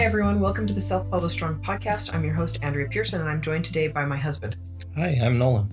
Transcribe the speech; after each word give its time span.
Hi, 0.00 0.06
everyone. 0.06 0.40
Welcome 0.40 0.66
to 0.66 0.72
the 0.72 0.80
Self 0.80 1.10
Publish 1.10 1.34
Strong 1.34 1.60
podcast. 1.60 2.14
I'm 2.14 2.24
your 2.24 2.32
host, 2.32 2.58
Andrea 2.62 2.88
Pearson, 2.88 3.20
and 3.20 3.28
I'm 3.28 3.42
joined 3.42 3.66
today 3.66 3.86
by 3.86 4.06
my 4.06 4.16
husband. 4.16 4.56
Hi, 4.96 5.18
I'm 5.22 5.36
Nolan. 5.36 5.68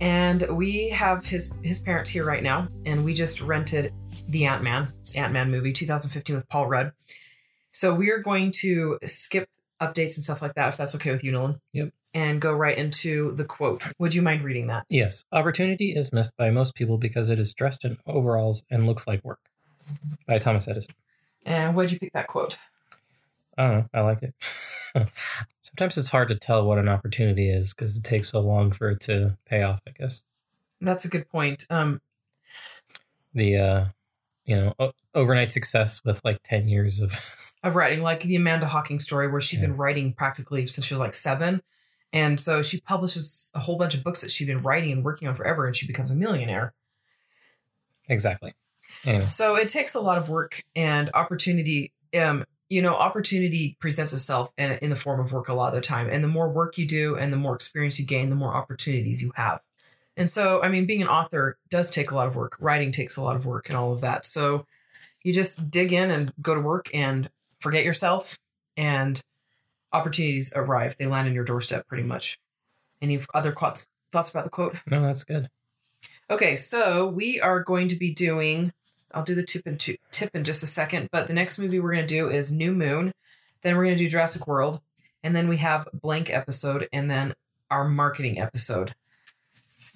And 0.00 0.46
we 0.56 0.90
have 0.90 1.26
his 1.26 1.52
his 1.60 1.80
parents 1.80 2.08
here 2.08 2.24
right 2.24 2.44
now, 2.44 2.68
and 2.86 3.04
we 3.04 3.14
just 3.14 3.40
rented 3.40 3.92
the 4.28 4.44
Ant 4.44 4.62
Man, 4.62 4.86
Ant 5.16 5.32
Man 5.32 5.50
movie, 5.50 5.72
2015 5.72 6.36
with 6.36 6.48
Paul 6.48 6.68
Rudd. 6.68 6.92
So 7.72 7.92
we 7.92 8.10
are 8.10 8.20
going 8.20 8.52
to 8.60 9.00
skip 9.06 9.48
updates 9.80 10.16
and 10.16 10.22
stuff 10.22 10.40
like 10.40 10.54
that, 10.54 10.68
if 10.68 10.76
that's 10.76 10.94
okay 10.94 11.10
with 11.10 11.24
you, 11.24 11.32
Nolan. 11.32 11.60
Yep. 11.72 11.90
And 12.14 12.40
go 12.40 12.52
right 12.52 12.78
into 12.78 13.34
the 13.34 13.44
quote. 13.44 13.82
Would 13.98 14.14
you 14.14 14.22
mind 14.22 14.44
reading 14.44 14.68
that? 14.68 14.86
Yes, 14.88 15.24
opportunity 15.32 15.96
is 15.96 16.12
missed 16.12 16.36
by 16.36 16.50
most 16.50 16.76
people 16.76 16.96
because 16.96 17.28
it 17.28 17.40
is 17.40 17.52
dressed 17.54 17.84
in 17.84 17.98
overalls 18.06 18.62
and 18.70 18.86
looks 18.86 19.08
like 19.08 19.24
work. 19.24 19.40
By 20.28 20.38
Thomas 20.38 20.68
Edison. 20.68 20.94
And 21.44 21.74
why'd 21.74 21.90
you 21.90 21.98
pick 21.98 22.12
that 22.12 22.28
quote? 22.28 22.56
I 23.58 23.62
don't 23.68 23.76
know. 23.78 23.86
I 23.94 24.00
like 24.00 24.22
it. 24.22 24.34
Sometimes 25.62 25.96
it's 25.96 26.10
hard 26.10 26.28
to 26.28 26.34
tell 26.36 26.64
what 26.66 26.78
an 26.78 26.88
opportunity 26.88 27.48
is 27.50 27.72
because 27.74 27.96
it 27.96 28.04
takes 28.04 28.30
so 28.30 28.40
long 28.40 28.72
for 28.72 28.90
it 28.90 29.00
to 29.00 29.36
pay 29.46 29.62
off. 29.62 29.80
I 29.86 29.92
guess 29.92 30.22
That's 30.80 31.04
a 31.04 31.08
good 31.08 31.28
point. 31.28 31.64
Um, 31.70 32.00
the 33.34 33.56
uh, 33.56 33.84
you 34.44 34.56
know 34.56 34.74
o- 34.78 34.92
overnight 35.14 35.52
success 35.52 36.02
with 36.04 36.20
like 36.24 36.40
ten 36.44 36.68
years 36.68 37.00
of 37.00 37.52
of 37.62 37.74
writing, 37.74 38.00
like 38.02 38.20
the 38.20 38.36
Amanda 38.36 38.66
Hocking 38.66 39.00
story, 39.00 39.28
where 39.28 39.40
she'd 39.40 39.56
Yeah. 39.60 39.66
been 39.66 39.76
writing 39.76 40.12
practically 40.12 40.66
since 40.66 40.86
she 40.86 40.94
was 40.94 41.00
like 41.00 41.14
seven. 41.14 41.62
And 42.14 42.38
so 42.38 42.62
she 42.62 42.78
publishes 42.80 43.50
a 43.54 43.60
whole 43.60 43.78
bunch 43.78 43.94
of 43.94 44.04
books 44.04 44.20
that 44.20 44.30
she'd 44.30 44.46
been 44.46 44.58
writing 44.62 44.92
and 44.92 45.02
working 45.02 45.28
on 45.28 45.34
forever, 45.34 45.66
and 45.66 45.74
she 45.74 45.86
becomes 45.86 46.10
a 46.10 46.14
millionaire. 46.14 46.74
exactly. 48.08 48.54
Anyway, 49.06 49.26
So 49.26 49.54
it 49.54 49.68
takes 49.70 49.94
a 49.94 50.00
lot 50.00 50.18
of 50.18 50.28
work 50.28 50.62
and 50.76 51.10
opportunity. 51.14 51.92
Um, 52.14 52.44
you 52.72 52.80
know, 52.80 52.94
opportunity 52.94 53.76
presents 53.80 54.14
itself 54.14 54.50
in, 54.56 54.88
the 54.88 54.96
form 54.96 55.20
of 55.20 55.30
work 55.30 55.48
a 55.48 55.52
lot 55.52 55.68
of 55.68 55.74
the 55.74 55.82
time. 55.82 56.08
And 56.08 56.24
the 56.24 56.28
more 56.28 56.48
work 56.48 56.78
you 56.78 56.86
do 56.86 57.16
and 57.16 57.30
the 57.30 57.36
more 57.36 57.54
experience 57.54 57.98
you 57.98 58.06
gain, 58.06 58.30
the 58.30 58.34
more 58.34 58.54
opportunities 58.54 59.20
you 59.20 59.30
have. 59.34 59.60
And 60.16 60.28
so, 60.28 60.62
I 60.62 60.68
mean, 60.70 60.86
being 60.86 61.02
an 61.02 61.08
author 61.08 61.58
does 61.68 61.90
take 61.90 62.12
a 62.12 62.14
lot 62.14 62.28
of 62.28 62.34
work. 62.34 62.56
Writing 62.60 62.90
takes 62.90 63.18
a 63.18 63.22
lot 63.22 63.36
of 63.36 63.44
work 63.44 63.68
and 63.68 63.76
all 63.76 63.92
of 63.92 64.00
that. 64.00 64.24
So 64.24 64.64
you 65.22 65.34
just 65.34 65.70
dig 65.70 65.92
in 65.92 66.10
and 66.10 66.32
go 66.40 66.54
to 66.54 66.62
work 66.62 66.88
and 66.94 67.28
forget 67.60 67.84
yourself, 67.84 68.38
and 68.78 69.20
opportunities 69.92 70.54
arrive. 70.56 70.96
They 70.98 71.06
land 71.06 71.28
on 71.28 71.34
your 71.34 71.44
doorstep 71.44 71.86
pretty 71.88 72.04
much. 72.04 72.38
Any 73.02 73.20
other 73.34 73.52
thoughts, 73.52 73.86
thoughts 74.12 74.30
about 74.30 74.44
the 74.44 74.50
quote? 74.50 74.76
no, 74.86 75.02
that's 75.02 75.24
good. 75.24 75.50
Okay, 76.30 76.56
so 76.56 77.06
we 77.08 77.38
are 77.38 77.62
going 77.62 77.88
to 77.88 77.96
be 77.96 78.14
doing. 78.14 78.72
I'll 79.14 79.22
do 79.22 79.34
the 79.34 79.44
tip 79.44 79.64
two, 79.78 79.96
tip 80.10 80.34
in 80.34 80.44
just 80.44 80.62
a 80.62 80.66
second, 80.66 81.08
but 81.12 81.28
the 81.28 81.34
next 81.34 81.58
movie 81.58 81.80
we're 81.80 81.94
going 81.94 82.06
to 82.06 82.14
do 82.14 82.28
is 82.28 82.52
New 82.52 82.72
Moon. 82.72 83.12
Then 83.62 83.76
we're 83.76 83.84
going 83.84 83.96
to 83.96 84.04
do 84.04 84.10
Jurassic 84.10 84.46
World, 84.46 84.80
and 85.22 85.36
then 85.36 85.48
we 85.48 85.58
have 85.58 85.88
blank 85.92 86.30
episode, 86.30 86.88
and 86.92 87.10
then 87.10 87.34
our 87.70 87.88
marketing 87.88 88.40
episode. 88.40 88.94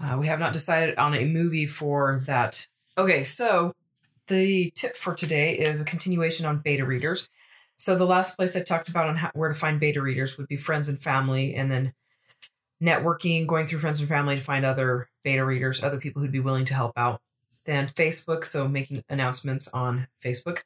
Uh, 0.00 0.16
we 0.18 0.26
have 0.26 0.38
not 0.38 0.52
decided 0.52 0.96
on 0.98 1.14
a 1.14 1.24
movie 1.24 1.66
for 1.66 2.22
that. 2.26 2.66
Okay, 2.98 3.24
so 3.24 3.74
the 4.28 4.70
tip 4.74 4.96
for 4.96 5.14
today 5.14 5.58
is 5.58 5.80
a 5.80 5.84
continuation 5.84 6.46
on 6.46 6.58
beta 6.58 6.84
readers. 6.84 7.28
So 7.76 7.96
the 7.96 8.06
last 8.06 8.36
place 8.36 8.56
I 8.56 8.60
talked 8.60 8.88
about 8.88 9.08
on 9.08 9.16
how, 9.16 9.30
where 9.34 9.48
to 9.48 9.54
find 9.54 9.78
beta 9.78 10.00
readers 10.00 10.38
would 10.38 10.48
be 10.48 10.56
friends 10.56 10.88
and 10.88 11.00
family, 11.00 11.54
and 11.54 11.70
then 11.70 11.92
networking, 12.82 13.46
going 13.46 13.66
through 13.66 13.80
friends 13.80 14.00
and 14.00 14.08
family 14.08 14.36
to 14.36 14.42
find 14.42 14.64
other 14.64 15.08
beta 15.24 15.44
readers, 15.44 15.82
other 15.82 15.98
people 15.98 16.22
who'd 16.22 16.32
be 16.32 16.40
willing 16.40 16.64
to 16.66 16.74
help 16.74 16.92
out. 16.96 17.20
Then 17.66 17.88
Facebook, 17.88 18.46
so 18.46 18.68
making 18.68 19.04
announcements 19.08 19.68
on 19.68 20.06
Facebook. 20.24 20.60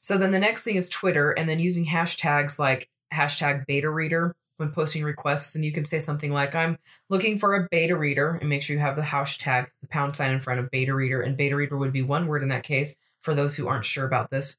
So 0.00 0.18
then 0.18 0.32
the 0.32 0.40
next 0.40 0.64
thing 0.64 0.76
is 0.76 0.88
Twitter, 0.88 1.30
and 1.30 1.48
then 1.48 1.60
using 1.60 1.86
hashtags 1.86 2.58
like 2.58 2.88
hashtag 3.14 3.66
beta 3.66 3.88
reader 3.88 4.34
when 4.56 4.70
posting 4.70 5.04
requests. 5.04 5.54
And 5.54 5.64
you 5.64 5.70
can 5.70 5.84
say 5.84 6.00
something 6.00 6.32
like, 6.32 6.54
I'm 6.54 6.78
looking 7.08 7.38
for 7.38 7.54
a 7.54 7.68
beta 7.70 7.96
reader, 7.96 8.38
and 8.40 8.48
make 8.48 8.62
sure 8.62 8.74
you 8.74 8.82
have 8.82 8.96
the 8.96 9.02
hashtag, 9.02 9.68
the 9.80 9.86
pound 9.86 10.16
sign 10.16 10.32
in 10.32 10.40
front 10.40 10.58
of 10.58 10.70
beta 10.70 10.92
reader. 10.92 11.20
And 11.20 11.36
beta 11.36 11.54
reader 11.54 11.76
would 11.76 11.92
be 11.92 12.02
one 12.02 12.26
word 12.26 12.42
in 12.42 12.48
that 12.48 12.64
case 12.64 12.96
for 13.20 13.34
those 13.34 13.54
who 13.54 13.68
aren't 13.68 13.86
sure 13.86 14.04
about 14.04 14.30
this. 14.30 14.56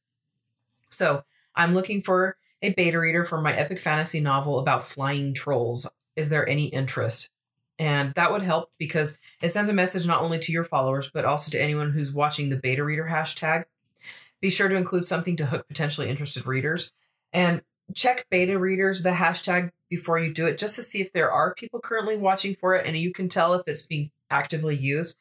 So 0.89 1.23
I'm 1.53 1.73
looking 1.73 2.01
for 2.01 2.37
a 2.61 2.69
beta 2.69 2.97
reader 2.97 3.25
for 3.25 3.41
my 3.41 3.53
epic 3.53 3.79
fantasy 3.79 4.21
novel 4.21 4.59
about 4.59 4.87
flying 4.87 5.33
trolls. 5.33 5.89
Is 6.15 6.29
there 6.29 6.47
any 6.47 6.67
interest? 6.67 7.32
And 7.79 8.13
that 8.15 8.31
would 8.31 8.43
help 8.43 8.71
because 8.77 9.17
it 9.41 9.49
sends 9.49 9.69
a 9.69 9.73
message 9.73 10.05
not 10.05 10.21
only 10.21 10.39
to 10.39 10.51
your 10.51 10.63
followers, 10.63 11.11
but 11.11 11.25
also 11.25 11.51
to 11.51 11.61
anyone 11.61 11.91
who's 11.91 12.11
watching 12.11 12.49
the 12.49 12.55
beta 12.55 12.83
reader 12.83 13.07
hashtag. 13.09 13.65
Be 14.41 14.49
sure 14.49 14.67
to 14.67 14.75
include 14.75 15.05
something 15.05 15.35
to 15.37 15.45
hook 15.45 15.67
potentially 15.67 16.09
interested 16.09 16.45
readers. 16.45 16.93
And 17.31 17.61
check 17.95 18.25
beta 18.29 18.59
readers, 18.59 19.03
the 19.03 19.11
hashtag, 19.11 19.71
before 19.89 20.19
you 20.19 20.33
do 20.33 20.47
it, 20.47 20.57
just 20.57 20.75
to 20.75 20.83
see 20.83 21.01
if 21.01 21.13
there 21.13 21.31
are 21.31 21.53
people 21.53 21.79
currently 21.79 22.17
watching 22.17 22.55
for 22.55 22.75
it. 22.75 22.85
And 22.85 22.97
you 22.97 23.11
can 23.11 23.29
tell 23.29 23.53
if 23.53 23.63
it's 23.67 23.85
being 23.85 24.11
actively 24.29 24.75
used. 24.75 25.17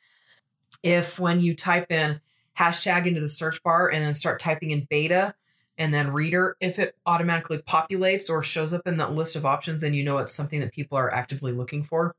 If 0.83 1.19
when 1.19 1.41
you 1.41 1.55
type 1.55 1.91
in 1.91 2.21
hashtag 2.59 3.07
into 3.07 3.21
the 3.21 3.29
search 3.29 3.63
bar 3.63 3.89
and 3.89 4.05
then 4.05 4.15
start 4.15 4.41
typing 4.41 4.71
in 4.71 4.87
beta 4.89 5.35
and 5.79 5.93
then 5.93 6.09
reader, 6.09 6.57
if 6.61 6.79
it 6.79 6.97
automatically 7.07 7.59
populates 7.59 8.31
or 8.31 8.43
shows 8.43 8.75
up 8.75 8.87
in 8.87 8.99
that 8.99 9.13
list 9.13 9.37
of 9.37 9.47
options, 9.47 9.83
then 9.83 9.95
you 9.95 10.05
know 10.05 10.19
it's 10.19 10.35
something 10.35 10.61
that 10.61 10.73
people 10.73 10.99
are 10.99 11.13
actively 11.13 11.53
looking 11.53 11.83
for. 11.83 12.15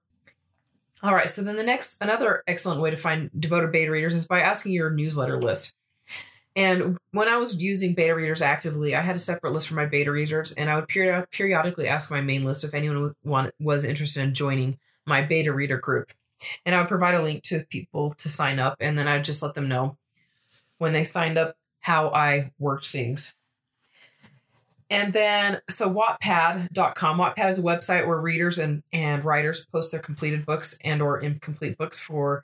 All 1.04 1.14
right, 1.14 1.30
so 1.30 1.44
then 1.44 1.58
the 1.58 1.64
next, 1.64 2.02
another 2.02 2.44
excellent 2.48 2.80
way 2.80 2.90
to 2.90 2.96
find 2.96 3.30
devoted 3.38 3.74
beta 3.74 3.92
readers 3.92 4.16
is 4.16 4.26
by 4.26 4.40
asking 4.40 4.72
your 4.72 4.90
newsletter 4.90 5.38
list. 5.38 5.76
And 6.56 6.98
when 7.12 7.28
I 7.28 7.36
was 7.36 7.62
using 7.62 7.94
beta 7.94 8.16
readers 8.16 8.42
actively, 8.42 8.96
I 8.96 9.02
had 9.02 9.18
a 9.18 9.20
separate 9.20 9.52
list 9.52 9.68
for 9.68 9.74
my 9.74 9.86
beta 9.86 10.12
readers, 10.12 10.54
and 10.54 10.70
I 10.70 10.76
would 10.76 10.88
peri- 10.88 11.26
periodically 11.30 11.90
ask 11.90 12.10
my 12.10 12.22
main 12.22 12.46
list 12.46 12.64
if 12.64 12.74
anyone 12.74 13.16
was 13.60 13.84
interested 13.84 14.24
in 14.24 14.34
joining 14.34 14.78
my 15.06 15.22
beta 15.22 15.52
reader 15.52 15.78
group. 15.78 16.14
And 16.66 16.74
I 16.74 16.80
would 16.80 16.88
provide 16.88 17.16
a 17.16 17.22
link 17.22 17.44
to 17.44 17.66
people 17.70 18.14
to 18.20 18.30
sign 18.30 18.60
up, 18.60 18.78
and 18.80 18.98
then 18.98 19.08
I'd 19.10 19.26
just 19.26 19.44
let 19.44 19.56
them 19.56 19.68
know 19.68 19.98
when 20.78 20.94
they 20.94 21.04
signed 21.04 21.38
up 21.38 21.56
how 21.82 22.10
I 22.10 22.52
worked 22.60 22.88
things. 22.88 23.36
And 24.90 25.14
then, 25.14 25.62
so 25.70 25.90
Wattpad.com. 25.90 27.18
Wattpad 27.18 27.50
is 27.50 27.60
a 27.60 27.64
website 27.64 28.08
where 28.08 28.20
readers 28.20 28.60
and, 28.60 28.84
and 28.92 29.24
writers 29.24 29.66
post 29.66 29.92
their 29.92 30.02
completed 30.02 30.46
books 30.46 30.78
and 30.84 31.02
or 31.02 31.20
incomplete 31.20 31.78
books 31.78 32.00
for 32.00 32.44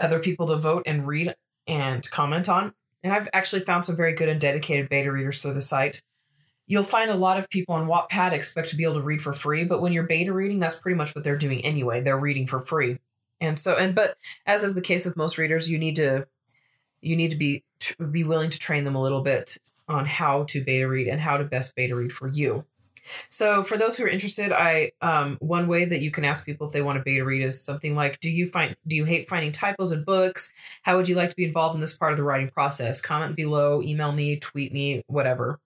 other 0.00 0.18
people 0.18 0.46
to 0.48 0.56
vote 0.56 0.82
and 0.86 1.06
read 1.06 1.34
and 1.66 2.08
comment 2.10 2.48
on. 2.48 2.72
And 3.02 3.12
I've 3.12 3.28
actually 3.32 3.62
found 3.62 3.84
some 3.84 3.96
very 3.96 4.14
good 4.14 4.28
and 4.28 4.40
dedicated 4.40 4.88
beta 4.88 5.12
readers 5.12 5.40
through 5.40 5.54
the 5.54 5.60
site. 5.60 6.02
You'll 6.66 6.84
find 6.84 7.10
a 7.10 7.16
lot 7.16 7.38
of 7.38 7.48
people 7.48 7.74
on 7.74 7.88
Wattpad 7.88 8.32
expect 8.32 8.70
to 8.70 8.76
be 8.76 8.82
able 8.82 8.94
to 8.94 9.02
read 9.02 9.22
for 9.22 9.32
free, 9.32 9.64
but 9.64 9.80
when 9.80 9.92
you're 9.92 10.02
beta 10.02 10.32
reading, 10.32 10.58
that's 10.58 10.74
pretty 10.74 10.96
much 10.96 11.14
what 11.14 11.24
they're 11.24 11.38
doing 11.38 11.64
anyway. 11.64 12.02
They're 12.02 12.18
reading 12.18 12.46
for 12.46 12.60
free. 12.60 12.98
And 13.40 13.58
so, 13.58 13.76
and 13.76 13.94
but 13.94 14.16
as 14.46 14.64
is 14.64 14.74
the 14.74 14.82
case 14.82 15.06
with 15.06 15.16
most 15.16 15.38
readers, 15.38 15.70
you 15.70 15.78
need 15.78 15.96
to 15.96 16.26
you 17.00 17.16
need 17.16 17.30
to 17.30 17.36
be 17.36 17.64
be 18.10 18.24
willing 18.24 18.50
to 18.50 18.58
train 18.58 18.84
them 18.84 18.96
a 18.96 19.02
little 19.02 19.22
bit 19.22 19.56
on 19.88 20.06
how 20.06 20.44
to 20.44 20.62
beta 20.62 20.88
read 20.88 21.08
and 21.08 21.20
how 21.20 21.36
to 21.36 21.44
best 21.44 21.74
beta 21.74 21.94
read 21.94 22.12
for 22.12 22.28
you. 22.28 22.64
So 23.30 23.64
for 23.64 23.76
those 23.76 23.96
who 23.96 24.04
are 24.04 24.08
interested, 24.08 24.52
I 24.52 24.92
um, 25.00 25.38
one 25.40 25.68
way 25.68 25.84
that 25.84 26.00
you 26.00 26.10
can 26.10 26.24
ask 26.24 26.44
people 26.44 26.66
if 26.66 26.72
they 26.72 26.82
want 26.82 26.98
to 26.98 27.04
beta 27.04 27.24
read 27.24 27.42
is 27.42 27.60
something 27.60 27.94
like, 27.94 28.20
"Do 28.20 28.30
you 28.30 28.50
find 28.50 28.76
do 28.86 28.96
you 28.96 29.04
hate 29.04 29.28
finding 29.28 29.52
typos 29.52 29.92
in 29.92 30.04
books? 30.04 30.52
How 30.82 30.96
would 30.96 31.08
you 31.08 31.14
like 31.14 31.30
to 31.30 31.36
be 31.36 31.44
involved 31.44 31.74
in 31.74 31.80
this 31.80 31.96
part 31.96 32.12
of 32.12 32.18
the 32.18 32.24
writing 32.24 32.48
process? 32.48 33.00
Comment 33.00 33.34
below, 33.34 33.82
email 33.82 34.12
me, 34.12 34.38
tweet 34.38 34.72
me, 34.72 35.02
whatever." 35.06 35.60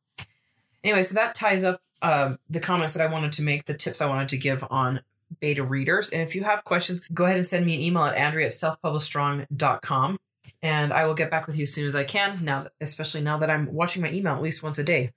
Anyway, 0.84 1.02
so 1.02 1.14
that 1.14 1.34
ties 1.34 1.64
up 1.64 1.80
um, 2.02 2.38
the 2.50 2.60
comments 2.60 2.94
that 2.94 3.06
I 3.06 3.12
wanted 3.12 3.32
to 3.32 3.42
make, 3.42 3.66
the 3.66 3.74
tips 3.74 4.00
I 4.00 4.08
wanted 4.08 4.28
to 4.30 4.36
give 4.36 4.64
on 4.70 5.00
beta 5.40 5.62
readers. 5.62 6.10
And 6.10 6.22
if 6.22 6.34
you 6.34 6.44
have 6.44 6.64
questions, 6.64 7.06
go 7.14 7.24
ahead 7.24 7.36
and 7.36 7.46
send 7.46 7.64
me 7.64 7.74
an 7.74 7.80
email 7.80 8.04
at 8.04 8.16
Andrea 8.16 8.46
at 8.46 8.52
selfpublishstrong.com 8.52 10.18
and 10.62 10.92
I 10.92 11.06
will 11.06 11.14
get 11.14 11.30
back 11.30 11.46
with 11.46 11.56
you 11.56 11.62
as 11.62 11.72
soon 11.72 11.86
as 11.86 11.96
I 11.96 12.04
can. 12.04 12.44
Now, 12.44 12.68
especially 12.80 13.20
now 13.20 13.38
that 13.38 13.50
I'm 13.50 13.72
watching 13.72 14.02
my 14.02 14.10
email 14.12 14.34
at 14.34 14.42
least 14.42 14.62
once 14.62 14.78
a 14.78 14.84
day. 14.84 15.12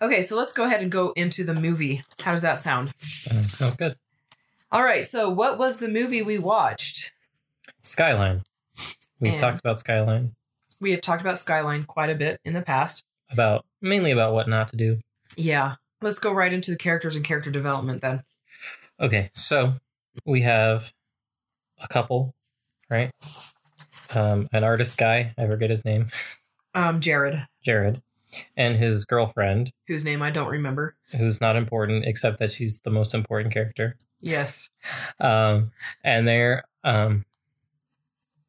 Okay, 0.00 0.22
so 0.22 0.36
let's 0.36 0.52
go 0.52 0.64
ahead 0.64 0.80
and 0.82 0.90
go 0.90 1.12
into 1.14 1.44
the 1.44 1.54
movie. 1.54 2.04
How 2.22 2.32
does 2.32 2.42
that 2.42 2.58
sound? 2.58 2.92
Uh, 3.30 3.42
sounds 3.44 3.76
good. 3.76 3.96
All 4.72 4.82
right, 4.82 5.04
so 5.04 5.28
what 5.30 5.58
was 5.58 5.78
the 5.78 5.88
movie 5.88 6.22
we 6.22 6.38
watched? 6.38 7.12
Skyline. 7.82 8.42
We've 9.20 9.32
And- 9.32 9.40
talked 9.40 9.58
about 9.60 9.78
Skyline, 9.78 10.34
We 10.80 10.90
have 10.90 11.00
talked 11.02 11.20
about 11.20 11.38
Skyline 11.38 11.84
quite 11.84 12.10
a 12.10 12.14
bit 12.16 12.40
in 12.44 12.54
the 12.54 12.62
past. 12.62 13.04
about 13.30 13.64
mainly 13.80 14.10
about 14.10 14.32
what 14.34 14.48
not 14.48 14.68
to 14.68 14.76
do. 14.76 15.00
Yeah, 15.36 15.76
let's 16.00 16.18
go 16.18 16.32
right 16.32 16.52
into 16.52 16.70
the 16.72 16.76
characters 16.76 17.14
and 17.16 17.24
character 17.24 17.50
development 17.50 18.02
then. 18.02 18.24
Okay, 19.00 19.30
so 19.32 19.74
we 20.26 20.40
have 20.42 20.92
a 21.80 21.88
couple, 21.88 22.34
right? 22.90 23.10
Um, 24.14 24.48
an 24.52 24.64
artist 24.64 24.96
guy, 24.98 25.34
I 25.38 25.46
forget 25.46 25.70
his 25.70 25.84
name, 25.84 26.08
Um, 26.74 27.00
Jared, 27.00 27.46
Jared, 27.62 28.02
and 28.56 28.76
his 28.76 29.04
girlfriend, 29.04 29.72
whose 29.86 30.04
name 30.04 30.22
I 30.22 30.30
don't 30.30 30.48
remember. 30.50 30.94
who's 31.16 31.40
not 31.40 31.56
important 31.56 32.04
except 32.04 32.38
that 32.38 32.50
she's 32.50 32.80
the 32.80 32.90
most 32.90 33.14
important 33.14 33.52
character. 33.54 33.96
Yes. 34.20 34.70
Um, 35.20 35.72
and 36.04 36.26
they're 36.28 36.64
um, 36.84 37.24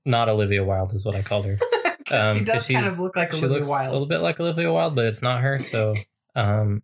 not 0.06 0.30
Olivia 0.30 0.64
Wilde 0.64 0.94
is 0.94 1.06
what 1.06 1.16
I 1.16 1.22
called 1.22 1.46
her. 1.46 1.58
Um, 2.12 2.40
she 2.40 2.44
does 2.44 2.68
kind 2.68 2.86
of 2.86 3.00
look 3.00 3.16
like 3.16 3.32
she 3.32 3.46
Olivia 3.46 3.66
looks 3.70 3.88
a 3.88 3.92
little 3.92 4.06
bit 4.06 4.18
like 4.20 4.38
Olivia 4.40 4.72
Wilde, 4.72 4.94
but 4.94 5.06
it's 5.06 5.22
not 5.22 5.42
her. 5.42 5.58
So 5.58 5.96
um, 6.36 6.84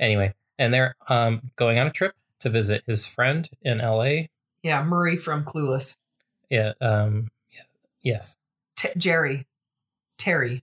Anyway, 0.00 0.34
and 0.58 0.72
they're 0.72 0.96
um 1.08 1.50
going 1.56 1.78
on 1.78 1.86
a 1.86 1.90
trip 1.90 2.14
to 2.40 2.48
visit 2.48 2.82
his 2.86 3.06
friend 3.06 3.48
in 3.62 3.80
L.A. 3.82 4.30
Yeah, 4.62 4.82
Murray 4.82 5.16
from 5.18 5.44
Clueless. 5.44 5.96
Yeah. 6.48 6.72
Um. 6.80 7.28
Yes. 8.08 8.36
T- 8.76 8.88
Jerry. 8.96 9.46
Terry. 10.16 10.62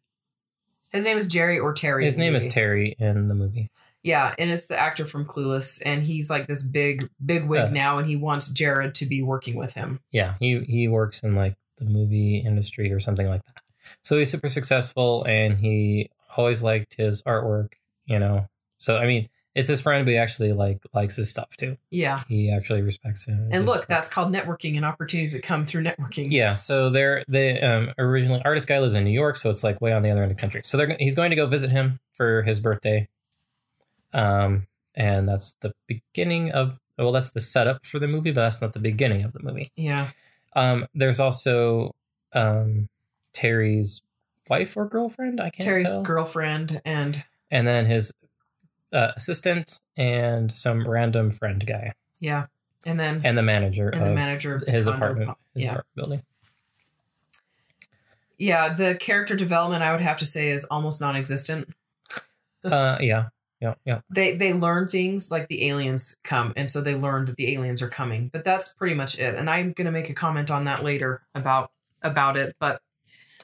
His 0.92 1.06
name 1.06 1.18
is 1.18 1.28
Jerry 1.28 1.60
or 1.60 1.74
Terry. 1.74 2.06
His 2.06 2.18
name 2.18 2.36
is. 2.36 2.48
Terry 2.48 2.96
in 3.00 3.28
the 3.28 3.36
movie. 3.36 3.70
Yeah, 4.02 4.36
and 4.38 4.50
it's 4.52 4.68
the 4.68 4.78
actor 4.80 5.06
from 5.08 5.26
Clueless, 5.26 5.82
and 5.86 6.04
he's 6.04 6.30
like 6.30 6.46
this 6.48 6.62
big, 6.64 7.10
big 7.26 7.48
wig 7.48 7.62
Uh. 7.66 7.70
now, 7.70 7.98
and 7.98 8.08
he 8.08 8.16
wants 8.16 8.50
Jared 8.52 8.94
to 8.96 9.06
be 9.06 9.22
working 9.22 9.56
with 9.56 9.74
him. 9.74 10.00
Yeah, 10.12 10.36
he 10.40 10.60
he 10.62 10.88
works 10.88 11.22
in 11.22 11.36
like 11.36 11.56
the 11.78 11.86
movie 11.86 12.38
industry 12.38 12.92
or 12.94 13.00
something 13.00 13.28
like 13.28 13.44
that. 13.46 13.62
So 14.04 14.18
he's 14.18 14.32
super 14.32 14.50
successful, 14.50 15.24
and 15.26 15.60
he 15.60 16.10
always 16.38 16.62
liked 16.64 16.96
his 16.96 17.22
artwork. 17.24 17.74
You 18.06 18.20
know, 18.20 18.48
so 18.78 18.98
I 18.98 19.06
mean, 19.08 19.28
it's 19.56 19.70
his 19.70 19.82
friend, 19.82 20.06
but 20.06 20.12
he 20.12 20.18
actually 20.18 20.52
like 20.52 20.86
likes 20.94 21.16
his 21.16 21.30
stuff 21.30 21.56
too. 21.56 21.78
Yeah. 21.90 22.24
He 22.28 22.52
actually 22.52 22.82
respects 22.82 23.26
him. 23.26 23.50
And 23.52 23.66
look, 23.66 23.88
that's 23.88 24.10
called 24.10 24.32
networking 24.34 24.76
and 24.76 24.86
opportunities 24.86 25.32
that 25.32 25.44
come 25.44 25.66
through 25.66 25.84
networking. 25.84 26.28
yeah. 26.30 26.54
So 26.54 26.90
they're 26.90 27.24
the 27.30 27.62
um, 27.62 27.92
originally 27.98 28.42
artist 28.44 28.68
guy 28.68 28.80
lives 28.80 28.96
in 28.96 29.06
New 29.06 29.12
York, 29.12 29.38
so 29.38 29.50
it's 29.50 29.64
like 29.64 29.80
way 29.80 29.94
on 29.94 30.04
the 30.04 30.12
other 30.12 30.22
end 30.22 30.32
of 30.32 30.38
the 30.38 30.42
country. 30.42 30.62
So 30.66 30.78
they're 30.78 30.96
he's 31.00 31.16
going 31.16 31.30
to 31.30 31.38
go 31.38 31.48
visit 31.48 31.72
him 31.72 32.00
for 32.12 32.44
his 32.44 32.60
birthday. 32.60 33.08
Um, 34.14 34.68
and 34.94 35.28
that's 35.28 35.54
the 35.62 35.74
beginning 35.88 36.52
of 36.52 36.80
well, 36.98 37.12
that's 37.14 37.32
the 37.32 37.42
setup 37.42 37.86
for 37.86 38.00
the 38.00 38.08
movie, 38.08 38.32
but 38.32 38.42
that's 38.42 38.62
not 38.62 38.74
the 38.74 38.80
beginning 38.80 39.24
of 39.24 39.34
the 39.34 39.42
movie. 39.42 39.68
Yeah. 39.76 40.10
Um, 40.56 40.88
there's 40.94 41.20
also 41.20 41.94
um, 42.34 42.88
Terry's 43.34 44.02
wife 44.50 44.76
or 44.78 44.88
girlfriend. 44.88 45.40
I 45.40 45.50
can't 45.50 45.66
Terry's 45.66 45.90
tell. 45.90 46.04
girlfriend 46.04 46.82
and 46.86 47.24
and 47.52 47.66
then 47.66 47.86
his 47.86 48.14
uh, 48.94 49.12
assistant 49.16 49.80
and 49.98 50.52
some 50.52 50.88
random 50.88 51.32
friend 51.32 51.66
guy 51.66 51.94
yeah. 52.20 52.46
And 52.86 53.00
then 53.00 53.22
and 53.24 53.38
the 53.38 53.42
manager 53.42 53.90
and 53.90 54.06
the 54.06 54.14
manager 54.14 54.58
of 54.58 54.68
his 54.68 54.88
apartment, 54.88 55.32
his 55.54 55.64
yeah. 55.64 55.70
apartment 55.72 55.96
building. 55.96 56.24
Yeah, 58.38 58.74
the 58.74 58.96
character 58.96 59.36
development 59.36 59.82
I 59.82 59.92
would 59.92 60.02
have 60.02 60.18
to 60.18 60.26
say 60.26 60.50
is 60.50 60.66
almost 60.66 61.02
non-existent. 61.02 61.74
Uh, 62.64 62.98
yeah, 63.00 63.30
yeah, 63.60 63.74
yeah. 63.86 64.02
They 64.12 64.36
they 64.36 64.54
learn 64.54 64.88
things 64.88 65.32
like 65.32 65.48
the 65.48 65.68
aliens 65.68 66.18
come, 66.24 66.54
and 66.56 66.70
so 66.70 66.82
they 66.82 66.94
learn 66.94 67.26
that 67.26 67.38
the 67.38 67.56
aliens 67.56 67.82
are 67.82 67.90
coming. 67.90 68.30
But 68.32 68.44
that's 68.44 68.76
pretty 68.76 68.94
much 68.94 69.18
it. 69.18 69.34
And 69.34 69.50
I'm 69.50 69.72
gonna 69.72 69.92
make 69.92 70.10
a 70.12 70.14
comment 70.14 70.52
on 70.52 70.66
that 70.66 70.84
later 70.84 71.24
about 71.34 71.72
about 72.04 72.38
it. 72.38 72.56
But 72.60 72.82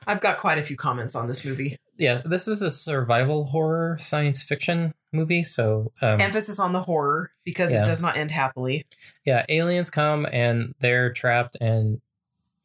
I've 0.05 0.21
got 0.21 0.38
quite 0.38 0.59
a 0.59 0.63
few 0.63 0.75
comments 0.75 1.15
on 1.15 1.27
this 1.27 1.43
movie. 1.43 1.79
Yeah, 1.97 2.21
this 2.23 2.47
is 2.47 2.61
a 2.61 2.69
survival 2.69 3.45
horror 3.45 3.97
science 3.99 4.43
fiction 4.43 4.93
movie. 5.12 5.44
So, 5.44 5.92
um, 6.02 6.19
Emphasis 6.22 6.60
on 6.60 6.74
the 6.74 6.81
horror 6.81 7.31
because 7.44 7.74
Yeah. 7.74 7.84
it 7.84 7.86
does 7.86 8.02
not 8.02 8.18
end 8.18 8.31
happily. 8.31 8.86
yeah, 9.25 9.46
aliens 9.50 9.90
come 9.90 10.28
and 10.31 10.74
they're 10.80 11.12
trapped, 11.12 11.58
and 11.62 12.02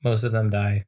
most 0.04 0.24
of 0.24 0.32
them 0.32 0.50
die. 0.50 0.84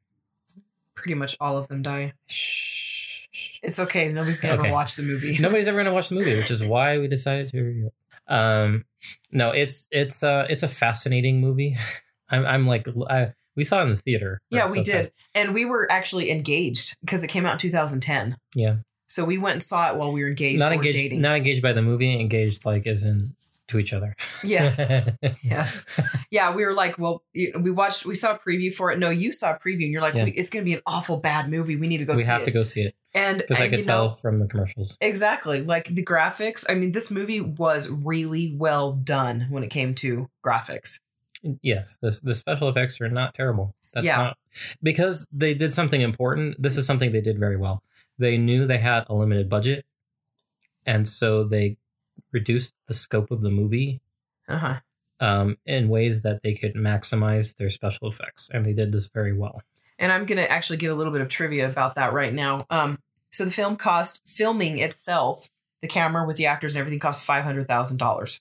Pretty 0.95 1.15
much 1.15 1.35
all 1.39 1.57
of 1.57 1.67
them 1.67 1.81
die. 1.81 2.13
Shh. 2.27 3.59
It's 3.61 3.79
okay. 3.79 4.11
Nobody's 4.11 4.39
gonna 4.39 4.55
Okay. 4.55 4.67
ever 4.67 4.73
watch 4.73 4.95
the 4.95 5.03
movie. 5.03 5.37
Nobody's 5.39 5.67
ever 5.67 5.77
gonna 5.77 5.93
watch 5.93 6.09
the 6.09 6.15
movie, 6.15 6.35
which 6.35 6.51
is 6.51 6.63
why 6.63 6.97
we 6.97 7.07
decided 7.07 7.47
to 7.49 7.61
review 7.61 7.87
it. 7.87 7.93
Um, 8.33 8.85
no, 9.31 9.51
it's 9.51 9.87
it's 9.91 10.23
uh 10.23 10.45
it's 10.49 10.63
a 10.63 10.67
fascinating 10.67 11.39
movie. 11.41 11.77
I'm 12.29 12.45
I'm 12.45 12.67
like 12.67 12.87
I, 13.09 13.33
we 13.55 13.63
saw 13.63 13.79
it 13.79 13.83
in 13.83 13.89
the 13.91 13.97
theater. 13.97 14.41
Yeah, 14.49 14.69
we 14.71 14.81
did. 14.83 15.11
And 15.33 15.53
we 15.53 15.65
were 15.65 15.91
actually 15.91 16.31
engaged 16.31 16.95
because 17.01 17.23
it 17.23 17.27
came 17.27 17.45
out 17.45 17.53
in 17.53 17.57
2010. 17.59 18.37
Yeah. 18.55 18.77
So 19.09 19.25
we 19.25 19.37
went 19.37 19.53
and 19.53 19.63
saw 19.63 19.91
it 19.91 19.97
while 19.97 20.11
we 20.13 20.21
were 20.21 20.29
engaged. 20.29 20.59
not 20.59 20.71
engaged, 20.71 20.97
dating. 20.97 21.21
not 21.21 21.35
engaged 21.35 21.61
by 21.61 21.73
the 21.73 21.81
movie. 21.81 22.19
Engaged 22.19 22.65
like 22.65 22.85
as 22.87 23.03
in 23.03 23.35
to 23.69 23.77
each 23.79 23.93
other. 23.93 24.15
Yes. 24.43 24.79
yes. 25.43 25.85
Yeah, 26.31 26.55
we 26.55 26.65
were 26.65 26.73
like, 26.73 26.97
well, 26.97 27.23
we 27.33 27.71
watched, 27.71 28.05
we 28.05 28.15
saw 28.15 28.33
a 28.35 28.39
preview 28.39 28.73
for 28.73 28.91
it. 28.91 28.97
No, 28.97 29.09
you 29.09 29.31
saw 29.31 29.53
a 29.53 29.59
preview 29.59 29.83
and 29.83 29.91
you're 29.91 30.01
like, 30.01 30.15
Yeah. 30.15 30.25
it's 30.25 30.49
going 30.49 30.61
to 30.63 30.65
be 30.65 30.73
an 30.73 30.81
awful 30.87 31.17
bad 31.17 31.49
movie. 31.49 31.75
We 31.75 31.87
need 31.87 31.99
to 31.99 32.05
go 32.05 32.13
we 32.13 32.19
see 32.19 32.25
have 32.25 32.41
it. 32.41 32.45
to 32.45 32.51
go 32.51 32.63
see 32.63 32.81
it 32.81 32.95
And 33.13 33.39
because 33.39 33.59
I 33.61 33.67
could 33.69 33.79
you 33.81 33.85
know, 33.85 34.07
tell 34.07 34.15
from 34.15 34.39
the 34.39 34.47
commercials. 34.47 34.97
Exactly. 35.01 35.61
Like 35.61 35.85
the 35.85 36.03
graphics. 36.03 36.65
I 36.67 36.73
mean, 36.75 36.91
this 36.93 37.11
movie 37.11 37.41
was 37.41 37.89
really 37.89 38.55
well 38.57 38.93
done 38.93 39.47
when 39.51 39.63
it 39.63 39.69
came 39.69 39.93
to 39.95 40.29
graphics. 40.43 40.99
Yes, 41.61 41.97
the 42.01 42.19
the 42.23 42.35
special 42.35 42.67
effects 42.69 42.99
are 42.99 43.07
not 43.09 43.33
terrible. 43.33 43.73
That's 43.93 44.05
Yeah. 44.07 44.17
not 44.17 44.37
because 44.83 45.25
they 45.31 45.53
did 45.53 45.71
something 45.73 46.01
important. 46.01 46.61
This 46.61 46.75
is 46.75 46.85
something 46.85 47.11
they 47.11 47.21
did 47.21 47.39
very 47.39 47.55
well. 47.55 47.81
They 48.19 48.37
knew 48.37 48.67
they 48.67 48.77
had 48.77 49.05
a 49.09 49.15
limited 49.15 49.49
budget, 49.49 49.85
and 50.85 51.07
so 51.07 51.43
they 51.43 51.77
reduced 52.31 52.73
the 52.87 52.93
scope 52.93 53.31
of 53.31 53.41
the 53.41 53.49
movie 53.49 54.01
Uh 54.47 54.57
huh. 54.57 54.79
um, 55.19 55.57
in 55.65 55.89
ways 55.89 56.21
that 56.23 56.43
they 56.43 56.53
could 56.53 56.75
maximize 56.75 57.55
their 57.55 57.69
special 57.69 58.07
effects, 58.09 58.49
and 58.53 58.65
they 58.65 58.73
did 58.73 58.91
this 58.91 59.07
very 59.07 59.33
well. 59.33 59.61
And 59.97 60.11
I'm 60.11 60.25
going 60.25 60.37
to 60.37 60.49
actually 60.49 60.77
give 60.77 60.91
a 60.91 60.95
little 60.95 61.11
bit 61.13 61.21
of 61.21 61.27
trivia 61.29 61.67
about 61.69 61.95
that 61.95 62.13
right 62.13 62.33
now. 62.33 62.65
Um, 62.69 62.99
so 63.31 63.43
the 63.45 63.51
film 63.51 63.75
cost, 63.75 64.21
filming 64.25 64.77
itself, 64.79 65.49
the 65.81 65.87
camera 65.87 66.25
with 66.25 66.37
the 66.37 66.45
actors 66.45 66.73
and 66.75 66.79
everything 66.79 66.99
cost 66.99 67.25
$500,000. 67.27 68.39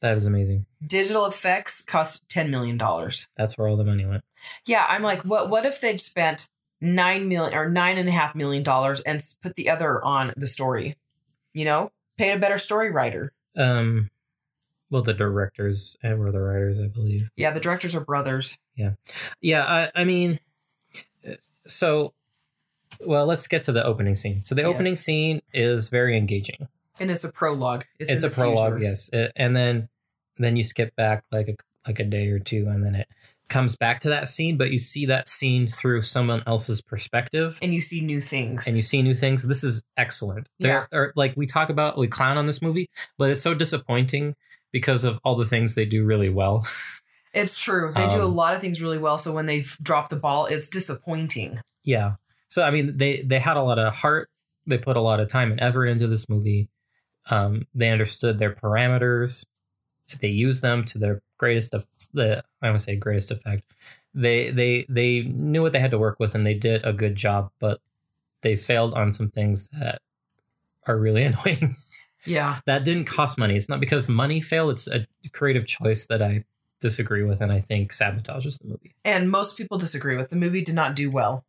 That 0.00 0.16
is 0.16 0.26
amazing. 0.26 0.66
Digital 0.86 1.26
effects 1.26 1.82
cost 1.84 2.26
$10 2.28 2.48
million. 2.50 2.78
That's 3.36 3.56
where 3.58 3.68
all 3.68 3.76
the 3.76 3.84
money 3.84 4.04
went. 4.06 4.22
Yeah, 4.66 4.84
I'm 4.88 5.02
like, 5.02 5.22
what 5.24 5.48
What 5.50 5.64
if 5.66 5.80
they'd 5.80 6.00
spent 6.00 6.48
nine 6.84 7.28
million 7.28 7.54
or 7.54 7.68
nine 7.68 7.98
and 7.98 8.08
a 8.08 8.12
half 8.12 8.34
million 8.34 8.62
dollars 8.62 9.00
and 9.00 9.22
put 9.42 9.56
the 9.56 9.70
other 9.70 10.04
on 10.04 10.32
the 10.36 10.46
story? 10.46 10.96
You 11.52 11.64
know, 11.64 11.92
pay 12.18 12.32
a 12.32 12.38
better 12.38 12.58
story 12.58 12.90
writer. 12.90 13.32
Um, 13.56 14.10
well, 14.90 15.02
the 15.02 15.14
directors 15.14 15.96
and 16.02 16.18
were 16.18 16.30
the 16.30 16.40
writers, 16.40 16.78
I 16.78 16.88
believe. 16.88 17.30
Yeah, 17.36 17.50
the 17.50 17.60
directors 17.60 17.94
are 17.94 18.04
brothers. 18.04 18.58
Yeah, 18.76 18.92
yeah. 19.40 19.64
I, 19.64 20.00
I 20.00 20.04
mean, 20.04 20.38
uh, 21.28 21.34
so, 21.66 22.12
well, 23.00 23.26
let's 23.26 23.46
get 23.48 23.62
to 23.64 23.72
the 23.72 23.84
opening 23.84 24.14
scene. 24.14 24.44
So 24.44 24.54
the 24.54 24.64
opening 24.64 24.94
scene 24.94 25.40
is 25.52 25.88
very 25.88 26.16
engaging. 26.16 26.68
And 27.00 27.10
it's 27.10 27.24
a 27.24 27.32
prologue. 27.32 27.86
It's, 27.98 28.10
in 28.10 28.24
a 28.24 28.32
prologue, 28.32 28.74
future. 28.74 28.84
yes, 28.84 29.10
Uh, 29.12 29.28
and 29.34 29.56
then 29.56 29.88
then 30.38 30.56
you 30.56 30.62
skip 30.62 30.94
back 30.96 31.24
like 31.32 31.48
a 31.48 31.54
like 31.86 31.98
a 31.98 32.04
day 32.04 32.28
or 32.28 32.38
two, 32.38 32.66
and 32.68 32.84
then 32.84 32.94
it 32.94 33.08
comes 33.54 33.76
back 33.76 34.00
to 34.00 34.08
that 34.08 34.26
scene, 34.26 34.56
but 34.58 34.72
you 34.72 34.80
see 34.80 35.06
that 35.06 35.28
scene 35.28 35.70
through 35.70 36.02
someone 36.02 36.42
else's 36.44 36.82
perspective. 36.82 37.56
And 37.62 37.72
you 37.72 37.80
see 37.80 38.00
new 38.00 38.20
things. 38.20 38.66
And 38.66 38.76
you 38.76 38.82
see 38.82 39.00
new 39.00 39.14
things. 39.14 39.46
This 39.46 39.62
is 39.62 39.82
excellent. 39.96 40.48
There 40.58 40.88
are 40.92 41.12
like 41.14 41.34
we 41.36 41.46
talk 41.46 41.70
about, 41.70 41.96
we 41.96 42.08
clown 42.08 42.36
on 42.36 42.46
this 42.46 42.60
movie, 42.60 42.90
but 43.16 43.30
it's 43.30 43.40
so 43.40 43.54
disappointing 43.54 44.34
because 44.72 45.04
of 45.04 45.20
all 45.22 45.36
the 45.36 45.46
things 45.46 45.76
they 45.76 45.84
do 45.84 46.04
really 46.04 46.30
well. 46.30 46.66
it's 47.32 47.60
true. 47.62 47.92
They 47.94 48.08
do 48.08 48.22
a 48.22 48.26
Um, 48.26 48.34
lot 48.34 48.56
of 48.56 48.60
things 48.60 48.82
really 48.82 48.98
well. 48.98 49.18
So 49.18 49.32
when 49.32 49.46
they 49.46 49.64
drop 49.80 50.08
the 50.10 50.16
ball, 50.16 50.46
it's 50.46 50.68
disappointing. 50.68 51.60
Yeah. 51.84 52.16
So 52.48 52.64
I 52.64 52.72
mean, 52.72 52.96
they 52.96 53.22
they 53.22 53.38
had 53.38 53.56
a 53.56 53.62
lot 53.62 53.78
of 53.78 53.94
heart. 53.94 54.28
They 54.66 54.78
put 54.78 54.96
a 54.96 55.00
lot 55.00 55.20
of 55.20 55.28
time 55.28 55.52
and 55.52 55.60
effort 55.60 55.86
into 55.86 56.08
this 56.08 56.28
movie. 56.28 56.68
Um, 57.30 57.66
they 57.72 57.90
understood 57.90 58.38
their 58.38 58.52
parameters. 58.54 59.44
They 60.20 60.28
use 60.28 60.60
them 60.60 60.84
to 60.86 60.98
their 60.98 61.22
greatest 61.38 61.74
of 61.74 61.86
the 62.12 62.44
I 62.62 62.70
would 62.70 62.80
say 62.80 62.96
greatest 62.96 63.30
effect. 63.30 63.62
They 64.14 64.50
they 64.50 64.86
they 64.88 65.22
knew 65.22 65.62
what 65.62 65.72
they 65.72 65.80
had 65.80 65.90
to 65.90 65.98
work 65.98 66.18
with 66.20 66.34
and 66.34 66.46
they 66.46 66.54
did 66.54 66.84
a 66.84 66.92
good 66.92 67.16
job, 67.16 67.50
but 67.58 67.80
they 68.42 68.56
failed 68.56 68.94
on 68.94 69.12
some 69.12 69.30
things 69.30 69.68
that 69.68 70.00
are 70.86 70.96
really 70.96 71.24
annoying. 71.30 71.74
Yeah. 72.26 72.60
that 72.64 72.84
didn't 72.84 73.04
cost 73.04 73.36
money. 73.36 73.54
It's 73.54 73.68
not 73.68 73.80
because 73.80 74.08
money 74.08 74.40
failed. 74.40 74.70
It's 74.70 74.86
a 74.88 75.06
creative 75.32 75.66
choice 75.66 76.06
that 76.06 76.22
I 76.22 76.44
disagree 76.80 77.22
with 77.22 77.42
and 77.42 77.52
I 77.52 77.60
think 77.60 77.92
sabotages 77.92 78.58
the 78.60 78.68
movie. 78.68 78.94
And 79.04 79.30
most 79.30 79.58
people 79.58 79.76
disagree 79.76 80.16
with 80.16 80.30
the 80.30 80.36
movie 80.36 80.62
did 80.62 80.74
not 80.74 80.96
do 80.96 81.10
well. 81.10 81.44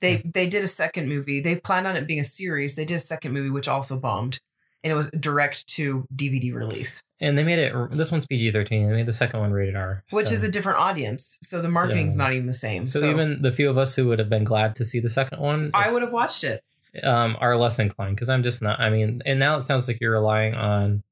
They 0.00 0.22
they 0.24 0.46
did 0.46 0.62
a 0.62 0.68
second 0.68 1.08
movie. 1.08 1.40
They 1.40 1.56
planned 1.56 1.86
on 1.86 1.96
it 1.96 2.06
being 2.06 2.20
a 2.20 2.24
series. 2.24 2.74
They 2.74 2.84
did 2.84 2.96
a 2.96 3.00
second 3.00 3.32
movie 3.32 3.48
which 3.50 3.68
also 3.68 3.98
bombed. 3.98 4.40
And 4.84 4.92
it 4.92 4.94
was 4.94 5.10
direct 5.18 5.66
to 5.68 6.06
DVD 6.14 6.52
release, 6.54 7.02
And 7.18 7.38
they 7.38 7.42
made 7.42 7.58
it. 7.58 7.72
This 7.90 8.12
one's 8.12 8.26
PG 8.26 8.50
thirteen. 8.50 8.86
They 8.86 8.92
made 8.94 9.06
the 9.06 9.14
second 9.14 9.40
one 9.40 9.50
rated 9.50 9.74
R, 9.76 10.04
which 10.10 10.28
so- 10.28 10.34
is 10.34 10.44
a 10.44 10.50
different 10.50 10.78
audience. 10.78 11.38
So 11.42 11.62
the 11.62 11.70
marketing's 11.70 12.18
not 12.18 12.34
even 12.34 12.46
the 12.46 12.52
same. 12.52 12.86
So, 12.86 13.00
So, 13.00 13.08
even 13.10 13.40
the 13.40 13.50
few 13.50 13.70
of 13.70 13.78
us 13.78 13.96
who 13.96 14.06
would 14.08 14.18
have 14.18 14.28
been 14.28 14.44
glad 14.44 14.76
to 14.76 14.84
see 14.84 15.00
the 15.00 15.08
second 15.08 15.40
one, 15.40 15.70
I 15.72 15.90
would 15.90 16.02
have 16.02 16.12
watched 16.12 16.44
it. 16.44 16.62
um, 17.02 17.36
are 17.40 17.56
less 17.56 17.78
inclined 17.80 18.14
because 18.14 18.28
I'm 18.28 18.42
just 18.44 18.60
not. 18.62 18.78
I 18.78 18.88
mean, 18.90 19.20
and 19.26 19.40
now 19.40 19.56
it 19.56 19.62
sounds 19.62 19.88
like 19.88 19.98
you're 20.02 20.12
relying 20.12 20.54
on 20.54 21.02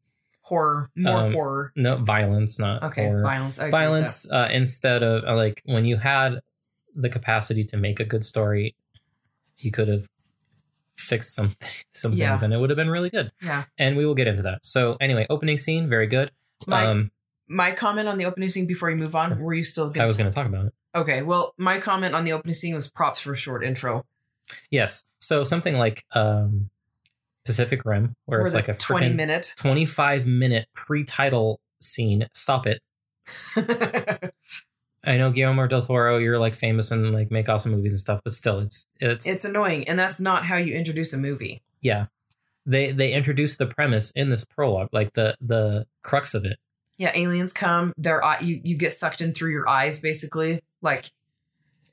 Horror, 0.42 0.90
more 0.94 1.16
Um, 1.18 1.32
horror. 1.32 1.72
no 1.74 1.96
violence, 1.96 2.58
not 2.58 2.82
Okay, 2.82 3.06
horror. 3.06 3.22
violence. 3.22 3.58
Violence 3.58 4.30
uh, 4.30 4.48
instead 4.52 5.02
of 5.02 5.24
uh, 5.24 5.34
like 5.34 5.62
when 5.64 5.84
you 5.86 5.96
had 5.96 6.40
the 6.94 7.08
capacity 7.08 7.64
to 7.64 7.76
make 7.78 8.00
a 8.00 8.04
good 8.04 8.22
story, 8.24 8.74
you 9.56 9.70
could 9.70 9.88
have 9.88 10.08
fixed 11.02 11.34
some 11.34 11.56
some 11.92 12.12
Yeah. 12.12 12.30
things 12.30 12.42
and 12.44 12.54
it 12.54 12.58
would 12.58 12.70
have 12.70 12.76
been 12.76 12.90
really 12.90 13.10
good. 13.10 13.32
Yeah. 13.42 13.64
And 13.78 13.96
we 13.96 14.06
will 14.06 14.14
get 14.14 14.26
into 14.28 14.42
that. 14.42 14.64
So 14.64 14.96
anyway, 15.00 15.26
opening 15.30 15.56
scene, 15.58 15.88
very 15.88 16.06
good. 16.06 16.30
My 16.66 16.86
um, 16.86 17.10
my 17.48 17.72
comment 17.72 18.08
on 18.08 18.16
the 18.18 18.24
opening 18.24 18.48
scene 18.48 18.66
before 18.66 18.88
you 18.90 18.96
move 18.96 19.14
on, 19.14 19.30
Sure. 19.30 19.38
were 19.42 19.54
you 19.54 19.64
still 19.64 19.86
I 19.90 19.92
going 19.92 20.06
was 20.06 20.16
going 20.16 20.30
to 20.30 20.34
talk 20.34 20.46
about 20.46 20.66
it. 20.66 20.72
Okay, 20.94 21.22
well, 21.22 21.54
my 21.56 21.80
comment 21.80 22.14
on 22.14 22.24
the 22.24 22.32
opening 22.32 22.54
scene 22.54 22.74
was 22.74 22.90
props 22.90 23.20
for 23.20 23.32
a 23.32 23.36
short 23.36 23.64
intro. 23.64 24.04
Yes. 24.70 25.04
So 25.18 25.44
something 25.44 25.76
like 25.76 26.04
um 26.14 26.70
Pacific 27.44 27.84
Rim, 27.84 28.14
where 28.26 28.40
Or 28.40 28.46
it's 28.46 28.54
like 28.54 28.68
a 28.68 28.74
twenty 28.74 29.08
minute, 29.08 29.54
25 29.56 30.26
minute 30.26 30.68
pre-title 30.74 31.60
scene. 31.80 32.28
Stop 32.32 32.66
it. 32.66 32.80
I 35.04 35.16
know 35.16 35.30
Guillermo 35.30 35.66
del 35.66 35.82
Toro, 35.82 36.18
you're 36.18 36.38
like 36.38 36.54
famous 36.54 36.90
and 36.90 37.12
like 37.12 37.30
make 37.30 37.48
awesome 37.48 37.72
movies 37.72 37.92
and 37.92 38.00
stuff, 38.00 38.20
but 38.24 38.34
still, 38.34 38.60
it's 38.60 38.86
it's, 39.00 39.26
it's 39.26 39.44
annoying, 39.44 39.88
and 39.88 39.98
that's 39.98 40.20
not 40.20 40.44
how 40.46 40.56
you 40.56 40.74
introduce 40.74 41.12
a 41.12 41.18
movie. 41.18 41.62
yeah. 41.80 42.06
They 42.64 42.92
they 42.92 43.12
introduced 43.12 43.58
the 43.58 43.66
premise 43.66 44.12
in 44.12 44.30
this 44.30 44.44
prologue, 44.44 44.90
like 44.92 45.14
the 45.14 45.36
the 45.40 45.86
crux 46.02 46.32
of 46.32 46.44
it. 46.44 46.58
Yeah, 46.96 47.10
aliens 47.12 47.52
come. 47.52 47.92
Their 47.98 48.24
eye, 48.24 48.38
you 48.38 48.60
you 48.62 48.76
get 48.76 48.92
sucked 48.92 49.20
in 49.20 49.34
through 49.34 49.50
your 49.50 49.68
eyes, 49.68 49.98
basically. 49.98 50.62
Like, 50.80 51.10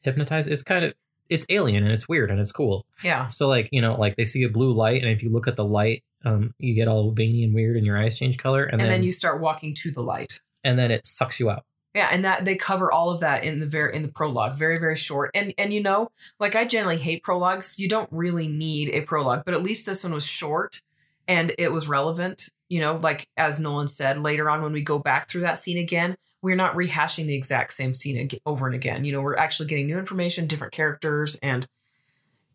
Hypnotized. 0.03 0.47
It's 0.47 0.61
kind 0.61 0.85
of 0.85 0.93
it's 1.27 1.45
alien 1.49 1.83
and 1.83 1.91
it's 1.91 2.07
weird 2.07 2.29
and 2.29 2.39
it's 2.39 2.51
cool. 2.51 2.85
yeah, 3.03 3.25
So 3.27 3.47
like 3.47 3.69
you 3.71 3.81
know 3.81 3.95
like 3.99 4.15
they 4.15 4.25
see 4.25 4.43
a 4.43 4.49
blue 4.49 4.71
light 4.73 5.01
and 5.01 5.11
if 5.11 5.23
you 5.23 5.29
look 5.31 5.47
at 5.47 5.55
the 5.55 5.65
light, 5.65 6.03
um, 6.23 6.53
you 6.59 6.75
get 6.75 6.87
all 6.87 7.11
veiny 7.11 7.43
and 7.43 7.53
weird 7.55 7.75
and 7.75 7.85
your 7.85 7.97
eyes 7.97 8.17
change 8.19 8.37
color 8.37 8.63
and, 8.63 8.73
and, 8.73 8.81
then, 8.81 8.89
then, 8.89 9.03
you 9.03 9.11
start 9.11 9.41
walking 9.41 9.73
to 9.75 9.91
the 9.91 10.01
light. 10.01 10.39
and 10.63 10.77
then 10.77 10.91
it 10.91 11.05
sucks 11.05 11.39
you 11.39 11.49
out. 11.49 11.65
Yeah, 11.95 12.09
and 12.11 12.23
that 12.23 12.45
they 12.45 12.55
cover 12.55 12.91
all 12.91 13.09
of 13.09 13.21
that 13.21 13.43
in 13.43 13.59
the 13.59 13.65
very 13.65 13.95
in 13.95 14.03
the 14.03 14.09
prologue, 14.09 14.57
very 14.57 14.77
very 14.77 14.95
short. 14.95 15.31
And 15.33 15.53
and 15.57 15.73
you 15.73 15.81
know, 15.81 16.11
like 16.39 16.55
I 16.55 16.65
generally 16.65 16.97
hate 16.97 17.23
prologues. 17.23 17.79
You 17.79 17.89
don't 17.89 18.09
really 18.11 18.47
need 18.47 18.89
a 18.89 19.01
prologue, 19.01 19.43
but 19.43 19.55
at 19.55 19.63
least 19.63 19.85
this 19.85 20.03
one 20.03 20.13
was 20.13 20.25
short 20.25 20.81
and 21.27 21.53
it 21.57 21.71
was 21.71 21.87
relevant. 21.87 22.49
You 22.67 22.81
know, 22.81 22.99
like 23.01 23.27
as 23.37 23.59
Nolan 23.59 23.87
said 23.87 24.21
later 24.21 24.49
on 24.49 24.61
when 24.61 24.71
we 24.71 24.83
go 24.83 24.99
back 24.99 25.27
through 25.27 25.41
that 25.41 25.57
scene 25.57 25.79
again, 25.79 26.15
we're 26.41 26.55
not 26.55 26.75
rehashing 26.75 27.25
the 27.25 27.35
exact 27.35 27.73
same 27.73 27.95
scene 27.95 28.29
over 28.45 28.67
and 28.67 28.75
again. 28.75 29.03
You 29.03 29.11
know, 29.11 29.21
we're 29.21 29.37
actually 29.37 29.67
getting 29.67 29.87
new 29.87 29.97
information, 29.97 30.45
different 30.45 30.73
characters, 30.73 31.35
and 31.41 31.67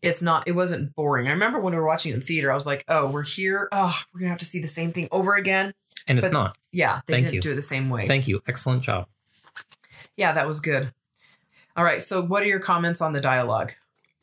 it's 0.01 0.21
not. 0.21 0.47
It 0.47 0.53
wasn't 0.53 0.95
boring. 0.95 1.27
I 1.27 1.31
remember 1.31 1.59
when 1.59 1.73
we 1.73 1.79
were 1.79 1.85
watching 1.85 2.13
it 2.13 2.15
in 2.15 2.21
theater, 2.21 2.51
I 2.51 2.55
was 2.55 2.65
like, 2.65 2.85
"Oh, 2.87 3.07
we're 3.07 3.23
here. 3.23 3.67
Oh, 3.73 3.99
we're 4.13 4.21
gonna 4.21 4.29
have 4.29 4.39
to 4.39 4.45
see 4.45 4.61
the 4.61 4.67
same 4.67 4.93
thing 4.93 5.09
over 5.11 5.35
again." 5.35 5.73
And 6.07 6.17
it's 6.17 6.31
not. 6.31 6.55
Yeah, 6.71 7.01
they 7.05 7.13
Thank 7.13 7.25
didn't 7.25 7.35
you. 7.35 7.41
do 7.41 7.51
it 7.51 7.55
the 7.55 7.61
same 7.61 7.89
way. 7.89 8.07
Thank 8.07 8.27
you. 8.27 8.41
Excellent 8.47 8.83
job. 8.83 9.07
Yeah, 10.17 10.33
that 10.33 10.47
was 10.47 10.59
good. 10.61 10.93
All 11.75 11.83
right. 11.83 12.01
So, 12.01 12.21
what 12.21 12.43
are 12.43 12.47
your 12.47 12.59
comments 12.59 13.01
on 13.01 13.13
the 13.13 13.21
dialogue? 13.21 13.73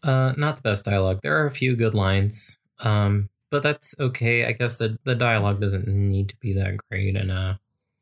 Uh, 0.03 0.33
not 0.37 0.57
the 0.57 0.63
best 0.63 0.85
dialogue. 0.85 1.21
There 1.23 1.41
are 1.41 1.47
a 1.47 1.51
few 1.51 1.77
good 1.77 1.95
lines, 1.95 2.59
um, 2.81 3.29
but 3.51 3.63
that's 3.63 3.95
okay. 4.01 4.47
I 4.47 4.53
guess 4.53 4.77
the 4.77 4.99
the 5.05 5.15
dialogue 5.15 5.61
doesn't 5.61 5.87
need 5.87 6.29
to 6.31 6.37
be 6.37 6.53
that 6.55 6.79
great. 6.91 7.17
And 7.17 7.31
uh, 7.31 7.55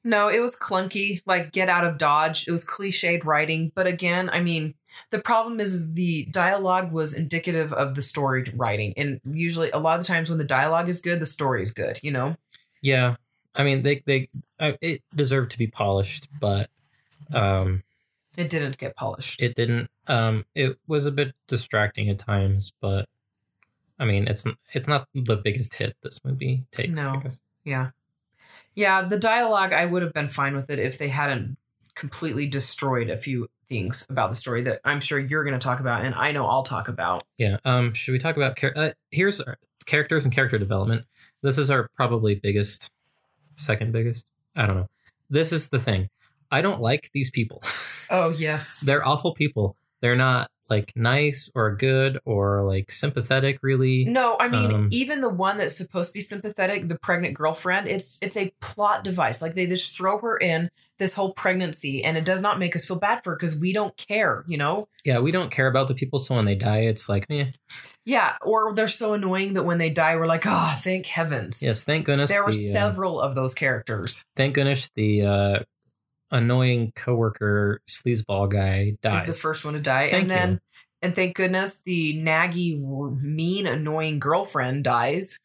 No, 0.05 0.29
it 0.29 0.41
was 0.41 0.57
clunky, 0.57 1.21
like 1.27 1.53
get 1.53 1.69
out 1.69 1.85
of 1.85 1.99
Dodge. 1.99 2.47
It 2.49 2.53
was 2.53 2.65
cliched 2.65 3.25
writing. 3.25 3.73
But 3.75 3.87
again, 3.87 4.31
I 4.31 4.41
mean, 4.41 4.75
the 5.11 5.19
problem 5.19 5.61
is 5.61 5.93
the 5.93 6.27
dialogue 6.27 6.93
was 6.93 7.13
indicative 7.15 7.73
of 7.73 7.97
the 7.97 8.03
story 8.03 8.51
writing. 8.55 8.95
And 8.97 9.21
usually, 9.25 9.71
a 9.73 9.79
lot 9.79 9.99
of 9.99 10.07
the 10.07 10.13
times 10.13 10.31
when 10.31 10.39
the 10.39 10.45
dialogue 10.45 10.89
is 10.89 11.01
good, 11.01 11.21
the 11.21 11.27
story 11.27 11.63
is 11.63 11.73
good, 11.73 12.01
you 12.03 12.13
know? 12.13 12.37
yeah, 12.83 13.17
I 13.55 13.65
mean 13.65 13.83
they 13.83 14.03
they 14.07 14.29
it 14.59 15.03
deserved 15.15 15.51
to 15.53 15.59
be 15.59 15.67
polished, 15.67 16.29
but 16.41 16.71
um, 17.33 17.83
It 18.37 18.49
didn't 18.51 18.79
get 18.79 18.97
polished. 18.97 19.41
it 19.43 19.55
didn't. 19.55 19.91
Um, 20.07 20.45
it 20.55 20.79
was 20.87 21.07
a 21.07 21.13
bit 21.13 21.35
distracting 21.49 22.09
at 22.09 22.19
times, 22.19 22.73
but 22.81 23.09
I 23.99 24.05
mean 24.05 24.27
it's 24.29 24.45
it's 24.73 24.89
not 24.89 25.07
the 25.15 25.37
biggest 25.37 25.75
hit 25.75 25.97
this 26.03 26.25
movie 26.25 26.65
takes. 26.73 26.99
I 26.99 27.13
No. 27.15 27.21
guess. 27.21 27.41
Yeah. 27.65 27.91
Yeah, 28.75 29.03
the 29.03 29.19
dialogue, 29.19 29.73
I 29.73 29.85
would 29.85 30.03
have 30.03 30.13
been 30.15 30.29
fine 30.29 30.55
with 30.55 30.71
it 30.71 30.79
if 30.79 30.97
they 30.97 31.09
hadn't 31.09 31.57
completely 31.97 32.47
destroyed 32.47 33.11
a 33.11 33.19
few 33.19 33.49
things 33.69 34.07
about 34.09 34.31
the 34.31 34.37
story 34.37 34.63
that 34.63 34.81
I'm 34.85 35.01
sure 35.01 35.19
you're 35.19 35.45
going 35.45 35.59
to 35.59 35.63
talk 35.65 35.81
about 35.81 36.05
and 36.05 36.15
I 36.15 36.31
know 36.33 36.47
I'll 36.47 36.63
talk 36.63 36.89
about. 36.89 37.25
Yeah. 37.37 37.59
Um. 37.65 37.93
Should 37.93 38.13
we 38.13 38.19
talk 38.19 38.37
about 38.37 38.57
char- 38.57 38.73
uh, 38.77 38.91
here's 39.11 39.43
characters 39.87 40.25
and 40.25 40.35
character 40.35 40.59
development? 40.59 41.05
This 41.43 41.59
is 41.59 41.71
our 41.71 41.89
probably 41.97 42.35
biggest, 42.35 42.91
second 43.55 43.93
biggest. 43.93 44.31
I 44.57 44.67
don't 44.67 44.77
know. 44.77 44.89
This 45.29 45.53
is 45.53 45.71
the 45.71 45.79
thing. 45.81 46.09
I 46.51 46.61
don't 46.63 46.81
like 46.81 47.11
these 47.13 47.31
people. 47.31 47.63
Oh, 48.13 48.31
yes. 48.31 48.81
They're 48.81 49.07
awful 49.07 49.35
people. 49.35 49.77
They're 50.03 50.17
not 50.17 50.51
like 50.69 50.93
nice 50.97 51.49
or 51.55 51.77
good 51.77 52.19
or 52.25 52.65
like 52.65 52.91
sympathetic. 52.91 53.61
Really. 53.63 54.05
No, 54.05 54.37
I 54.41 54.49
mean, 54.49 54.73
Um, 54.75 54.89
even 54.91 55.21
the 55.21 55.29
one 55.29 55.59
that's 55.59 55.77
supposed 55.77 56.11
to 56.11 56.15
be 56.15 56.21
sympathetic, 56.21 56.89
the 56.89 56.99
pregnant 56.99 57.35
girlfriend, 57.35 57.87
it's 57.87 58.19
it's 58.21 58.37
a 58.37 58.53
plot 58.61 59.05
device. 59.05 59.41
Like 59.41 59.55
they 59.55 59.67
just 59.67 59.97
throw 59.97 60.19
her 60.19 60.37
in 60.37 60.71
this 60.99 61.15
whole 61.15 61.33
pregnancy, 61.35 62.03
and 62.03 62.17
it 62.17 62.25
does 62.25 62.43
not 62.43 62.59
make 62.59 62.75
us 62.75 62.85
feel 62.85 62.97
bad 62.99 63.23
for 63.23 63.31
her 63.31 63.37
because 63.37 63.55
we 63.55 63.73
don't 63.73 63.97
care, 63.97 64.43
you 64.49 64.59
know? 64.59 64.89
Yeah. 65.05 65.21
We 65.21 65.31
don't 65.31 65.53
care 65.53 65.69
about 65.69 65.87
the 65.87 65.95
people. 65.95 66.19
So 66.19 66.35
when 66.35 66.47
they 66.47 66.57
die, 66.57 66.81
it's 66.81 67.09
like, 67.09 67.27
eh. 67.31 67.53
Yeah. 68.05 68.35
Or 68.43 68.75
they're 68.75 68.89
so 68.89 69.13
annoying 69.15 69.53
that 69.55 69.63
when 69.63 69.79
they 69.79 69.91
die, 69.91 70.17
we're 70.17 70.27
like, 70.27 70.47
oh, 70.49 70.75
thank 70.81 71.07
heavens. 71.07 71.63
Yes. 71.63 71.85
Thank 71.85 72.07
goodness. 72.07 72.29
there 72.31 72.45
were 72.45 72.51
the, 72.53 72.71
uh, 72.71 72.73
several 72.73 73.21
of 73.21 73.37
those 73.37 73.55
characters. 73.55 74.25
thank 74.35 74.55
goodness 74.57 74.91
the 74.97 75.23
uh, 75.23 75.59
annoying 76.31 76.93
coworker 76.95 77.83
sleazeball 77.89 78.49
guy 78.51 78.97
dies. 79.03 79.23
Is 79.23 79.27
the 79.37 79.41
first 79.41 79.65
one 79.65 79.75
to 79.75 79.81
die, 79.81 80.11
Thank 80.11 80.23
and 80.23 80.31
then 80.31 80.51
you. 80.53 80.59
and 81.03 81.15
thank 81.15 81.35
goodness 81.37 81.83
the 81.83 82.15
naggy, 82.23 82.79
mean, 83.23 83.67
annoying 83.67 84.19
girlfriend 84.19 84.85
dies. 84.85 85.39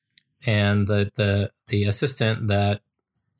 and 0.45 0.87
the 0.87 1.11
the 1.15 1.51
the 1.67 1.85
assistant 1.85 2.47
that 2.49 2.81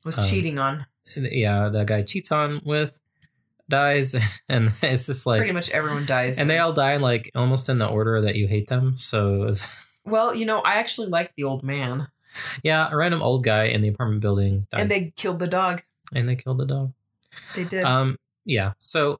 Was 0.04 0.18
Um, 0.18 0.24
cheating 0.24 0.58
on 0.58 0.86
yeah 1.16 1.68
the 1.68 1.84
guy 1.84 2.02
cheats 2.02 2.32
on 2.32 2.60
with 2.64 3.00
dies 3.68 4.16
and 4.48 4.72
it's 4.82 5.06
just 5.06 5.24
like 5.26 5.38
pretty 5.38 5.52
much 5.52 5.70
everyone 5.70 6.04
dies. 6.06 6.38
and 6.40 6.50
they 6.50 6.58
all 6.58 6.72
die 6.72 6.96
like 6.96 7.30
almost 7.36 7.68
in 7.68 7.78
the 7.78 7.86
order 7.86 8.20
that 8.22 8.34
you 8.36 8.48
hate 8.48 8.66
them 8.68 8.96
so 8.96 9.38
was, 9.38 9.66
well, 10.04 10.34
you 10.34 10.46
know, 10.46 10.60
I 10.60 10.74
actually 10.76 11.08
liked 11.08 11.34
the 11.36 11.44
old 11.44 11.62
man, 11.62 12.08
yeah 12.64 12.88
a 12.90 12.96
random 12.96 13.22
old 13.22 13.44
guy 13.44 13.64
in 13.64 13.80
the 13.82 13.88
apartment 13.88 14.20
building 14.20 14.66
dies 14.72 14.80
and 14.80 14.90
they 14.90 15.12
killed 15.16 15.38
the 15.38 15.46
dog. 15.48 15.82
and 16.12 16.28
they 16.28 16.34
killed 16.36 16.58
the 16.58 16.66
dog 16.66 16.92
They 17.54 17.64
did. 17.64 17.84
um 17.84 18.16
yeah 18.44 18.72
so 18.78 19.18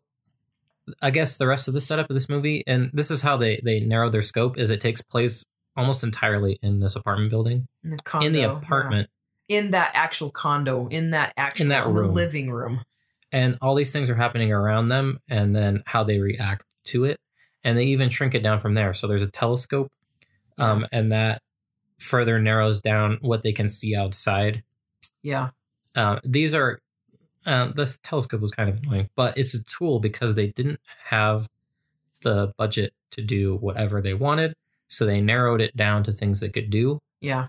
i 1.02 1.10
guess 1.10 1.36
the 1.36 1.46
rest 1.46 1.68
of 1.68 1.74
the 1.74 1.80
setup 1.80 2.08
of 2.10 2.14
this 2.14 2.28
movie 2.28 2.62
and 2.66 2.90
this 2.92 3.10
is 3.10 3.22
how 3.22 3.36
they 3.36 3.60
they 3.64 3.80
narrow 3.80 4.08
their 4.10 4.22
scope 4.22 4.58
is 4.58 4.70
it 4.70 4.80
takes 4.80 5.00
place 5.02 5.44
almost 5.76 6.02
entirely 6.04 6.58
in 6.62 6.80
this 6.80 6.96
apartment 6.96 7.30
building 7.30 7.66
in 7.84 7.90
the, 7.90 7.96
condo, 7.98 8.26
in 8.26 8.32
the 8.32 8.40
yeah. 8.40 8.56
apartment 8.56 9.10
in 9.48 9.70
that 9.70 9.92
actual 9.94 10.30
condo, 10.30 10.88
in 10.88 11.10
that 11.10 11.32
actual 11.36 11.62
In 11.64 11.68
that 11.68 11.86
room. 11.86 12.12
living 12.12 12.50
room. 12.50 12.80
and 13.30 13.56
all 13.62 13.74
these 13.76 13.92
things 13.92 14.10
are 14.10 14.16
happening 14.16 14.52
around 14.52 14.88
them 14.88 15.20
and 15.28 15.54
then 15.54 15.82
how 15.86 16.02
they 16.04 16.18
react 16.18 16.64
to 16.86 17.04
it 17.04 17.20
and 17.62 17.76
they 17.78 17.84
even 17.84 18.08
shrink 18.08 18.34
it 18.34 18.42
down 18.42 18.58
from 18.60 18.74
there 18.74 18.92
so 18.94 19.06
there's 19.06 19.22
a 19.22 19.30
telescope 19.30 19.90
um, 20.58 20.86
and 20.92 21.12
that 21.12 21.42
further 21.98 22.38
narrows 22.40 22.80
down 22.80 23.18
what 23.20 23.42
they 23.42 23.52
can 23.52 23.68
see 23.68 23.94
outside 23.96 24.62
Yeah, 25.22 25.50
uh, 25.94 26.18
these 26.24 26.54
are 26.54 26.80
um, 27.46 27.72
this 27.72 27.98
telescope 28.02 28.40
was 28.40 28.50
kind 28.52 28.68
of 28.68 28.76
annoying 28.82 29.08
but 29.16 29.36
it's 29.38 29.54
a 29.54 29.62
tool 29.64 30.00
because 30.00 30.34
they 30.34 30.48
didn't 30.48 30.80
have 31.06 31.48
the 32.22 32.52
budget 32.56 32.92
to 33.12 33.22
do 33.22 33.56
whatever 33.56 34.00
they 34.02 34.14
wanted 34.14 34.54
so 34.88 35.04
they 35.06 35.20
narrowed 35.20 35.60
it 35.60 35.76
down 35.76 36.02
to 36.02 36.12
things 36.12 36.40
they 36.40 36.48
could 36.48 36.70
do 36.70 37.00
yeah, 37.20 37.48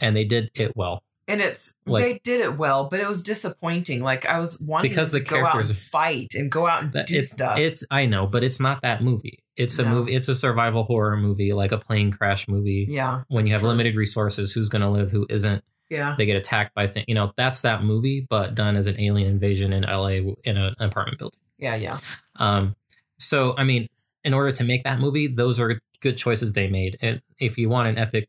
and 0.00 0.16
they 0.16 0.24
did 0.24 0.50
it 0.54 0.76
well 0.76 1.02
and 1.28 1.40
it's 1.40 1.76
Like- 1.86 2.02
they 2.04 2.20
did 2.24 2.40
it 2.40 2.58
well, 2.58 2.88
but 2.90 2.98
it 2.98 3.06
was 3.06 3.22
disappointing. 3.22 4.02
Like 4.02 4.26
I 4.26 4.40
was 4.40 4.58
wanting 4.60 4.90
Because 4.90 5.12
the 5.12 5.20
go 5.20 5.46
out 5.46 5.60
and 5.60 5.76
fight 5.76 6.34
and 6.34 6.50
go 6.50 6.66
out 6.66 6.82
and 6.82 6.92
That- 6.92 7.06
do 7.06 7.18
it's, 7.18 7.30
stuff. 7.30 7.56
it's 7.56 7.84
i 7.90 8.04
know 8.04 8.26
but 8.26 8.42
it's 8.42 8.58
not 8.58 8.82
that 8.82 9.00
movie 9.04 9.38
it's 9.56 9.78
a 9.78 9.84
No. 9.84 9.90
movie 9.90 10.16
it's 10.16 10.26
a 10.28 10.34
survival 10.34 10.82
horror 10.84 11.16
movie 11.16 11.52
like 11.52 11.70
a 11.70 11.78
plane 11.78 12.10
crash 12.10 12.48
movie 12.48 12.86
yeah, 12.90 13.22
when 13.28 13.46
you 13.46 13.52
have 13.52 13.60
true. 13.60 13.68
limited 13.70 13.94
resources 13.94 14.52
who's 14.52 14.68
going 14.68 14.82
to 14.82 14.88
live 14.88 15.12
who 15.12 15.24
isn't 15.30 15.62
Yeah, 15.90 16.14
they 16.16 16.24
get 16.24 16.36
attacked 16.36 16.72
by 16.74 16.86
things 16.86 17.04
you 17.08 17.14
know 17.16 17.32
that's 17.36 17.62
that 17.62 17.82
movie 17.82 18.24
but 18.30 18.54
done 18.54 18.76
as 18.76 18.86
an 18.86 18.98
alien 19.00 19.28
invasion 19.28 19.72
in 19.72 19.82
la 19.82 20.06
in 20.06 20.56
a- 20.56 20.74
an 20.78 20.88
apartment 20.88 21.18
building 21.18 21.40
yeah, 21.58 21.74
yeah. 21.74 21.98
um 22.36 22.76
so 23.18 23.54
i 23.58 23.64
mean 23.64 23.88
in 24.22 24.32
order 24.32 24.52
to 24.52 24.62
make 24.64 24.84
that 24.84 25.00
movie 25.00 25.26
those 25.26 25.58
are 25.58 25.80
good 26.00 26.16
choices 26.16 26.52
they 26.52 26.68
made 26.68 26.96
and 27.02 27.20
if 27.40 27.58
you 27.58 27.68
want 27.68 27.88
an 27.88 27.98
epic 27.98 28.28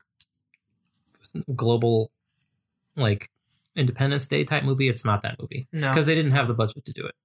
global 1.56 2.12
like 2.96 3.30
independence 3.76 4.28
day 4.28 4.44
type 4.44 4.64
movie 4.64 4.90
it's 4.90 5.06
not 5.06 5.22
that 5.24 5.40
movie 5.40 5.68
No, 5.72 5.90
because 5.90 6.06
they 6.08 6.16
didn't 6.16 6.32
have 6.32 6.48
the 6.48 6.54
budget 6.54 6.84
to 6.86 6.92
do 6.92 7.06
it 7.06 7.16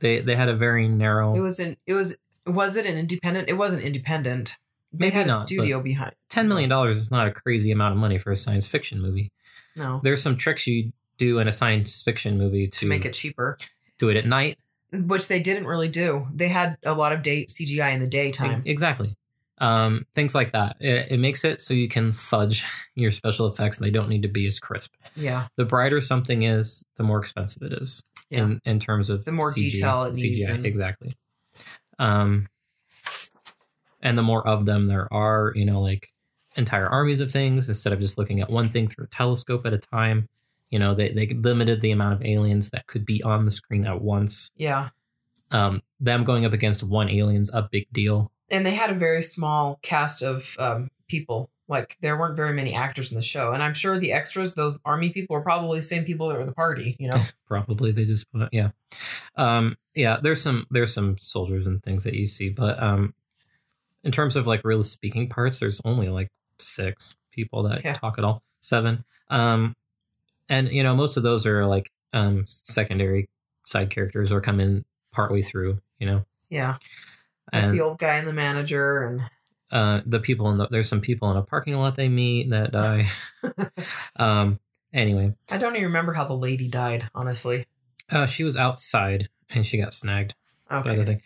they 0.00 0.20
they 0.20 0.36
had 0.36 0.48
a 0.48 0.54
very 0.54 0.88
narrow 0.88 1.34
It 1.34 1.40
was 1.40 1.58
an. 1.58 1.76
It 1.86 1.94
was. 1.94 2.16
Was 2.46 2.76
it 2.76 2.84
an 2.84 2.98
independent? 2.98 3.48
It 3.48 3.54
wasn't 3.54 3.84
independent. 3.84 4.58
They 4.92 5.06
maybe 5.06 5.14
had 5.14 5.26
not 5.28 5.42
a 5.42 5.46
studio 5.46 5.80
behind. 5.80 6.12
$10 6.30 6.46
million 6.46 6.70
is 6.90 7.10
not 7.10 7.26
a 7.26 7.30
crazy 7.30 7.70
amount 7.72 7.92
of 7.94 7.98
money 7.98 8.18
for 8.18 8.30
a 8.30 8.36
science 8.36 8.66
fiction 8.66 9.00
movie 9.00 9.32
No, 9.76 10.00
there's 10.02 10.22
some 10.22 10.36
tricks 10.36 10.66
you 10.66 10.92
do 11.18 11.38
in 11.38 11.48
a 11.48 11.52
science 11.52 12.02
fiction 12.02 12.36
movie 12.38 12.66
to, 12.68 12.78
to 12.80 12.86
make 12.86 13.04
it 13.04 13.12
cheaper, 13.12 13.56
do 13.98 14.08
it 14.08 14.16
at 14.16 14.26
night. 14.26 14.58
Which 14.92 15.26
they 15.28 15.40
didn't 15.40 15.66
really 15.66 15.88
do. 15.88 16.28
They 16.32 16.48
had 16.48 16.76
a 16.84 16.92
lot 16.94 17.12
of 17.12 17.22
day 17.22 17.46
CGI 17.46 17.94
in 17.94 18.00
the 18.00 18.06
daytime. 18.06 18.62
Exactly. 18.64 19.16
Um, 19.58 20.06
things 20.14 20.34
like 20.34 20.52
that. 20.52 20.76
It, 20.80 21.12
it 21.12 21.18
makes 21.20 21.44
it 21.44 21.60
so 21.60 21.74
you 21.74 21.88
can 21.88 22.12
fudge 22.12 22.64
your 22.94 23.10
special 23.10 23.46
effects 23.48 23.78
and 23.78 23.86
they 23.86 23.90
don't 23.90 24.08
need 24.08 24.22
to 24.22 24.28
be 24.28 24.46
as 24.46 24.58
crisp. 24.60 24.94
Yeah, 25.16 25.46
the 25.56 25.64
brighter 25.64 26.00
something 26.00 26.42
is 26.42 26.84
the 26.96 27.02
more 27.04 27.18
expensive 27.18 27.62
it 27.62 27.72
is 27.72 28.02
Yeah. 28.30 28.42
in, 28.42 28.60
in 28.64 28.78
terms 28.80 29.10
of 29.10 29.24
The 29.24 29.32
more 29.32 29.52
detail 29.52 30.04
it 30.04 30.16
needs 30.16 30.48
CGI, 30.48 30.54
and- 30.54 30.66
exactly. 30.66 31.16
Um, 31.98 32.48
and 34.00 34.18
the 34.18 34.22
more 34.22 34.46
of 34.46 34.66
them 34.66 34.86
there 34.86 35.12
are 35.12 35.52
you 35.54 35.64
know 35.64 35.80
like 35.80 36.12
entire 36.56 36.86
armies 36.86 37.20
of 37.20 37.30
things 37.30 37.68
instead 37.68 37.92
of 37.92 38.00
just 38.00 38.18
looking 38.18 38.40
at 38.40 38.50
one 38.50 38.70
thing 38.70 38.86
through 38.86 39.04
a 39.04 39.08
telescope 39.08 39.66
at 39.66 39.72
a 39.72 39.78
time. 39.78 40.28
You 40.70 40.78
know, 40.78 40.94
they, 40.94 41.10
they 41.10 41.26
limited 41.28 41.80
the 41.80 41.90
amount 41.90 42.14
of 42.14 42.24
aliens 42.24 42.70
that 42.70 42.86
could 42.86 43.04
be 43.04 43.22
on 43.22 43.44
the 43.44 43.50
screen 43.50 43.86
at 43.86 44.00
once. 44.00 44.50
Yeah. 44.56 44.90
Um, 45.50 45.82
them 46.00 46.24
going 46.24 46.44
up 46.44 46.52
against 46.52 46.82
one 46.82 47.08
alien's 47.08 47.50
a 47.52 47.62
big 47.62 47.86
deal. 47.92 48.32
And 48.50 48.66
they 48.66 48.74
had 48.74 48.90
a 48.90 48.94
very 48.94 49.22
small 49.22 49.78
cast 49.82 50.22
of 50.22 50.54
um, 50.58 50.90
people. 51.08 51.50
Like 51.66 51.96
there 52.00 52.18
weren't 52.18 52.36
very 52.36 52.52
many 52.52 52.74
actors 52.74 53.10
in 53.10 53.16
the 53.16 53.22
show. 53.22 53.52
And 53.52 53.62
I'm 53.62 53.72
sure 53.72 53.98
the 53.98 54.12
extras, 54.12 54.54
those 54.54 54.78
army 54.84 55.10
people, 55.10 55.36
are 55.36 55.40
probably 55.40 55.78
the 55.78 55.82
same 55.82 56.04
people 56.04 56.28
that 56.28 56.38
were 56.38 56.44
the 56.44 56.52
party, 56.52 56.96
you 56.98 57.08
know? 57.08 57.22
Probably 57.46 57.92
they 57.92 58.04
just 58.04 58.30
put 58.32 58.48
yeah, 58.52 58.70
um, 59.36 59.76
yeah. 59.94 60.18
There's 60.20 60.42
some 60.42 60.66
there's 60.70 60.92
some 60.92 61.16
soldiers 61.20 61.66
and 61.66 61.82
things 61.82 62.04
that 62.04 62.14
you 62.14 62.26
see, 62.26 62.50
but 62.50 62.82
um, 62.82 63.14
in 64.02 64.12
terms 64.12 64.36
of 64.36 64.46
like 64.46 64.60
real 64.64 64.82
speaking 64.82 65.28
parts, 65.28 65.58
there's 65.58 65.80
only 65.84 66.08
like 66.08 66.30
six 66.58 67.16
people 67.32 67.62
that 67.64 67.84
Yeah. 67.84 67.94
talk 67.94 68.18
at 68.18 68.24
all, 68.24 68.42
seven. 68.60 69.04
Um, 69.30 69.74
and 70.48 70.68
you 70.70 70.82
know 70.82 70.94
most 70.94 71.16
of 71.16 71.22
those 71.22 71.46
are 71.46 71.66
like 71.66 71.90
um 72.12 72.44
secondary 72.46 73.28
side 73.64 73.90
characters 73.90 74.30
or 74.32 74.40
come 74.40 74.60
in 74.60 74.84
partway 75.12 75.42
through. 75.42 75.80
You 75.98 76.06
know, 76.06 76.24
yeah. 76.50 76.76
Like 77.52 77.62
and 77.64 77.74
the 77.74 77.80
old 77.82 77.98
guy 77.98 78.16
and 78.16 78.26
the 78.28 78.32
manager 78.32 79.02
and 79.04 79.22
uh, 79.70 80.00
the 80.06 80.20
people 80.20 80.50
in 80.50 80.58
the 80.58 80.66
there's 80.68 80.88
some 80.88 81.00
people 81.00 81.30
in 81.30 81.36
a 81.36 81.42
parking 81.42 81.76
lot 81.76 81.94
they 81.94 82.08
meet 82.08 82.50
that 82.50 82.70
die. 82.72 83.06
um, 84.16 84.58
anyway, 84.92 85.30
I 85.50 85.58
don't 85.58 85.74
even 85.76 85.86
remember 85.86 86.12
how 86.12 86.24
the 86.24 86.34
lady 86.36 86.68
died, 86.68 87.08
honestly. 87.14 87.66
uh, 88.10 88.26
she 88.26 88.44
was 88.44 88.56
outside 88.56 89.28
and 89.50 89.66
she 89.66 89.78
got 89.78 89.94
snagged. 89.94 90.34
By 90.68 90.82
the 90.94 91.04
thing. 91.04 91.22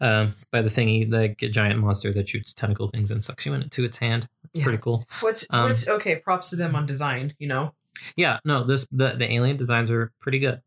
Um, 0.00 0.32
by 0.50 0.60
the 0.62 0.68
thingy, 0.68 1.08
the 1.08 1.48
giant 1.48 1.80
monster 1.80 2.12
that 2.12 2.28
shoots 2.28 2.52
tentacle 2.52 2.88
things 2.88 3.10
and 3.10 3.22
sucks 3.22 3.46
you 3.46 3.54
into 3.54 3.84
its 3.84 3.98
hand. 3.98 4.28
It's 4.44 4.58
Yeah. 4.58 4.64
pretty 4.64 4.78
cool. 4.78 5.06
Which 5.22 5.46
Um, 5.50 5.70
which 5.70 5.86
okay, 5.88 6.16
props 6.16 6.50
to 6.50 6.56
them 6.56 6.74
on 6.74 6.84
design, 6.84 7.34
you 7.38 7.46
know? 7.48 7.74
Yeah, 8.16 8.40
no, 8.44 8.64
this 8.64 8.86
the 8.90 9.12
the 9.12 9.32
alien 9.32 9.56
designs 9.56 9.90
are 9.90 10.12
pretty 10.20 10.38
good. 10.40 10.60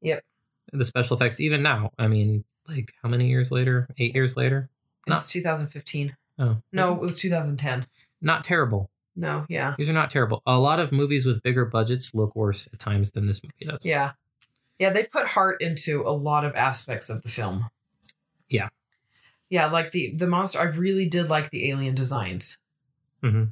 Yep. 0.00 0.24
The 0.72 0.84
special 0.84 1.16
effects, 1.16 1.40
even 1.40 1.62
now, 1.62 1.92
I 1.98 2.08
mean, 2.08 2.44
like 2.68 2.92
how 3.02 3.08
many 3.08 3.28
years 3.28 3.50
later? 3.50 3.88
Eight 3.98 4.14
years 4.14 4.36
later? 4.36 4.68
It 5.06 5.12
was 5.12 5.26
2015. 5.28 6.16
Oh, 6.38 6.62
No, 6.72 6.94
it 6.94 7.00
was 7.00 7.16
2010. 7.16 7.86
not 8.20 8.44
terrible. 8.44 8.90
No, 9.16 9.44
yeah. 9.48 9.74
These 9.76 9.90
are 9.90 9.94
not 9.94 10.08
terrible. 10.10 10.40
A 10.46 10.58
lot 10.58 10.80
of 10.80 10.90
movies 10.92 11.26
with 11.26 11.42
bigger 11.42 11.64
budgets 11.64 12.14
look 12.14 12.34
worse 12.34 12.66
at 12.72 12.78
times 12.78 13.10
than 13.10 13.26
this 13.26 13.42
movie 13.42 13.66
does. 13.70 13.84
Yeah. 13.84 14.12
Yeah, 14.80 14.90
they 14.92 15.04
put 15.04 15.26
heart 15.26 15.60
into 15.60 16.02
a 16.08 16.10
lot 16.10 16.44
of 16.44 16.56
aspects 16.56 17.08
of 17.10 17.22
the 17.22 17.28
film. 17.28 17.70
Yeah. 18.48 18.70
Yeah, 19.50 19.66
like 19.70 19.90
the 19.92 20.12
the 20.16 20.26
monster 20.26 20.58
I 20.58 20.64
really 20.64 21.06
did 21.08 21.28
like 21.28 21.50
the 21.50 21.70
alien 21.70 21.94
designs. 21.94 22.58
hmm 23.22 23.44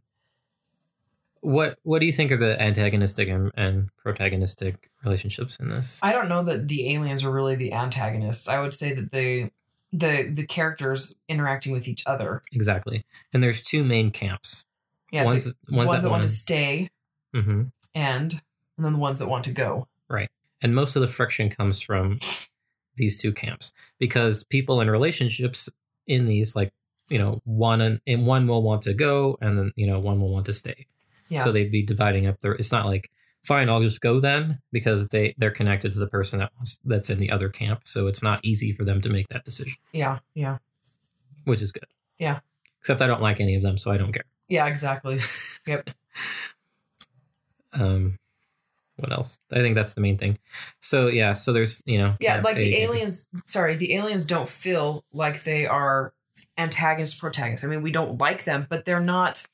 What 1.40 1.78
What 1.82 2.00
do 2.00 2.06
you 2.06 2.12
think 2.12 2.30
of 2.30 2.40
the 2.40 2.60
antagonistic 2.60 3.28
and, 3.28 3.52
and 3.56 3.90
protagonistic 4.04 4.76
relationships 5.04 5.56
in 5.60 5.68
this? 5.68 6.00
I 6.02 6.12
don't 6.12 6.28
know 6.28 6.42
that 6.44 6.66
the 6.68 6.94
aliens 6.94 7.24
are 7.24 7.30
really 7.30 7.56
the 7.56 7.72
antagonists. 7.72 8.48
I 8.48 8.60
would 8.60 8.74
say 8.74 8.94
that 8.94 9.12
the 9.12 9.50
the 9.92 10.30
the 10.32 10.46
characters 10.46 11.14
interacting 11.28 11.72
with 11.72 11.88
each 11.88 12.04
other. 12.06 12.40
Exactly. 12.52 13.04
And 13.32 13.42
there's 13.42 13.62
two 13.62 13.84
main 13.84 14.10
camps. 14.10 14.64
Yeah, 15.12 15.24
one's 15.24 15.44
the 15.44 15.54
one's, 15.70 15.88
ones, 15.88 16.02
that, 16.02 16.08
want 16.10 16.20
wanna- 16.20 16.26
to 16.26 16.32
stay 16.32 16.90
hmm 17.34 17.62
and 17.94 18.32
and 18.76 18.84
then 18.84 18.92
the 18.94 18.98
ones 18.98 19.18
that 19.18 19.28
want 19.28 19.44
to 19.44 19.52
go. 19.52 19.86
And 20.60 20.74
most 20.74 20.96
of 20.96 21.02
the 21.02 21.08
friction 21.08 21.50
comes 21.50 21.80
from 21.80 22.18
these 22.96 23.20
two 23.20 23.32
camps 23.32 23.72
because 23.98 24.44
people 24.44 24.80
in 24.80 24.90
relationships 24.90 25.68
in 26.06 26.26
these, 26.26 26.56
like, 26.56 26.72
you 27.08 27.18
know, 27.18 27.40
one 27.44 27.80
and, 27.80 28.00
and 28.06 28.26
one 28.26 28.46
will 28.46 28.62
want 28.62 28.82
to 28.82 28.94
go 28.94 29.38
and 29.40 29.56
then, 29.56 29.72
you 29.76 29.86
know, 29.86 29.98
one 30.00 30.20
will 30.20 30.32
want 30.32 30.46
to 30.46 30.52
stay. 30.52 30.86
Yeah. 31.28 31.44
So 31.44 31.52
they'd 31.52 31.70
be 31.70 31.82
dividing 31.82 32.26
up 32.26 32.40
their, 32.40 32.52
it's 32.52 32.72
not 32.72 32.86
like, 32.86 33.10
fine, 33.44 33.68
I'll 33.70 33.80
just 33.80 34.00
go 34.00 34.20
then 34.20 34.58
because 34.72 35.08
they, 35.08 35.34
they're 35.38 35.50
connected 35.52 35.92
to 35.92 35.98
the 35.98 36.06
person 36.08 36.40
that 36.40 36.50
wants, 36.56 36.80
that's 36.84 37.08
in 37.08 37.18
the 37.18 37.30
other 37.30 37.48
camp. 37.48 37.82
So 37.84 38.06
it's 38.08 38.22
not 38.22 38.40
easy 38.42 38.72
for 38.72 38.84
them 38.84 39.00
to 39.02 39.08
make 39.08 39.28
that 39.28 39.44
decision, 39.44 39.76
Yeah, 39.92 40.18
yeah. 40.34 40.58
which 41.44 41.62
is 41.62 41.72
good. 41.72 41.86
Yeah. 42.18 42.40
Except 42.80 43.00
I 43.00 43.06
don't 43.06 43.22
like 43.22 43.40
any 43.40 43.54
of 43.54 43.62
them, 43.62 43.78
so 43.78 43.90
I 43.90 43.96
don't 43.96 44.12
care. 44.12 44.24
Yeah, 44.48 44.66
exactly. 44.66 45.20
Yep. 45.66 45.90
Um, 47.72 48.18
what 48.98 49.12
else? 49.12 49.38
I 49.52 49.56
think 49.56 49.74
that's 49.74 49.94
the 49.94 50.00
main 50.00 50.18
thing. 50.18 50.38
So 50.80 51.06
yeah, 51.08 51.32
so 51.34 51.52
there's 51.52 51.82
you 51.86 51.98
know 51.98 52.16
Yeah, 52.20 52.40
like 52.40 52.56
the 52.56 52.62
A, 52.62 52.70
camp 52.70 52.92
B. 52.92 52.96
aliens. 52.96 53.28
Sorry, 53.46 53.76
the 53.76 53.94
aliens 53.94 54.26
don't 54.26 54.48
feel 54.48 55.04
like 55.12 55.44
they 55.44 55.66
are 55.66 56.12
antagonists, 56.56 57.18
protagonists. 57.18 57.64
I 57.64 57.68
mean, 57.68 57.82
we 57.82 57.92
don't 57.92 58.18
like 58.20 58.44
them, 58.44 58.66
but 58.68 58.84
they're 58.84 59.00
not. 59.00 59.46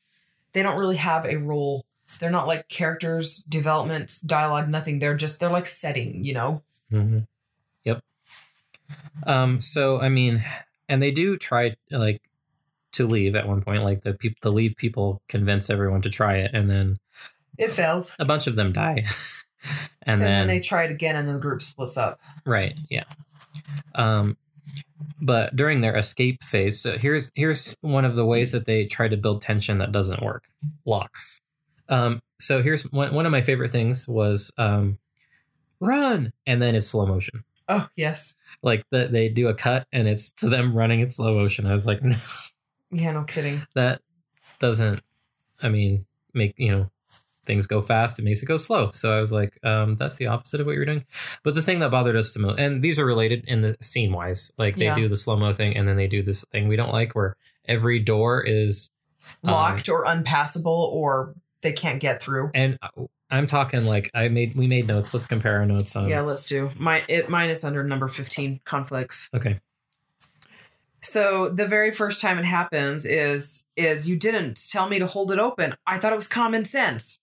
They 0.52 0.62
don't 0.62 0.78
really 0.78 0.96
have 0.96 1.26
a 1.26 1.36
role. 1.36 1.84
They're 2.20 2.30
not 2.30 2.46
like 2.46 2.68
characters, 2.68 3.44
development, 3.44 4.20
dialogue, 4.24 4.68
nothing. 4.68 4.98
They're 4.98 5.16
just 5.16 5.40
they're 5.40 5.50
like 5.50 5.66
setting. 5.66 6.24
You 6.24 6.34
know. 6.34 6.62
hmm 6.90 7.18
Yep. 7.84 8.02
Um. 9.26 9.60
So 9.60 10.00
I 10.00 10.08
mean, 10.08 10.44
and 10.88 11.02
they 11.02 11.10
do 11.10 11.36
try 11.36 11.72
like 11.90 12.22
to 12.92 13.06
leave 13.06 13.34
at 13.34 13.48
one 13.48 13.62
point. 13.62 13.82
Like 13.82 14.02
the 14.02 14.14
people, 14.14 14.36
the 14.42 14.52
leave 14.52 14.76
people 14.76 15.22
convince 15.28 15.70
everyone 15.70 16.02
to 16.02 16.10
try 16.10 16.36
it, 16.36 16.50
and 16.54 16.70
then 16.70 16.96
It 17.58 17.72
fails, 17.72 18.16
a 18.18 18.24
bunch 18.24 18.46
of 18.46 18.56
them 18.56 18.72
die. 18.72 19.04
and, 19.64 19.74
and, 20.02 20.22
then, 20.22 20.30
then, 20.30 20.46
they 20.48 20.60
try 20.60 20.84
it 20.84 20.90
again, 20.90 21.16
and 21.16 21.26
then 21.26 21.34
the 21.34 21.40
group 21.40 21.62
splits 21.62 21.96
up. 21.96 22.20
right, 22.44 22.76
yeah. 22.88 23.04
Um. 23.94 24.36
But 25.20 25.56
during 25.56 25.80
their 25.80 25.96
escape 25.96 26.42
phase, 26.42 26.80
so 26.80 26.98
here's 26.98 27.30
here's 27.34 27.76
one 27.80 28.04
of 28.04 28.16
the 28.16 28.26
ways 28.26 28.52
that 28.52 28.66
they 28.66 28.84
try 28.84 29.08
to 29.08 29.16
build 29.16 29.40
tension 29.40 29.78
that 29.78 29.92
doesn't 29.92 30.22
work. 30.22 30.48
Locks. 30.84 31.40
Um. 31.88 32.20
So 32.38 32.62
here's 32.62 32.82
one 32.90 33.14
one 33.14 33.26
of 33.26 33.32
my 33.32 33.40
favorite 33.40 33.70
things 33.70 34.06
was 34.08 34.50
um, 34.58 34.98
run, 35.80 36.32
and 36.46 36.60
then 36.60 36.74
it's 36.74 36.88
slow 36.88 37.06
motion. 37.06 37.44
Oh 37.68 37.88
yes, 37.96 38.34
like 38.62 38.84
the, 38.90 39.06
they 39.06 39.28
do 39.28 39.48
a 39.48 39.54
cut 39.54 39.86
and 39.92 40.06
it's 40.06 40.32
to 40.32 40.48
them 40.48 40.76
running 40.76 41.00
in 41.00 41.10
slow 41.10 41.34
motion. 41.34 41.66
I 41.66 41.72
was 41.72 41.86
like, 41.86 42.02
no, 42.02 42.16
yeah, 42.90 43.12
no 43.12 43.24
kidding. 43.24 43.62
that 43.74 44.02
doesn't. 44.58 45.02
I 45.62 45.68
mean, 45.68 46.06
make 46.34 46.54
you 46.58 46.70
know 46.70 46.90
things 47.44 47.66
go 47.66 47.80
fast. 47.80 48.18
It 48.18 48.24
makes 48.24 48.42
it 48.42 48.46
go 48.46 48.56
slow. 48.56 48.90
So 48.92 49.16
I 49.16 49.20
was 49.20 49.32
like, 49.32 49.58
um, 49.64 49.96
that's 49.96 50.16
the 50.16 50.26
opposite 50.28 50.60
of 50.60 50.66
what 50.66 50.74
you're 50.76 50.84
doing. 50.84 51.04
But 51.42 51.54
the 51.54 51.62
thing 51.62 51.78
that 51.80 51.90
bothered 51.90 52.16
us 52.16 52.32
the 52.34 52.40
most, 52.40 52.58
and 52.58 52.82
these 52.82 52.98
are 52.98 53.04
related 53.06 53.44
in 53.46 53.60
the 53.62 53.76
scene 53.80 54.12
wise, 54.12 54.50
like 54.58 54.76
they 54.76 54.86
Yeah. 54.86 54.94
do 54.94 55.08
the 55.08 55.16
slow 55.16 55.36
mo 55.36 55.52
thing 55.52 55.76
and 55.76 55.86
then 55.88 55.96
they 55.96 56.06
do 56.06 56.22
this 56.22 56.44
thing 56.52 56.68
we 56.68 56.76
don't 56.76 56.92
like 56.92 57.14
where 57.14 57.36
every 57.66 57.98
door 57.98 58.42
is 58.42 58.90
Um, 59.42 59.52
Locked 59.52 59.88
or 59.88 60.04
unpassable, 60.04 60.90
or 60.92 61.34
they 61.62 61.72
can't 61.72 61.98
get 62.00 62.20
through. 62.22 62.50
and 62.54 62.78
I'm 63.30 63.46
talking 63.46 63.84
like 63.86 64.10
I 64.14 64.28
made 64.28 64.54
we 64.54 64.66
made 64.66 64.86
notes. 64.86 65.14
Let's 65.14 65.24
compare 65.26 65.56
our 65.58 65.66
notes 65.66 65.96
on. 65.96 66.08
yeah, 66.08 66.20
let's 66.20 66.44
do. 66.44 66.70
My 66.78 67.02
it 67.08 67.28
mine 67.30 67.48
is 67.50 67.64
under 67.64 67.82
number 67.82 68.06
fifteen 68.08 68.60
conflicts. 68.66 69.30
Okay. 69.34 69.60
So 71.00 71.50
the 71.50 71.66
very 71.66 71.90
first 71.92 72.20
time 72.20 72.38
it 72.38 72.44
happens 72.44 73.04
is 73.04 73.64
is 73.76 74.08
you 74.08 74.16
didn't 74.16 74.60
tell 74.70 74.88
me 74.88 74.98
to 74.98 75.06
hold 75.06 75.32
it 75.32 75.38
open. 75.38 75.74
I 75.86 75.98
thought 75.98 76.12
it 76.12 76.16
was 76.16 76.28
common 76.28 76.64
sense. 76.64 77.18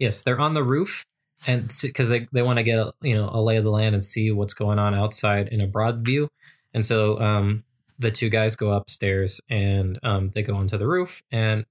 Yes, 0.00 0.24
they're 0.24 0.40
on 0.40 0.54
the 0.54 0.64
roof, 0.64 1.04
and 1.46 1.70
because 1.82 2.08
they 2.08 2.26
they 2.32 2.42
want 2.42 2.56
to 2.58 2.64
get 2.64 2.78
a, 2.80 2.92
you 3.02 3.14
know 3.14 3.28
a 3.32 3.40
lay 3.40 3.56
of 3.56 3.64
the 3.64 3.70
land 3.70 3.94
and 3.94 4.04
see 4.04 4.32
what's 4.32 4.54
going 4.54 4.80
on 4.80 4.94
outside 4.94 5.46
in 5.48 5.60
a 5.60 5.66
broad 5.68 6.04
view, 6.04 6.28
and 6.74 6.84
so 6.84 7.20
um, 7.20 7.62
the 7.98 8.10
two 8.10 8.28
guys 8.30 8.56
go 8.56 8.70
upstairs 8.72 9.40
and 9.48 9.98
um, 10.02 10.30
they 10.30 10.42
go 10.42 10.56
onto 10.56 10.76
the 10.78 10.86
roof 10.88 11.22
and 11.30 11.66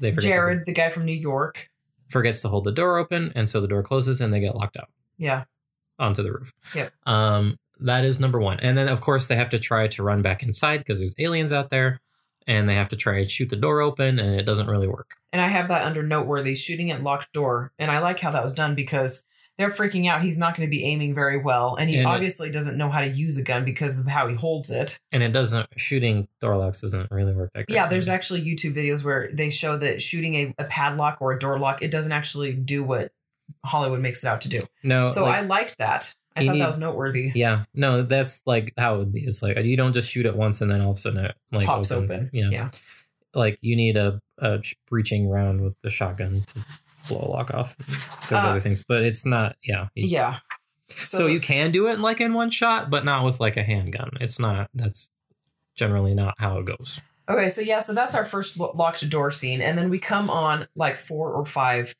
they 0.00 0.10
forget 0.10 0.30
Jared, 0.30 0.64
the 0.66 0.72
guy 0.72 0.90
from 0.90 1.04
New 1.04 1.12
York. 1.12 1.68
forgets 2.08 2.40
to 2.42 2.48
hold 2.48 2.64
the 2.64 2.72
door 2.72 2.98
open, 2.98 3.30
and 3.36 3.48
so 3.48 3.60
the 3.60 3.68
door 3.68 3.82
closes 3.82 4.20
and 4.20 4.32
they 4.32 4.40
get 4.40 4.56
locked 4.56 4.76
out 4.76 4.88
Yeah. 5.18 5.44
onto 5.98 6.22
the 6.22 6.32
roof. 6.32 6.52
Yep. 6.74 6.92
Um, 7.06 7.56
that 7.80 8.04
is 8.04 8.18
number 8.18 8.40
one, 8.40 8.60
and 8.60 8.78
then 8.78 8.88
of 8.88 9.00
course 9.02 9.26
they 9.26 9.36
have 9.36 9.50
to 9.50 9.58
try 9.58 9.88
to 9.88 10.02
run 10.02 10.22
back 10.22 10.42
inside 10.42 10.78
because 10.78 11.00
there's 11.00 11.14
aliens 11.18 11.52
out 11.52 11.68
there, 11.70 12.00
and 12.46 12.68
they 12.68 12.74
have 12.74 12.88
to 12.88 12.96
try 12.96 13.22
to 13.22 13.28
shoot 13.28 13.48
the 13.48 13.56
door 13.56 13.80
open, 13.80 14.18
and 14.18 14.38
it 14.38 14.44
doesn't 14.44 14.66
really 14.66 14.88
work. 14.88 15.14
And 15.32 15.40
I 15.42 15.48
have 15.48 15.68
that 15.68 15.82
under 15.82 16.02
noteworthy 16.02 16.54
shooting 16.54 16.90
at 16.90 17.02
locked 17.02 17.32
door. 17.32 17.72
And 17.78 17.90
I 17.90 17.98
like 17.98 18.20
how 18.20 18.30
that 18.30 18.42
was 18.42 18.54
done 18.54 18.74
because 18.74 19.24
they're 19.56 19.68
freaking 19.68 20.08
out. 20.08 20.22
He's 20.22 20.38
not 20.38 20.56
going 20.56 20.66
to 20.68 20.70
be 20.70 20.84
aiming 20.84 21.14
very 21.14 21.38
well. 21.40 21.76
And 21.76 21.88
he 21.88 21.96
And 21.96 22.08
it- 22.08 22.12
obviously 22.12 22.50
doesn't 22.50 22.76
know 22.76 22.90
how 22.90 23.00
to 23.00 23.08
use 23.08 23.36
a 23.38 23.42
gun 23.42 23.64
because 23.64 24.00
of 24.00 24.06
how 24.06 24.26
he 24.28 24.34
holds 24.34 24.70
it. 24.70 24.98
And 25.12 25.22
it 25.22 25.32
doesn't 25.32 25.68
shooting 25.76 26.26
door 26.40 26.56
locks 26.56 26.80
doesn't 26.80 27.10
really 27.10 27.32
work 27.34 27.50
that 27.54 27.66
great. 27.66 27.74
Yeah, 27.74 27.88
there's 27.88 28.08
actually 28.08 28.42
YouTube 28.42 28.74
videos 28.74 29.04
where 29.04 29.30
they 29.32 29.50
show 29.50 29.76
that 29.78 30.02
shooting 30.02 30.34
a, 30.34 30.54
a 30.58 30.64
padlock 30.64 31.18
or 31.20 31.32
a 31.32 31.38
door 31.38 31.58
lock, 31.58 31.82
it 31.82 31.90
doesn't 31.90 32.12
actually 32.12 32.52
do 32.52 32.82
what 32.82 33.12
Hollywood 33.64 34.00
makes 34.00 34.24
it 34.24 34.26
out 34.28 34.40
to 34.42 34.48
do. 34.48 34.58
no. 34.82 35.06
so 35.06 35.22
like- 35.24 35.34
I 35.36 35.40
liked 35.42 35.78
that. 35.78 36.14
I 36.36 36.40
You 36.40 36.46
thought 36.48 36.52
need- 36.54 36.60
that 36.62 36.68
was 36.68 36.78
noteworthy. 36.80 37.32
Yeah, 37.34 37.64
no, 37.74 38.02
that's 38.02 38.42
like 38.46 38.72
how 38.76 38.96
it 38.96 38.98
would 38.98 39.12
be. 39.12 39.20
It's 39.24 39.42
like 39.42 39.56
you 39.58 39.76
don't 39.76 39.92
just 39.92 40.10
shoot 40.10 40.26
it 40.26 40.36
once 40.36 40.60
and 40.60 40.70
then 40.70 40.80
all 40.80 40.90
of 40.92 40.96
a 40.96 41.00
sudden 41.00 41.24
it 41.26 41.34
like 41.52 41.66
Pops 41.66 41.90
opens. 41.92 42.12
open. 42.12 42.30
Yeah. 42.32 42.50
Yeah. 42.50 42.70
like 43.34 43.58
you 43.62 43.74
need 43.76 43.96
a, 43.96 44.20
a 44.38 44.62
breaching 44.88 45.28
round 45.28 45.60
with 45.60 45.74
the 45.82 45.90
shotgun 45.90 46.44
to 46.46 46.60
blow 47.08 47.20
a 47.20 47.28
lock 47.30 47.52
off. 47.54 47.76
There's 48.28 48.44
Uh, 48.44 48.48
other 48.48 48.60
things, 48.60 48.84
but 48.86 49.02
it's 49.02 49.26
not. 49.26 49.56
Yeah, 49.62 49.88
Yeah. 49.94 50.38
So, 50.96 51.26
you 51.26 51.40
can 51.40 51.70
do 51.72 51.88
it 51.88 51.98
like 51.98 52.20
in 52.20 52.34
one 52.34 52.50
shot, 52.50 52.90
but 52.90 53.04
not 53.04 53.24
with 53.24 53.40
like 53.40 53.56
a 53.56 53.62
handgun. 53.64 54.10
It's 54.20 54.38
not. 54.38 54.68
That's 54.74 55.08
generally 55.74 56.14
not 56.14 56.34
how 56.38 56.58
it 56.58 56.66
goes. 56.66 57.00
Okay, 57.28 57.48
so 57.48 57.62
yeah, 57.62 57.78
so 57.78 57.94
that's 57.94 58.14
our 58.14 58.24
first 58.24 58.60
locked 58.60 59.08
door 59.08 59.30
scene, 59.30 59.62
and 59.62 59.78
then 59.78 59.88
we 59.88 59.98
come 59.98 60.28
on 60.30 60.68
like 60.76 60.96
four 60.98 61.32
or 61.32 61.46
five. 61.46 61.94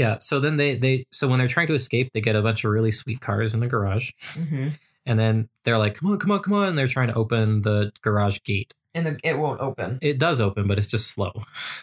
Yeah. 0.00 0.18
So 0.18 0.40
then 0.40 0.56
they 0.56 0.76
they 0.76 1.04
so 1.12 1.28
when 1.28 1.38
they're 1.38 1.48
trying 1.56 1.66
to 1.68 1.74
escape, 1.74 2.10
they 2.14 2.20
get 2.20 2.36
a 2.36 2.42
bunch 2.42 2.64
of 2.64 2.70
really 2.70 2.90
sweet 2.90 3.20
cars 3.20 3.52
in 3.54 3.60
the 3.60 3.66
garage, 3.66 4.10
Mm-hmm. 4.34 4.68
and 5.06 5.18
then 5.18 5.48
they're 5.64 5.78
like, 5.84 5.94
"Come 5.98 6.10
on, 6.12 6.18
come 6.18 6.30
on, 6.32 6.40
come 6.42 6.54
on!" 6.54 6.68
And 6.70 6.78
they're 6.78 6.88
trying 6.96 7.08
to 7.08 7.14
open 7.14 7.62
the 7.62 7.92
garage 8.02 8.38
gate. 8.44 8.72
And 8.94 9.06
the, 9.06 9.18
it 9.22 9.38
won't 9.38 9.60
open. 9.60 9.98
It 10.02 10.18
does 10.18 10.40
open, 10.40 10.66
but 10.66 10.78
it's 10.78 10.86
just 10.96 11.10
slow. 11.10 11.32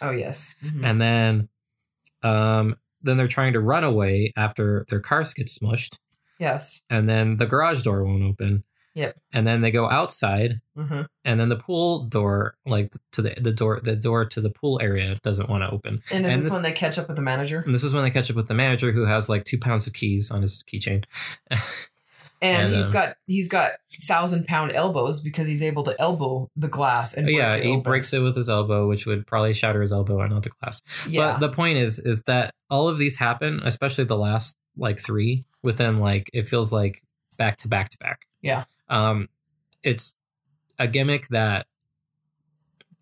Oh 0.02 0.12
yes. 0.12 0.56
Mhm. 0.64 0.84
And 0.84 1.02
then, 1.02 1.50
um, 2.24 2.76
then 3.02 3.18
they're 3.18 3.28
trying 3.38 3.54
to 3.54 3.60
run 3.60 3.84
away 3.84 4.34
after 4.36 4.86
their 4.90 5.00
cars 5.00 5.34
get 5.34 5.48
smushed, 5.48 6.00
yes. 6.40 6.82
and 6.90 7.08
then 7.08 7.38
the 7.38 7.46
garage 7.46 7.82
door 7.84 8.04
won't 8.04 8.24
open. 8.24 8.64
Yep. 8.98 9.16
And 9.32 9.46
then 9.46 9.62
they 9.62 9.70
go 9.72 9.88
outside, 9.90 10.60
hmm 10.76 11.02
and 11.24 11.40
then 11.40 11.50
the 11.50 11.56
pool 11.58 12.06
door, 12.06 12.56
like 12.66 12.92
to 13.12 13.22
the 13.22 13.36
the 13.40 13.52
door, 13.52 13.80
the 13.84 13.96
door 13.96 14.26
to 14.26 14.42
the 14.42 14.50
pool 14.50 14.80
area 14.82 15.18
doesn't 15.22 15.50
want 15.50 15.64
to 15.64 15.70
open. 15.70 16.00
And 16.12 16.26
is 16.26 16.32
And 16.34 16.40
this, 16.40 16.44
this- 16.46 16.54
when 16.54 16.64
they 16.64 16.72
catch 16.72 16.98
up 16.98 17.08
with 17.08 17.16
the 17.18 17.22
manager? 17.22 17.62
And 17.66 17.74
this 17.76 17.84
is 17.84 17.94
when 17.94 18.04
they 18.04 18.10
catch 18.12 18.30
up 18.32 18.36
with 18.36 18.48
the 18.48 18.54
manager, 18.56 18.92
who 18.92 19.06
has 19.06 19.30
like 19.30 19.44
two 19.44 19.60
pounds 19.60 19.86
of 19.88 19.94
keys 19.94 20.32
on 20.32 20.42
his 20.42 20.64
keychain. 20.64 21.06
And, 22.40 22.68
And, 22.68 22.76
he's 22.76 22.86
um, 22.88 22.94
got 22.94 23.16
he's 23.26 23.50
got 23.50 23.72
thousand 24.08 24.46
pound 24.46 24.72
elbows 24.72 25.22
because 25.22 25.48
he's 25.48 25.64
able 25.64 25.82
to 25.84 25.96
elbow 26.00 26.52
the 26.56 26.68
glass 26.68 27.16
and 27.16 27.28
yeah, 27.28 27.58
he 27.58 27.70
open. 27.72 27.82
breaks 27.82 28.14
it 28.14 28.20
with 28.20 28.36
his 28.36 28.48
elbow, 28.48 28.88
which 28.88 29.08
would 29.08 29.26
probably 29.26 29.54
shatter 29.54 29.82
his 29.82 29.92
elbow 29.92 30.22
and 30.22 30.32
not 30.32 30.44
the 30.44 30.52
glass. 30.62 30.84
Yeah. 31.10 31.32
But 31.32 31.40
the 31.40 31.50
point 31.50 31.80
is, 31.80 31.98
is 31.98 32.22
that 32.24 32.54
all 32.70 32.90
of 32.90 33.00
these 33.00 33.16
happen, 33.16 33.62
especially 33.64 34.04
the 34.04 34.18
last 34.18 34.56
like 34.78 35.00
three, 35.00 35.46
within 35.64 36.00
like 36.00 36.30
it 36.32 36.44
feels 36.44 36.72
like 36.72 37.02
back 37.40 37.58
to 37.58 37.68
back 37.68 37.90
to 37.90 37.98
back. 37.98 38.28
Yeah. 38.44 38.66
Um, 38.90 39.30
it's 39.84 40.16
a 40.80 40.88
gimmick 40.88 41.28
that 41.30 41.66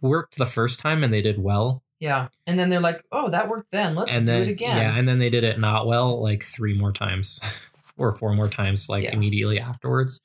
worked 0.01 0.37
the 0.37 0.45
first 0.45 0.79
time 0.79 1.03
and 1.03 1.13
they 1.13 1.21
did 1.21 1.41
well, 1.41 1.83
yeah. 1.99 2.27
And 2.45 2.59
then 2.59 2.69
they're 2.69 2.79
like, 2.81 3.03
"Oh, 3.11 3.29
that 3.29 3.47
worked 3.49 3.71
then. 3.71 3.95
Let's 3.95 4.13
and 4.13 4.25
do 4.25 4.33
then 4.33 4.41
it 4.43 4.49
again." 4.49 4.77
yeah, 4.77 4.95
and 4.97 5.07
then 5.07 5.17
they 5.19 5.29
did 5.29 5.43
it 5.43 5.59
not 5.59 5.87
well 5.87 6.21
like 6.21 6.43
three 6.43 6.77
more 6.77 6.91
times. 6.91 7.39
Or 7.97 8.11
four 8.11 8.33
more 8.33 8.49
times, 8.49 8.89
like 8.89 9.05
Yeah. 9.05 9.13
immediately 9.13 9.57
afterwards. 9.57 10.19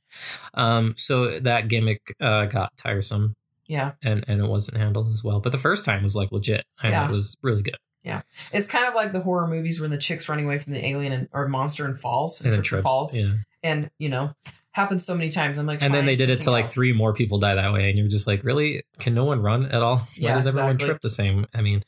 Um, 0.55 0.94
so 0.96 1.38
that 1.38 1.68
gimmick 1.68 2.16
uh, 2.20 2.46
got 2.46 2.77
tiresome 2.77 3.37
yeah. 3.68 3.92
and, 4.03 4.25
and 4.27 4.40
it 4.40 4.49
wasn't 4.49 4.79
handled 4.79 5.09
as 5.12 5.23
well. 5.23 5.38
But 5.38 5.53
the 5.53 5.59
first 5.59 5.85
time 5.85 6.03
was 6.03 6.16
like 6.16 6.33
legit, 6.33 6.64
and 6.83 6.90
Yeah. 6.90 7.07
it 7.09 7.12
was 7.12 7.37
really 7.44 7.62
good. 7.62 7.77
Yeah, 8.02 8.22
it's 8.52 8.66
kind 8.66 8.86
of 8.86 8.94
like 8.94 9.12
the 9.12 9.20
horror 9.20 9.46
movies 9.46 9.80
when 9.80 9.90
the 9.90 9.98
chick's 9.98 10.28
running 10.28 10.46
away 10.46 10.58
from 10.58 10.72
the 10.72 10.86
alien 10.86 11.12
and, 11.12 11.28
or 11.32 11.48
monster 11.48 11.84
and 11.84 11.98
falls 11.98 12.40
And 12.40 12.54
and 12.54 12.64
trips, 12.64 12.82
falls, 12.82 13.14
yeah. 13.14 13.34
and 13.62 13.90
you 13.98 14.08
know, 14.08 14.30
happens 14.72 15.04
so 15.04 15.14
many 15.14 15.28
times. 15.28 15.58
I'm 15.58 15.66
like, 15.66 15.82
and 15.82 15.92
then 15.92 16.06
they 16.06 16.16
did 16.16 16.30
it 16.30 16.40
to 16.42 16.50
like 16.50 16.64
else. 16.66 16.74
three 16.74 16.92
more 16.94 17.12
people 17.12 17.38
die 17.38 17.56
that 17.56 17.72
way 17.74 17.90
and 17.90 17.98
you're 17.98 18.08
just 18.08 18.26
like 18.26 18.42
really 18.42 18.84
can 18.98 19.12
no 19.14 19.24
one 19.24 19.42
run 19.42 19.66
at 19.66 19.82
all 19.82 19.98
why 19.98 20.04
Yeah, 20.16 20.34
does 20.34 20.46
everyone 20.46 20.76
exactly. 20.76 20.88
trip 20.88 21.02
the 21.02 21.10
same 21.10 21.46
i 21.54 21.60
mean 21.60 21.84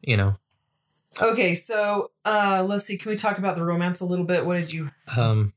you 0.00 0.16
know 0.16 0.34
Okay, 1.20 1.54
so 1.54 2.10
uh 2.26 2.64
let's 2.68 2.84
see. 2.84 2.98
Can 2.98 3.08
we 3.10 3.16
talk 3.16 3.38
about 3.38 3.56
the 3.56 3.62
romance 3.62 4.00
a 4.02 4.04
little 4.04 4.26
bit? 4.26 4.44
What 4.44 4.54
did 4.54 4.72
you? 4.72 4.90
um 5.16 5.54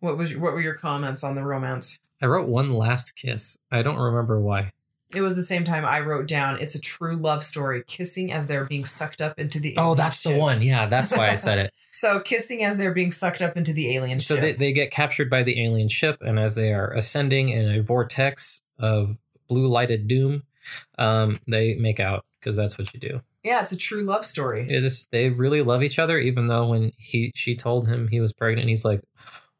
What 0.00 0.16
was? 0.16 0.34
What 0.36 0.52
were 0.54 0.60
your 0.62 0.74
comments 0.74 1.22
on 1.24 1.34
the 1.34 1.42
romance? 1.42 1.98
i 2.22 2.26
wrote 2.26 2.48
one 2.48 2.72
last 2.72 3.16
kiss 3.16 3.58
i 3.72 3.82
don't 3.82 3.98
remember 3.98 4.40
why 4.40 4.70
It 5.14 5.20
was 5.22 5.36
the 5.36 5.42
same 5.42 5.64
time 5.64 5.84
I 5.84 6.00
wrote 6.00 6.26
down. 6.28 6.58
It's 6.60 6.74
a 6.74 6.80
true 6.80 7.16
love 7.16 7.44
story, 7.44 7.82
kissing 7.86 8.32
as 8.32 8.46
they're 8.46 8.64
being 8.66 8.84
sucked 8.84 9.20
up 9.22 9.38
into 9.38 9.58
the. 9.60 9.74
oh 9.78 9.94
that's 9.94 10.22
the 10.22 10.36
one 10.36 10.62
yeah 10.62 10.86
that's 10.86 11.10
why 11.16 11.30
i 11.30 11.34
said 11.34 11.58
it 11.58 11.72
So 11.92 12.18
kissing 12.20 12.64
as 12.64 12.76
they're 12.76 12.92
being 12.92 13.12
sucked 13.12 13.40
up 13.40 13.56
into 13.56 13.72
the 13.72 13.94
alien 13.94 14.18
ship. 14.18 14.26
so 14.26 14.34
ship. 14.34 14.42
they, 14.42 14.52
they 14.66 14.72
get 14.72 14.90
captured 14.90 15.30
by 15.30 15.42
the 15.44 15.64
alien 15.64 15.88
ship 15.88 16.18
and 16.22 16.38
as 16.40 16.54
they 16.56 16.72
are 16.72 16.90
ascending 16.90 17.50
in 17.50 17.70
a 17.70 17.80
vortex 17.82 18.62
of 18.78 19.16
blue 19.48 19.68
lighted 19.68 20.08
doom 20.08 20.42
um 20.98 21.38
they 21.46 21.74
make 21.74 22.00
out 22.00 22.24
because 22.40 22.56
that's 22.56 22.78
what 22.78 22.92
you 22.94 23.00
do 23.00 23.20
yeah, 23.44 23.60
it's 23.60 23.72
a 23.72 23.76
true 23.76 24.02
love 24.04 24.24
story. 24.24 24.66
it 24.70 24.82
is 24.84 25.06
they 25.12 25.28
really 25.28 25.60
love 25.60 25.82
each 25.82 25.98
other 25.98 26.18
even 26.18 26.46
though 26.46 26.66
when 26.66 26.92
he 26.96 27.30
she 27.34 27.54
told 27.54 27.86
him 27.88 28.08
he 28.08 28.18
was 28.18 28.32
pregnant 28.32 28.68
he's 28.70 28.84
like 28.86 29.02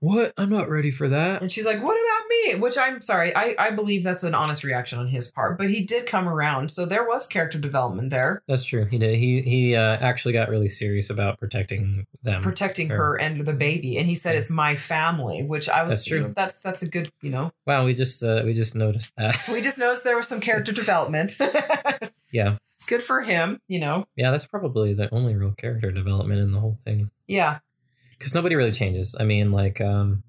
what 0.01 0.33
i'm 0.39 0.49
not 0.49 0.69
ready 0.71 0.91
for 0.91 1.09
that 1.09 1.41
And 1.43 1.53
she's 1.53 1.65
like, 1.67 1.83
"What 1.83 1.97
about 1.97 2.14
me?" 2.47 2.55
Which 2.57 2.77
I'm 2.79 3.01
sorry, 3.01 3.35
I 3.35 3.55
I 3.59 3.71
believe 3.71 4.05
that's 4.05 4.23
an 4.25 4.35
honest 4.35 4.65
reaction 4.65 4.99
on 4.99 5.09
his 5.09 5.31
part, 5.31 5.59
but 5.59 5.71
he 5.71 5.83
did 5.85 6.07
come 6.07 6.29
around, 6.29 6.71
so 6.71 6.87
there 6.87 7.05
was 7.07 7.27
character 7.27 7.59
development 7.59 8.11
there, 8.11 8.43
That's 8.49 8.65
true. 8.65 8.85
He 8.87 8.99
did. 8.99 9.17
He 9.19 9.43
he 9.43 9.77
uh, 9.77 9.97
actually 10.01 10.33
got 10.35 10.49
really 10.49 10.69
serious 10.69 11.11
about 11.11 11.39
protecting 11.39 12.07
them. 12.23 12.43
protecting 12.43 12.89
Sure. 12.89 12.97
her 12.97 13.17
and 13.17 13.45
the 13.47 13.53
baby, 13.53 13.97
and 13.99 14.07
he 14.09 14.15
said 14.15 14.33
Yeah. 14.33 14.39
it's 14.39 14.51
my 14.51 14.77
family, 14.77 15.43
which 15.43 15.69
I 15.69 15.83
was. 15.83 15.91
That's 15.91 16.05
true. 16.05 16.33
that's 16.35 16.61
that's 16.61 16.83
a 16.83 16.89
good, 16.89 17.09
you 17.23 17.31
know. 17.31 17.53
wow, 17.67 17.85
we 17.85 17.95
just 17.95 18.23
uh, 18.25 18.43
we 18.45 18.55
just 18.55 18.75
noticed 18.75 19.13
that. 19.17 19.37
We 19.53 19.61
just 19.61 19.79
noticed 19.79 20.05
there 20.05 20.17
was 20.17 20.29
some 20.29 20.41
character 20.41 20.73
development. 20.83 21.35
yeah, 22.33 22.57
good 22.87 23.03
for 23.03 23.21
him, 23.23 23.61
you 23.69 23.81
know. 23.81 24.07
yeah. 24.17 24.31
That's 24.31 24.47
probably 24.47 24.95
the 24.95 25.13
only 25.15 25.35
real 25.35 25.53
character 25.53 25.91
development 25.91 26.41
in 26.41 26.53
the 26.53 26.61
whole 26.61 26.75
thing 26.75 27.11
Yeah, 27.27 27.59
because 28.19 28.35
nobody 28.35 28.55
really 28.57 28.73
changes. 28.73 29.15
I 29.19 29.25
mean, 29.25 29.53
like 29.53 29.81
um, 29.81 30.23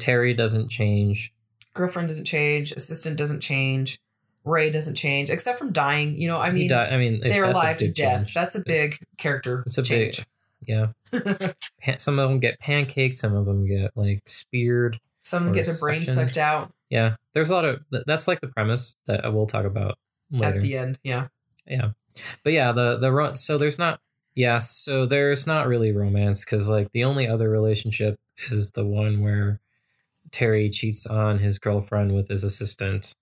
Terry 0.00 0.34
doesn't 0.34 0.68
change. 0.68 1.32
girlfriend 1.74 2.08
doesn't 2.08 2.24
change, 2.24 2.72
assistant 2.72 3.16
doesn't 3.16 3.40
change, 3.40 3.98
Ray 4.44 4.70
doesn't 4.70 4.94
change, 4.96 5.30
except 5.30 5.58
from 5.58 5.70
dying. 5.72 6.16
You 6.20 6.28
know, 6.28 6.38
I 6.38 6.50
mean, 6.50 6.68
di- 6.68 6.88
I 6.90 6.96
mean, 6.96 7.20
they're 7.20 7.44
alive 7.44 7.78
to 7.78 7.90
death. 7.92 8.20
change. 8.22 8.34
That's 8.34 8.54
a 8.54 8.62
big 8.64 8.98
character 9.18 9.62
It's 9.66 9.78
a 9.78 9.82
change. 9.82 10.16
big. 10.18 10.26
Yeah. 10.66 10.88
Pan- 11.80 11.98
some 11.98 12.18
of 12.18 12.28
them 12.30 12.38
get 12.40 12.58
pancaked. 12.60 13.16
Some 13.18 13.34
of 13.36 13.46
them 13.46 13.66
get 13.66 13.92
like 13.96 14.22
speared. 14.26 14.98
Some 15.22 15.52
get 15.52 15.66
their 15.66 15.76
brains 15.78 16.12
sucked 16.12 16.38
out 16.38 16.72
Yeah, 16.88 17.16
there's 17.34 17.50
a 17.50 17.54
lot 17.54 17.64
of. 17.66 17.80
That's 18.06 18.26
like 18.26 18.40
the 18.40 18.48
premise 18.48 18.96
that 19.06 19.32
we'll 19.32 19.46
talk 19.46 19.64
about 19.66 19.98
later. 20.30 20.56
at 20.56 20.62
the 20.62 20.76
end. 20.76 20.98
Yeah. 21.04 21.28
yeah 21.66 21.90
but 22.42 22.52
yeah 22.52 22.72
the 22.72 22.96
the 22.98 23.12
ro- 23.12 23.34
so 23.34 23.56
there's 23.56 23.78
not 23.78 24.00
yeah 24.34 24.58
so 24.58 25.06
there's 25.06 25.46
not 25.46 25.68
really 25.68 25.92
romance 25.92 26.44
because 26.44 26.68
like 26.68 26.90
the 26.92 27.04
only 27.04 27.26
other 27.28 27.48
relationship 27.48 28.18
is 28.50 28.72
the 28.72 28.84
one 28.84 29.20
where 29.22 29.60
terry 30.32 30.68
cheats 30.70 31.06
on 31.06 31.38
his 31.38 31.58
girlfriend 31.58 32.14
with 32.14 32.28
his 32.28 32.44
assistant 32.44 33.12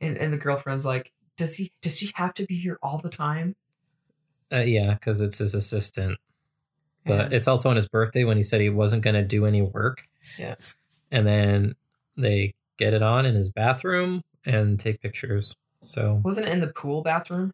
And 0.00 0.16
and 0.18 0.32
the 0.32 0.36
girlfriend's 0.36 0.84
like, 0.86 1.12
does 1.36 1.56
he 1.56 1.72
does 1.82 1.98
he 1.98 2.12
have 2.14 2.34
to 2.34 2.44
be 2.46 2.56
here 2.56 2.78
all 2.82 2.98
the 2.98 3.08
time? 3.10 3.54
uh, 4.52 4.58
yeah 4.58 4.94
because 4.94 5.20
it's 5.20 5.38
his 5.38 5.54
assistant 5.54 6.18
but 7.04 7.32
it's 7.32 7.46
also 7.48 7.70
on 7.70 7.76
his 7.76 7.86
birthday 7.88 8.24
when 8.24 8.36
he 8.36 8.42
said 8.42 8.60
he 8.60 8.68
wasn't 8.68 9.02
going 9.02 9.14
to 9.14 9.22
do 9.24 9.46
any 9.46 9.62
work 9.62 10.04
Yeah. 10.38 10.54
and 11.10 11.26
then 11.26 11.74
they 12.16 12.54
get 12.78 12.92
it 12.94 13.02
on 13.02 13.24
in 13.26 13.34
his 13.34 13.50
bathroom 13.52 14.22
and 14.44 14.78
take 14.78 15.00
pictures 15.00 15.54
so 15.80 16.20
wasn't 16.24 16.46
it 16.48 16.52
in 16.52 16.60
the 16.60 16.68
pool 16.68 17.02
bathroom? 17.02 17.52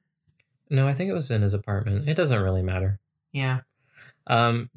no 0.70 0.86
i 0.88 0.92
think 0.94 1.10
it 1.10 1.14
was 1.14 1.30
in 1.30 1.42
his 1.42 1.54
apartment 1.54 2.08
it 2.08 2.14
doesn't 2.16 2.42
really 2.42 2.62
matter 2.62 2.98
Yeah. 3.32 3.60
um 4.26 4.68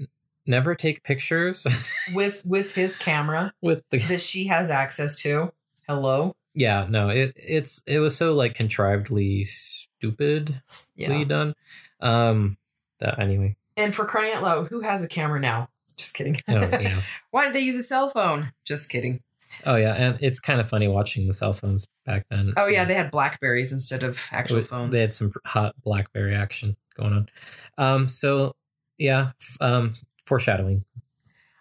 never 0.47 0.75
take 0.75 1.03
pictures 1.03 1.65
With 2.13 2.45
with 2.45 2.75
his 2.75 2.97
camera 2.97 3.53
with 3.62 3.84
the 3.89 3.97
that 3.99 4.21
she 4.21 4.45
has 4.47 4.69
access 4.69 5.15
to. 5.23 5.51
Hello. 5.88 6.36
yeah 6.53 6.86
no 6.89 7.10
it 7.10 7.34
it's 7.36 7.84
it 7.86 7.99
was 7.99 8.15
so 8.17 8.34
like 8.34 8.53
contrivedly 8.55 9.43
stupidly 9.43 10.55
Yeah. 10.95 11.23
done 11.25 11.53
um 11.99 12.58
that 12.99 13.19
anyway 13.19 13.55
And 13.77 13.93
for 13.93 14.05
crying 14.05 14.34
out 14.34 14.43
loud, 14.43 14.67
who 14.69 14.81
has 14.81 15.03
a 15.03 15.08
camera 15.08 15.39
now? 15.39 15.69
Just 15.97 16.13
kidding. 16.15 16.38
oh 16.47 16.53
yeah 16.81 17.01
Why 17.31 17.45
did 17.45 17.53
they 17.53 17.60
use 17.62 17.75
a 17.75 17.84
cell 17.84 18.10
phone? 18.10 18.51
Just 18.65 18.89
kidding. 18.89 19.21
oh 19.65 19.75
yeah 19.75 19.93
and 19.93 20.17
it's 20.21 20.39
kind 20.39 20.60
of 20.60 20.69
funny 20.69 20.88
watching 20.88 21.27
the 21.27 21.34
cell 21.34 21.53
phones 21.53 21.88
back 22.05 22.25
then 22.29 22.53
Oh 22.58 22.63
So 22.63 22.67
yeah, 22.69 22.86
they 22.86 22.93
had 22.95 23.12
Blackberries 23.12 23.71
instead 23.71 24.03
of 24.03 24.19
actual 24.31 24.58
it- 24.60 24.67
phones. 24.67 24.93
they 24.93 25.01
had 25.01 25.12
some 25.13 25.34
hot 25.45 25.75
blackberry 25.84 26.36
action 26.36 26.75
going 26.95 27.13
on 27.13 27.29
um 27.77 28.08
so 28.08 28.55
yeah 28.97 29.31
um 29.62 29.93
foreshadowing 30.25 30.83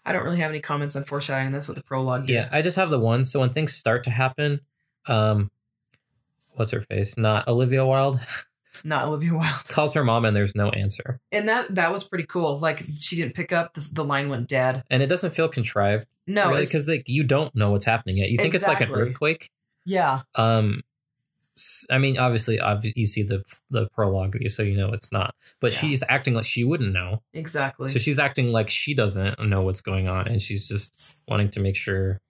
I 0.07 0.13
don't 0.13 0.25
really 0.25 0.41
have 0.41 0.51
any 0.51 0.61
comments 0.61 0.97
on 0.97 1.05
foreshadowing. 1.05 1.51
That's 1.53 1.67
what 1.67 1.77
the 1.77 1.83
prologue 1.83 2.27
did. 2.27 2.35
yeah 2.35 2.49
i 2.53 2.61
just 2.63 2.77
have 2.77 2.91
the 2.91 2.99
one 2.99 3.25
so 3.25 3.41
when 3.41 3.51
things 3.51 3.73
start 3.75 4.05
to 4.05 4.11
happen 4.11 4.61
um 5.07 5.51
what's 6.55 6.71
her 6.73 6.81
face 6.83 7.17
not 7.17 7.49
olivia 7.49 7.85
wilde 7.87 8.21
Not 8.83 9.07
Olivia 9.07 9.33
Wilde. 9.35 9.69
calls 9.69 9.95
her 9.95 10.03
mom 10.03 10.25
and 10.25 10.35
there's 10.35 10.57
no 10.57 10.69
answer 10.71 11.21
And 11.31 11.49
that 11.49 11.73
that 11.77 11.93
was 11.93 12.03
pretty 12.03 12.25
cool. 12.27 12.59
Like 12.59 12.81
she 13.01 13.15
didn't 13.15 13.37
pick 13.37 13.53
up, 13.53 13.73
the, 13.75 13.89
the 13.93 14.05
line 14.05 14.29
went 14.29 14.49
dead. 14.49 14.83
and 14.91 15.01
it 15.01 15.07
doesn't 15.07 15.31
feel 15.33 15.47
contrived 15.49 16.09
No, 16.27 16.49
really 16.49 16.65
because 16.65 16.89
like 16.89 17.09
you 17.09 17.23
don't 17.23 17.55
know 17.55 17.71
what's 17.71 17.85
happening 17.85 18.17
yet 18.19 18.31
you 18.31 18.37
think 18.37 18.53
it's 18.53 18.67
like 18.67 18.81
an 18.81 18.91
earthquake 18.91 19.49
yeah, 19.87 20.23
um 20.35 20.83
i 21.91 21.99
mean 21.99 22.19
obviously 22.19 22.59
obvi- 22.59 22.93
you 22.97 23.07
see 23.07 23.23
the 23.23 23.43
the 23.71 23.89
prologue 23.91 24.37
so 24.49 24.63
you 24.63 24.77
know 24.77 24.93
it's 24.93 25.13
not 25.13 25.35
but 25.61 25.73
Yeah. 25.73 25.79
she's 25.79 26.03
acting 26.09 26.35
like 26.35 26.45
she 26.45 26.65
wouldn't 26.65 26.93
know 26.93 27.23
exactly. 27.33 27.89
so 27.89 27.99
she's 27.99 28.19
acting 28.19 28.51
like 28.53 28.69
she 28.71 28.95
doesn't 28.95 29.39
know 29.41 29.63
what's 29.63 29.81
going 29.81 30.09
on 30.09 30.27
and 30.27 30.41
she's 30.43 30.67
just 30.69 31.15
wanting 31.29 31.51
to 31.51 31.61
make 31.61 31.77
sure 31.77 32.21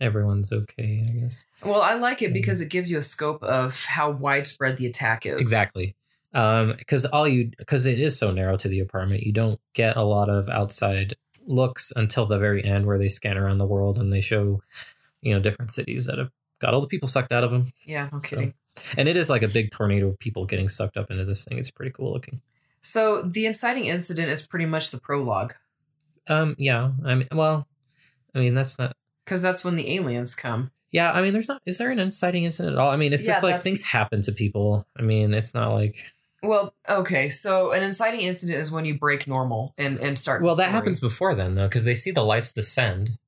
everyone's 0.00 0.52
okay 0.52 1.06
i 1.08 1.12
guess 1.20 1.44
well, 1.64 1.82
I 1.82 1.94
like 1.94 2.22
it 2.22 2.32
because 2.32 2.60
it 2.60 2.70
gives 2.70 2.90
you 2.90 2.98
a 2.98 3.02
scope 3.02 3.42
of 3.42 3.84
how 3.84 4.10
widespread 4.10 4.78
the 4.78 4.86
attack 4.86 5.26
is. 5.26 5.40
exactly 5.40 5.94
um 6.32 6.74
because 6.78 7.04
all 7.04 7.28
you 7.28 7.50
because 7.58 7.86
it 7.86 7.98
is 8.00 8.16
so 8.18 8.30
narrow 8.30 8.56
to 8.56 8.68
the 8.68 8.80
apartment 8.80 9.22
you 9.24 9.32
don't 9.32 9.60
get 9.74 9.96
a 9.96 10.02
lot 10.02 10.28
of 10.30 10.48
outside 10.48 11.14
looks 11.46 11.92
until 11.96 12.26
the 12.26 12.38
very 12.38 12.64
end 12.64 12.86
where 12.86 12.98
they 12.98 13.08
scan 13.08 13.36
around 13.36 13.58
the 13.58 13.66
world 13.66 13.98
and 13.98 14.12
they 14.12 14.20
show 14.20 14.62
you 15.22 15.34
know 15.34 15.40
different 15.40 15.70
cities 15.70 16.06
that 16.06 16.18
have 16.18 16.30
got 16.60 16.74
all 16.74 16.80
the 16.80 16.86
people 16.88 17.08
sucked 17.08 17.32
out 17.32 17.42
of 17.44 17.52
him. 17.52 17.72
Yeah, 17.84 18.08
no 18.12 18.18
So- 18.20 18.28
kidding. 18.28 18.54
And 18.96 19.08
it 19.08 19.16
is 19.16 19.28
like 19.28 19.42
a 19.42 19.48
big 19.48 19.70
tornado 19.72 20.08
of 20.08 20.18
people 20.18 20.46
getting 20.46 20.68
sucked 20.68 20.96
up 20.96 21.10
into 21.10 21.24
this 21.24 21.44
thing. 21.44 21.58
It's 21.58 21.70
pretty 21.70 21.90
cool 21.90 22.12
looking. 22.12 22.40
So 22.80 23.22
the 23.22 23.44
inciting 23.46 23.86
incident 23.86 24.30
is 24.30 24.46
pretty 24.46 24.64
much 24.66 24.90
the 24.90 24.98
prologue 25.00 25.54
Um, 26.28 26.54
yeah. 26.58 26.92
I 27.04 27.14
mean, 27.16 27.28
well, 27.32 27.66
I 28.34 28.38
mean 28.38 28.54
that's 28.54 28.78
not. 28.78 28.96
because 29.24 29.42
that's 29.42 29.64
when 29.64 29.76
the 29.76 29.94
aliens 29.96 30.34
come. 30.34 30.70
Yeah, 30.92 31.12
I 31.12 31.20
mean, 31.20 31.32
there's 31.32 31.48
not. 31.48 31.60
Is 31.66 31.78
there 31.78 31.90
an 31.90 31.98
inciting 32.00 32.44
incident 32.44 32.74
at 32.74 32.78
all? 32.80 32.90
I 32.90 32.96
mean, 32.96 33.12
it's 33.12 33.24
Yeah, 33.26 33.32
just 33.34 33.42
like 33.44 33.62
things 33.62 33.82
happen 33.82 34.22
to 34.22 34.32
people. 34.32 34.86
I 34.98 35.02
mean, 35.02 35.32
it's 35.34 35.52
not 35.54 35.72
like. 35.72 36.04
Well, 36.42 36.72
okay, 36.88 37.28
so 37.28 37.70
an 37.72 37.82
inciting 37.82 38.20
incident 38.22 38.58
is 38.60 38.72
when 38.72 38.84
you 38.84 38.98
break 38.98 39.26
normal 39.28 39.74
and 39.78 39.98
and 40.00 40.18
start. 40.18 40.40
the 40.40 40.46
Well, 40.46 40.56
that 40.56 40.70
happens 40.70 40.98
before 40.98 41.34
then, 41.34 41.54
though, 41.54 41.68
because 41.68 41.84
they 41.84 41.94
see 41.94 42.10
the 42.12 42.24
lights 42.24 42.52
descend. 42.52 43.18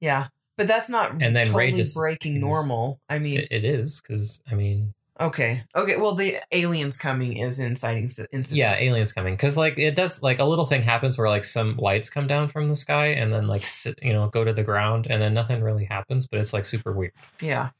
Yeah, 0.00 0.28
but 0.60 0.66
that's 0.68 0.90
not 0.90 1.12
And 1.22 1.34
then 1.34 1.54
Ray 1.54 1.68
totally 1.68 1.80
just- 1.82 1.96
breaking 1.96 2.38
normal. 2.38 3.00
I 3.08 3.18
mean, 3.18 3.38
It, 3.40 3.48
it 3.50 3.64
is 3.64 4.02
because 4.02 4.42
I 4.50 4.54
mean, 4.54 4.92
okay, 5.18 5.62
okay. 5.74 5.96
Well, 5.96 6.14
the 6.14 6.36
aliens 6.52 6.98
coming 6.98 7.38
is 7.38 7.58
an 7.58 7.66
inciting 7.68 8.04
incident. 8.04 8.52
yeah, 8.52 8.76
aliens 8.78 9.10
coming 9.12 9.32
because 9.34 9.56
like 9.56 9.78
it 9.78 9.94
does 9.94 10.22
like 10.22 10.38
a 10.38 10.44
little 10.44 10.66
thing 10.66 10.82
happens 10.82 11.16
where 11.16 11.30
like 11.30 11.44
some 11.44 11.78
lights 11.78 12.10
come 12.10 12.26
down 12.26 12.48
from 12.48 12.68
the 12.68 12.76
sky 12.76 13.06
and 13.06 13.32
then 13.32 13.46
like 13.46 13.62
sit, 13.64 13.98
you 14.02 14.12
know 14.12 14.28
go 14.28 14.44
to 14.44 14.52
the 14.52 14.62
ground 14.62 15.06
and 15.08 15.22
then 15.22 15.32
nothing 15.32 15.62
really 15.62 15.86
happens, 15.86 16.26
but 16.26 16.38
it's 16.40 16.52
like 16.52 16.66
super 16.66 16.92
weird 16.92 17.12
yeah, 17.40 17.70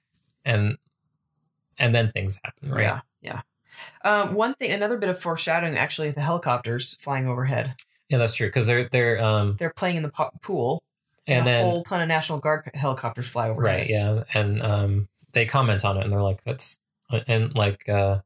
and 0.46 0.78
and 1.78 1.94
then 1.94 2.12
things 2.12 2.40
happen, 2.42 2.70
right? 2.70 2.82
yeah, 2.82 3.00
yeah. 3.20 3.40
Um, 4.04 4.34
one 4.34 4.54
thing, 4.54 4.70
another 4.72 4.96
bit 4.98 5.08
of 5.10 5.20
foreshadowing. 5.20 5.76
Actually, 5.76 6.10
the 6.12 6.20
helicopters 6.22 6.94
flying 6.96 7.26
overhead. 7.28 7.74
Yeah, 8.08 8.18
that's 8.18 8.34
true 8.34 8.48
because 8.48 8.66
they're 8.66 8.88
they're 8.90 9.22
um 9.22 9.56
They're 9.58 9.72
playing 9.76 9.96
in 9.96 10.02
the 10.02 10.10
po- 10.10 10.30
pool, 10.42 10.82
and 11.30 11.38
and, 11.40 11.48
a 11.48 11.50
then 11.50 11.64
whole 11.64 11.82
ton 11.84 12.00
of 12.02 12.08
National 12.08 12.38
Guard 12.38 12.70
helicopters 12.74 13.26
fly 13.28 13.48
over. 13.48 13.60
right 13.62 13.88
yeah 13.88 14.24
and 14.34 14.62
um 14.62 15.08
they 15.32 15.46
comment 15.46 15.84
on 15.84 15.96
it 15.96 16.04
and 16.04 16.12
they're 16.12 16.22
like 16.22 16.42
that's 16.42 16.78
and 17.26 17.54
like 17.54 17.88
uh 17.88 18.18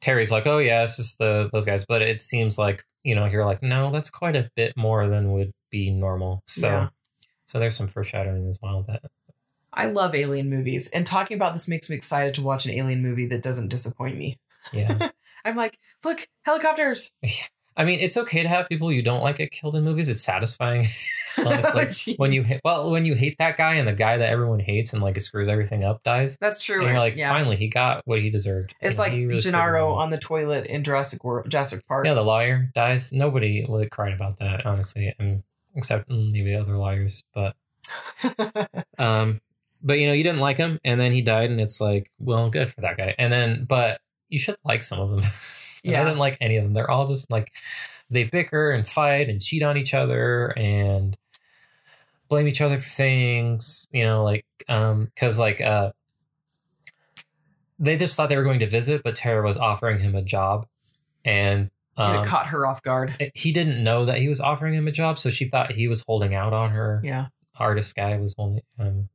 terry's 0.00 0.30
like 0.30 0.46
oh 0.46 0.58
yeah 0.58 0.82
it's 0.84 0.96
just 0.96 1.18
the 1.18 1.48
those 1.52 1.64
guys 1.66 1.84
but 1.86 2.02
it 2.02 2.20
seems 2.20 2.58
like 2.58 2.84
you 3.04 3.14
know 3.14 3.24
you're 3.26 3.44
like 3.46 3.62
no 3.62 3.90
that's 3.90 4.10
quite 4.10 4.36
a 4.36 4.50
bit 4.54 4.76
more 4.76 5.08
than 5.08 5.32
would 5.32 5.52
be 5.70 5.90
normal 5.90 6.42
so 6.46 6.68
Yeah. 6.68 6.88
so 7.46 7.58
there's 7.58 7.76
some 7.76 7.88
foreshadowing 7.88 8.48
as 8.48 8.58
well 8.62 8.82
that 8.88 9.02
I 9.76 9.86
love 9.86 10.14
alien 10.14 10.48
movies, 10.48 10.86
and 10.90 11.04
talking 11.04 11.34
about 11.34 11.52
this 11.52 11.66
makes 11.66 11.90
me 11.90 11.96
excited 11.96 12.34
to 12.34 12.42
watch 12.42 12.64
an 12.64 12.70
alien 12.70 13.02
movie 13.02 13.26
that 13.26 13.42
doesn't 13.42 13.68
disappoint 13.70 14.16
me. 14.16 14.38
yeah 14.72 15.08
I'm 15.44 15.56
like, 15.56 15.76
look, 16.04 16.28
helicopters. 16.44 17.10
i 17.76 17.84
mean 17.84 17.98
it's 18.00 18.16
okay 18.16 18.42
to 18.42 18.48
have 18.48 18.68
people 18.68 18.92
you 18.92 19.02
don't 19.02 19.22
like 19.22 19.36
get 19.36 19.50
killed 19.50 19.74
in 19.74 19.84
movies 19.84 20.08
it's 20.08 20.22
satisfying 20.22 20.86
honestly 21.38 22.14
Oh, 22.14 22.14
when 22.18 22.32
you 22.32 22.42
hate, 22.42 22.60
well 22.64 22.90
when 22.90 23.04
you 23.04 23.14
hate 23.14 23.38
that 23.38 23.56
guy 23.56 23.74
and 23.74 23.88
the 23.88 23.92
guy 23.92 24.16
that 24.18 24.28
everyone 24.28 24.60
hates 24.60 24.92
and 24.92 25.02
like 25.02 25.20
screws 25.20 25.48
everything 25.48 25.82
up 25.82 26.02
dies 26.02 26.36
That's 26.40 26.62
true. 26.64 26.80
and 26.80 26.88
you're 26.88 26.98
like 26.98 27.16
yeah. 27.16 27.28
finally 27.30 27.56
he 27.56 27.68
got 27.68 28.02
what 28.04 28.20
he 28.20 28.30
deserved 28.30 28.74
It's 28.80 28.96
You 28.96 29.02
like 29.02 29.12
really 29.12 29.40
Gennaro 29.40 29.94
on 29.94 30.10
the 30.10 30.18
toilet 30.18 30.66
in 30.66 30.84
Jurassic 30.84 31.24
World, 31.24 31.50
Jurassic 31.50 31.86
Park. 31.86 32.06
Yeah, 32.06 32.14
the 32.14 32.22
lawyer 32.22 32.70
dies. 32.74 33.12
Nobody 33.12 33.64
would 33.68 33.90
cried 33.90 34.12
about 34.12 34.38
that, 34.38 34.66
honestly, 34.66 35.14
and 35.18 35.42
except 35.74 36.08
maybe 36.10 36.54
other 36.54 36.76
lawyers. 36.76 37.22
But 37.34 37.56
um, 38.98 39.40
but 39.82 39.98
you 39.98 40.06
know, 40.06 40.12
you 40.12 40.22
didn't 40.22 40.40
like 40.40 40.56
him, 40.56 40.80
and 40.84 41.00
then 41.00 41.12
he 41.12 41.20
died, 41.20 41.50
and 41.50 41.60
it's 41.60 41.80
like, 41.80 42.10
well, 42.18 42.50
good 42.50 42.72
for 42.72 42.80
that 42.80 42.96
guy. 42.96 43.14
And 43.18 43.32
then, 43.32 43.64
but 43.64 44.00
you 44.28 44.38
should 44.38 44.56
like 44.64 44.82
some 44.82 45.00
of 45.00 45.10
them. 45.10 45.22
Yeah. 45.92 46.00
I 46.00 46.04
didn't 46.04 46.18
like 46.18 46.36
any 46.40 46.56
of 46.56 46.64
them. 46.64 46.74
They're 46.74 46.90
all 46.90 47.06
just 47.06 47.30
like 47.30 47.52
they 48.10 48.24
bicker 48.24 48.70
and 48.70 48.86
fight 48.86 49.28
and 49.28 49.40
cheat 49.40 49.62
on 49.62 49.76
each 49.76 49.94
other 49.94 50.52
and 50.56 51.16
blame 52.28 52.48
each 52.48 52.60
other 52.60 52.78
for 52.78 52.88
things. 52.88 53.86
You 53.92 54.04
know, 54.04 54.24
like 54.24 54.46
um, 54.68 55.04
because 55.06 55.38
like 55.38 55.60
uh. 55.60 55.92
They 57.78 57.96
just 57.96 58.14
thought 58.14 58.28
they 58.28 58.36
were 58.36 58.44
going 58.44 58.60
to 58.60 58.68
visit, 58.68 59.02
but 59.02 59.16
Terry 59.16 59.42
was 59.42 59.56
offering 59.56 59.98
him 59.98 60.14
a 60.14 60.22
job, 60.22 60.66
and 61.24 61.70
um, 61.96 62.24
caught 62.24 62.46
her 62.46 62.66
off 62.66 62.82
guard. 62.82 63.32
he 63.34 63.50
didn't 63.50 63.82
know 63.82 64.04
that 64.04 64.18
he 64.18 64.28
was 64.28 64.40
offering 64.40 64.74
him 64.74 64.86
a 64.86 64.92
job, 64.92 65.18
so 65.18 65.28
she 65.28 65.48
thought 65.48 65.72
he 65.72 65.88
was 65.88 66.04
holding 66.06 66.34
out 66.34 66.52
on 66.52 66.70
her. 66.70 67.00
Yeah, 67.02 67.26
Artist 67.58 67.96
guy 67.96 68.16
was 68.18 68.34
holding. 68.38 68.62
Um, 68.78 69.08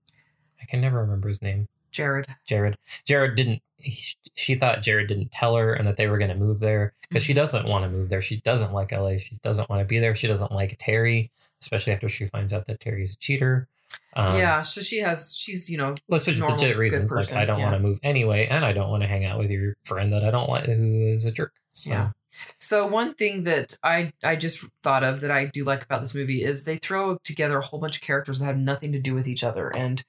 I 0.61 0.65
can 0.65 0.81
never 0.81 0.99
remember 0.99 1.29
his 1.29 1.41
name. 1.41 1.69
Jared. 1.91 2.27
Jared. 2.45 2.77
Jared 3.05 3.35
didn't. 3.35 3.61
He, 3.77 4.01
she 4.35 4.55
thought 4.55 4.81
Jared 4.81 5.07
didn't 5.07 5.31
tell 5.31 5.55
her, 5.55 5.73
and 5.73 5.87
that 5.87 5.97
they 5.97 6.07
were 6.07 6.17
going 6.17 6.31
to 6.31 6.35
move 6.35 6.59
there 6.59 6.93
because 7.09 7.23
she 7.23 7.33
doesn't 7.33 7.67
want 7.67 7.83
to 7.83 7.89
move 7.89 8.09
there. 8.09 8.21
She 8.21 8.41
doesn't 8.41 8.73
like 8.73 8.91
LA. 8.91 9.17
She 9.17 9.39
doesn't 9.43 9.69
want 9.69 9.81
to 9.81 9.85
be 9.85 9.99
there. 9.99 10.15
She 10.15 10.27
doesn't 10.27 10.51
like 10.51 10.75
Terry, 10.79 11.31
especially 11.61 11.93
after 11.93 12.09
she 12.09 12.27
finds 12.27 12.53
out 12.53 12.67
that 12.67 12.79
Terry's 12.79 13.13
a 13.13 13.17
cheater. 13.17 13.67
Um, 14.13 14.37
yeah, 14.37 14.61
so 14.61 14.81
she 14.81 14.99
has. 14.99 15.35
She's 15.35 15.69
you 15.69 15.77
know. 15.77 15.95
Let's 16.07 16.25
just 16.25 16.39
normal, 16.39 16.57
legit 16.57 16.77
reasons. 16.77 17.15
like 17.15 17.33
I 17.33 17.45
don't 17.45 17.59
yeah. 17.59 17.65
want 17.65 17.77
to 17.77 17.87
move 17.87 17.99
anyway, 18.03 18.47
and 18.47 18.65
I 18.65 18.73
don't 18.73 18.89
want 18.89 19.03
to 19.03 19.07
hang 19.07 19.25
out 19.25 19.39
with 19.39 19.49
your 19.49 19.75
friend 19.83 20.13
that 20.13 20.23
I 20.23 20.31
don't 20.31 20.49
like, 20.49 20.65
who 20.65 21.13
is 21.13 21.25
a 21.25 21.31
jerk. 21.31 21.53
So, 21.73 21.91
Yeah. 21.91 22.11
So 22.57 22.87
one 22.87 23.13
thing 23.15 23.43
that 23.43 23.77
I 23.83 24.13
I 24.23 24.35
just 24.35 24.65
thought 24.83 25.03
of 25.03 25.21
that 25.21 25.31
I 25.31 25.45
do 25.45 25.63
like 25.63 25.83
about 25.83 26.01
this 26.01 26.15
movie 26.15 26.43
is 26.43 26.63
they 26.63 26.77
throw 26.77 27.17
together 27.23 27.57
a 27.57 27.65
whole 27.65 27.79
bunch 27.79 27.97
of 27.97 28.01
characters 28.01 28.39
that 28.39 28.45
have 28.45 28.57
nothing 28.57 28.91
to 28.93 28.99
do 28.99 29.13
with 29.13 29.27
each 29.27 29.43
other 29.43 29.75
and 29.75 30.03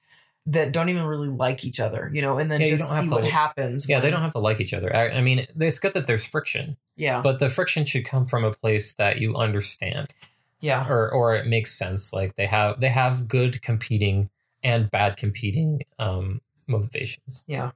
that 0.47 0.71
don't 0.73 0.89
even 0.89 1.03
really 1.03 1.27
like 1.27 1.63
each 1.63 1.79
other, 1.79 2.09
you 2.13 2.21
know, 2.21 2.37
and 2.37 2.51
then 2.51 2.61
Yeah, 2.61 2.67
just 2.67 2.89
see 2.97 3.07
to 3.07 3.15
what 3.15 3.25
happens. 3.25 3.87
Yeah, 3.87 3.99
they 3.99 4.09
don't 4.09 4.21
have 4.21 4.31
to 4.33 4.39
like 4.39 4.59
each 4.59 4.73
other. 4.73 4.95
I, 4.95 5.09
I 5.09 5.21
mean, 5.21 5.45
it's 5.59 5.79
good 5.79 5.93
that 5.93 6.07
there's 6.07 6.25
friction, 6.25 6.77
Yeah, 6.95 7.21
but 7.21 7.39
the 7.39 7.49
friction 7.49 7.85
should 7.85 8.05
come 8.05 8.25
from 8.25 8.43
a 8.43 8.51
place 8.51 8.93
that 8.95 9.19
you 9.19 9.35
understand 9.35 10.13
yeah, 10.61 10.87
or 10.87 11.11
or 11.11 11.35
it 11.35 11.47
makes 11.47 11.71
sense. 11.71 12.13
Like 12.13 12.35
they 12.35 12.45
have 12.45 12.79
they 12.79 12.89
have 12.89 13.27
good 13.27 13.61
competing 13.61 14.29
and 14.63 14.89
bad 14.91 15.17
competing 15.17 15.81
um 15.99 16.41
motivations. 16.67 17.43
yeah, 17.47 17.71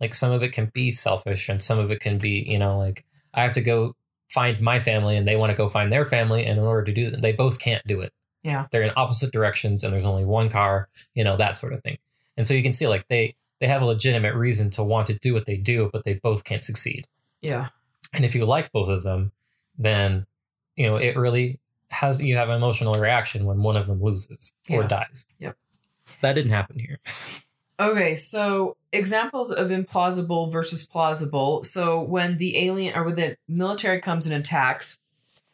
Like 0.00 0.14
some 0.14 0.30
of 0.30 0.42
it 0.42 0.52
can 0.52 0.66
be 0.66 0.90
selfish 0.90 1.48
and 1.48 1.62
some 1.62 1.78
of 1.78 1.90
it 1.90 2.00
can 2.00 2.18
be, 2.18 2.44
you 2.46 2.58
know, 2.58 2.78
like 2.78 3.04
I 3.34 3.42
have 3.42 3.54
to 3.54 3.60
go 3.62 3.94
find 4.30 4.60
my 4.60 4.78
family 4.78 5.16
and 5.16 5.26
they 5.26 5.36
want 5.36 5.50
to 5.50 5.56
go 5.56 5.68
find 5.68 5.90
their 5.90 6.04
family 6.04 6.44
and 6.44 6.58
in 6.58 6.64
order 6.64 6.84
to 6.84 6.92
do 6.92 7.10
that 7.10 7.22
they 7.22 7.32
both 7.32 7.58
can't 7.58 7.86
do 7.86 8.00
it. 8.00 8.12
Yeah. 8.48 8.66
They're 8.70 8.82
in 8.82 8.92
opposite 8.96 9.32
directions 9.32 9.84
and 9.84 9.92
there's 9.92 10.04
only 10.04 10.24
one 10.24 10.48
car, 10.48 10.88
you 11.14 11.22
know, 11.22 11.36
that 11.36 11.54
sort 11.54 11.72
of 11.72 11.80
thing. 11.80 11.98
And 12.36 12.46
so 12.46 12.54
you 12.54 12.62
can 12.62 12.72
see 12.72 12.86
like 12.86 13.06
they 13.08 13.36
they 13.60 13.66
have 13.66 13.82
a 13.82 13.86
legitimate 13.86 14.34
reason 14.34 14.70
to 14.70 14.84
want 14.84 15.06
to 15.08 15.14
do 15.14 15.34
what 15.34 15.46
they 15.46 15.56
do, 15.56 15.90
but 15.92 16.04
they 16.04 16.14
both 16.14 16.44
can't 16.44 16.62
succeed. 16.62 17.06
yeah, 17.40 17.68
And 18.14 18.24
if 18.24 18.34
you 18.34 18.46
like 18.46 18.70
both 18.72 18.88
of 18.88 19.02
them, 19.02 19.32
then 19.76 20.26
you 20.76 20.86
know 20.86 20.96
it 20.96 21.16
really 21.16 21.60
has 21.90 22.22
you 22.22 22.36
have 22.36 22.48
an 22.48 22.56
emotional 22.56 22.94
reaction 22.94 23.44
when 23.44 23.62
one 23.62 23.76
of 23.76 23.86
them 23.86 24.02
loses 24.02 24.52
or 24.70 24.84
dies. 24.84 25.26
Yep. 25.38 25.56
That 26.22 26.34
didn't 26.34 26.52
happen 26.52 26.78
here. 26.78 26.98
Okay, 27.80 28.16
so 28.16 28.76
examples 28.92 29.52
of 29.52 29.68
implausible 29.68 30.50
versus 30.50 30.86
plausible. 30.86 31.62
So 31.62 32.00
when 32.00 32.38
the 32.38 32.58
alien 32.58 32.96
or 32.96 33.04
when 33.04 33.14
the 33.14 33.36
military 33.46 34.00
comes 34.00 34.26
and 34.26 34.34
attacks 34.34 34.97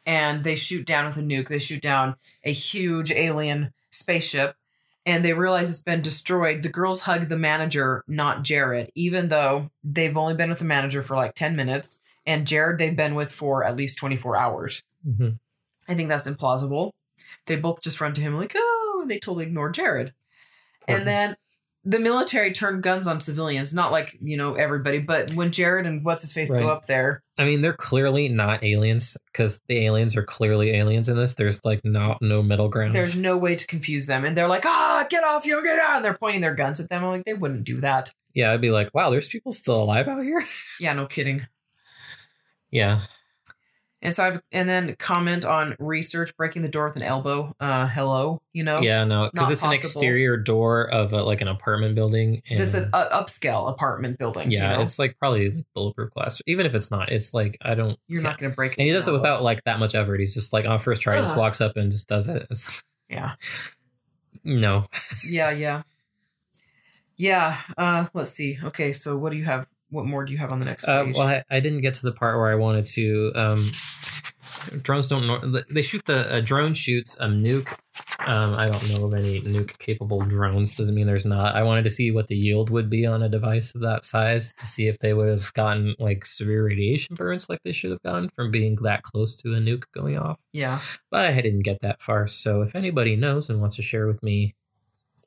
and 0.06 0.44
they 0.44 0.56
shoot 0.56 0.86
down 0.86 1.06
with 1.06 1.16
a 1.16 1.22
nuke, 1.22 1.48
they 1.48 1.58
shoot 1.58 1.82
down 1.82 2.16
a 2.44 2.52
huge 2.52 3.10
alien 3.10 3.72
spaceship 3.90 4.56
and 5.06 5.24
they 5.24 5.32
realize 5.32 5.68
it's 5.68 5.82
been 5.82 6.02
destroyed. 6.02 6.62
The 6.62 6.68
girls 6.68 7.02
hug 7.02 7.28
the 7.28 7.38
manager, 7.38 8.04
not 8.06 8.42
Jared, 8.42 8.90
even 8.94 9.28
though 9.28 9.70
they've 9.82 10.16
only 10.16 10.34
been 10.34 10.48
with 10.48 10.60
the 10.60 10.64
manager 10.64 11.02
for 11.02 11.16
like 11.16 11.34
10 11.34 11.56
minutes 11.56 12.00
and 12.26 12.46
Jared 12.46 12.78
they've 12.78 12.96
been 12.96 13.14
with 13.14 13.30
for 13.30 13.64
at 13.64 13.76
least 13.76 13.98
24 13.98 14.36
hours. 14.36 14.82
Mm-hmm. 15.06 15.30
I 15.88 15.94
think 15.94 16.08
that's 16.08 16.28
implausible. 16.28 16.92
They 17.46 17.56
both 17.56 17.82
just 17.82 18.00
run 18.00 18.14
to 18.14 18.20
him 18.20 18.36
like, 18.36 18.54
oh, 18.56 19.00
and 19.02 19.10
they 19.10 19.18
totally 19.18 19.44
ignore 19.44 19.70
Jared. 19.70 20.14
And 20.88 21.06
then 21.06 21.36
the 21.86 21.98
military 21.98 22.52
turned 22.52 22.82
guns 22.82 23.06
on 23.06 23.20
civilians, 23.20 23.74
not 23.74 23.92
like, 23.92 24.16
you 24.22 24.36
know, 24.38 24.54
everybody, 24.54 24.98
but 25.00 25.32
when 25.34 25.52
Jared 25.52 25.86
and 25.86 26.02
what's 26.04 26.22
his 26.22 26.32
face 26.32 26.50
Right. 26.50 26.60
go 26.62 26.68
up 26.68 26.86
there, 26.86 27.22
I 27.36 27.44
mean, 27.44 27.60
they're 27.60 27.72
clearly 27.74 28.28
not 28.28 28.64
aliens 28.64 29.16
because 29.30 29.60
the 29.68 29.84
aliens 29.84 30.16
are 30.16 30.22
clearly 30.22 30.70
aliens 30.70 31.08
in 31.08 31.16
this. 31.16 31.34
There's 31.34 31.60
like 31.64 31.80
not 31.84 32.22
no 32.22 32.42
middle 32.42 32.68
ground. 32.68 32.94
there's 32.94 33.16
no 33.16 33.36
way 33.36 33.54
to 33.56 33.66
confuse 33.66 34.06
them. 34.06 34.24
And 34.24 34.36
they're 34.36 34.48
like, 34.48 34.64
ah, 34.64 35.04
get 35.10 35.24
off, 35.24 35.44
you 35.44 35.62
get 35.62 35.78
out. 35.78 35.96
And 35.96 36.04
they're 36.04 36.16
pointing 36.16 36.40
their 36.40 36.54
guns 36.54 36.80
at 36.80 36.88
them. 36.88 37.04
I'm 37.04 37.10
like, 37.10 37.24
they 37.24 37.34
wouldn't 37.34 37.64
do 37.64 37.80
that. 37.82 38.12
yeah, 38.34 38.52
I'd 38.52 38.60
be 38.60 38.70
like, 38.70 38.94
wow, 38.94 39.10
there's 39.10 39.28
people 39.28 39.52
still 39.52 39.82
alive 39.82 40.08
out 40.08 40.22
here. 40.22 40.42
Yeah, 40.80 40.92
no 40.94 41.06
kidding. 41.06 41.46
yeah, 42.70 43.02
And 44.04 44.12
so 44.12 44.26
I've, 44.26 44.40
and 44.52 44.68
then 44.68 44.94
comment 44.98 45.46
on 45.46 45.74
research, 45.78 46.36
breaking 46.36 46.60
the 46.60 46.68
door 46.68 46.86
with 46.88 46.96
an 46.96 47.02
elbow. 47.02 47.56
Uh, 47.58 47.86
hello, 47.86 48.42
you 48.52 48.62
know? 48.62 48.80
yeah, 48.80 49.02
no, 49.04 49.30
because 49.32 49.50
it's 49.50 49.62
an 49.64 49.72
exterior 49.72 50.36
door 50.36 50.90
of 50.90 51.14
a, 51.14 51.22
like 51.22 51.40
an 51.40 51.48
apartment 51.48 51.94
building. 51.94 52.42
And 52.50 52.60
This 52.60 52.74
is 52.74 52.82
an 52.82 52.90
uh, 52.92 53.18
upscale 53.22 53.70
apartment 53.70 54.18
building. 54.18 54.50
yeah, 54.50 54.72
you 54.72 54.76
know? 54.76 54.82
it's 54.82 54.98
like 54.98 55.18
probably 55.18 55.50
like 55.50 55.64
bulletproof 55.74 56.10
glass. 56.12 56.42
Even 56.46 56.66
if 56.66 56.74
it's 56.74 56.90
not, 56.90 57.10
it's 57.10 57.32
like 57.32 57.56
I 57.62 57.74
don't. 57.74 57.98
you're 58.06 58.20
yeah. 58.20 58.28
not 58.28 58.38
going 58.38 58.52
to 58.52 58.54
break 58.54 58.76
And 58.76 58.86
he 58.86 58.92
does 58.92 59.08
it 59.08 59.12
without 59.12 59.42
like 59.42 59.64
that 59.64 59.78
much 59.78 59.94
effort. 59.94 60.20
He's 60.20 60.34
just 60.34 60.52
like 60.52 60.66
on 60.66 60.78
first 60.80 61.00
try, 61.00 61.16
he 61.16 61.22
just 61.22 61.36
walks 61.36 61.62
up 61.62 61.78
and 61.78 61.90
just 61.90 62.06
does 62.06 62.28
it. 62.28 62.42
It's- 62.50 62.82
Yeah. 63.08 63.36
no, 64.44 64.84
Yeah, 65.26 65.50
yeah. 65.50 65.82
Yeah. 67.16 67.56
Uh, 67.78 68.06
let's 68.12 68.32
see. 68.32 68.58
Okay, 68.62 68.92
so 68.92 69.16
what 69.16 69.30
do 69.32 69.38
you 69.38 69.44
have? 69.44 69.66
What 69.94 70.06
more 70.06 70.24
do 70.24 70.32
you 70.32 70.38
have 70.38 70.52
on 70.52 70.58
the 70.60 70.66
next 70.66 70.86
Uh, 70.88 71.04
page? 71.04 71.16
well, 71.16 71.26
I, 71.28 71.44
I 71.50 71.60
didn't 71.60 71.80
get 71.82 71.94
to 71.94 72.02
the 72.02 72.12
part 72.12 72.36
where 72.38 72.50
I 72.50 72.56
wanted 72.56 72.84
to. 72.86 73.32
Um, 73.34 73.70
drones 74.82 75.08
don't. 75.08 75.64
They 75.70 75.82
shoot 75.82 76.04
the 76.04 76.34
a 76.36 76.42
drone 76.42 76.74
shoots 76.74 77.16
a 77.18 77.26
nuke 77.26 77.72
Um, 78.26 78.54
I 78.54 78.68
don't 78.70 78.88
know 78.90 79.06
of 79.06 79.14
any 79.14 79.40
nuke 79.40 79.78
capable 79.78 80.20
drones. 80.24 80.72
Doesn't 80.72 80.94
mean 80.94 81.06
there's 81.06 81.26
not. 81.26 81.54
I 81.54 81.62
wanted 81.62 81.84
to 81.84 81.90
see 81.90 82.10
what 82.10 82.26
the 82.26 82.36
yield 82.36 82.70
would 82.70 82.88
be 82.90 83.04
on 83.06 83.22
a 83.22 83.28
device 83.28 83.74
of 83.74 83.82
that 83.82 84.04
size 84.04 84.52
to 84.56 84.66
see 84.66 84.88
if 84.88 84.98
they 84.98 85.12
would 85.14 85.28
have 85.28 85.52
gotten 85.52 85.94
like 85.98 86.24
severe 86.26 86.64
radiation 86.66 87.14
burns 87.14 87.48
like 87.48 87.60
they 87.64 87.72
should 87.72 87.90
have 87.90 88.02
gotten 88.02 88.28
from 88.30 88.50
being 88.50 88.76
that 88.82 89.02
close 89.02 89.36
to 89.42 89.54
a 89.54 89.58
nuke 89.58 89.84
going 89.92 90.16
off. 90.18 90.40
Yeah. 90.52 90.80
But 91.10 91.26
I 91.26 91.40
didn't 91.40 91.64
get 91.64 91.80
that 91.82 92.00
far. 92.02 92.26
So 92.26 92.62
if 92.62 92.74
anybody 92.74 93.14
knows 93.16 93.48
and 93.50 93.60
wants 93.60 93.76
to 93.76 93.82
share 93.82 94.06
with 94.06 94.22
me 94.22 94.54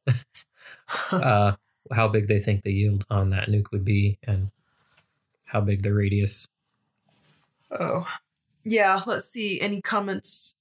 uh, 1.11 1.53
how 1.91 2.07
big 2.07 2.27
they 2.27 2.39
think 2.39 2.63
the 2.63 2.73
yield 2.73 3.05
on 3.09 3.29
that 3.29 3.47
nuke 3.49 3.71
would 3.71 3.85
be 3.85 4.17
and 4.23 4.49
how 5.47 5.61
big 5.61 5.83
the 5.83 5.93
radius. 5.93 6.47
oh. 7.71 8.07
Yeah. 8.63 9.01
Let's 9.05 9.25
see. 9.25 9.61
Any 9.61 9.81
comments? 9.81 10.53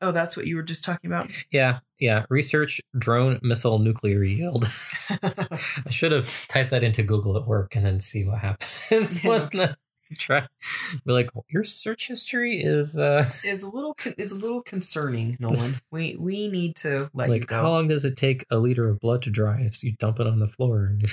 Oh, 0.00 0.10
that's 0.12 0.36
what 0.36 0.46
you 0.46 0.56
were 0.56 0.62
just 0.62 0.84
talking 0.84 1.08
about. 1.10 1.30
Yeah, 1.52 1.78
yeah. 1.98 2.24
Research 2.28 2.80
drone 2.98 3.38
missile 3.42 3.78
nuclear 3.78 4.22
yield. 4.24 4.64
I 5.10 5.90
should 5.90 6.10
have 6.12 6.46
typed 6.48 6.70
that 6.70 6.82
into 6.82 7.02
Google 7.04 7.36
at 7.36 7.46
work 7.46 7.76
and 7.76 7.84
then 7.86 8.00
see 8.00 8.24
what 8.24 8.38
happens 8.38 9.22
Yeah, 9.24 9.48
the 9.52 9.76
try 10.18 10.46
be 11.06 11.12
like 11.12 11.30
your 11.48 11.64
search 11.64 12.08
history 12.08 12.62
is 12.62 12.98
uh 12.98 13.26
is 13.46 13.62
a 13.62 13.70
little 13.70 13.94
con- 13.94 14.14
is 14.18 14.32
a 14.32 14.38
little 14.38 14.60
concerning, 14.60 15.36
Nolan. 15.40 15.76
we 15.90 16.16
we 16.18 16.48
need 16.48 16.76
to 16.76 17.08
let 17.14 17.28
you 17.28 17.34
like 17.34 17.46
go. 17.46 17.56
how 17.56 17.70
long 17.70 17.86
does 17.88 18.04
it 18.04 18.14
take 18.16 18.44
a 18.50 18.58
liter 18.58 18.88
of 18.90 19.00
blood 19.00 19.22
to 19.22 19.30
dry 19.30 19.60
if 19.62 19.82
you 19.82 19.92
dump 19.92 20.20
it 20.20 20.26
on 20.26 20.38
the 20.38 20.48
floor 20.48 20.84
and 20.86 21.06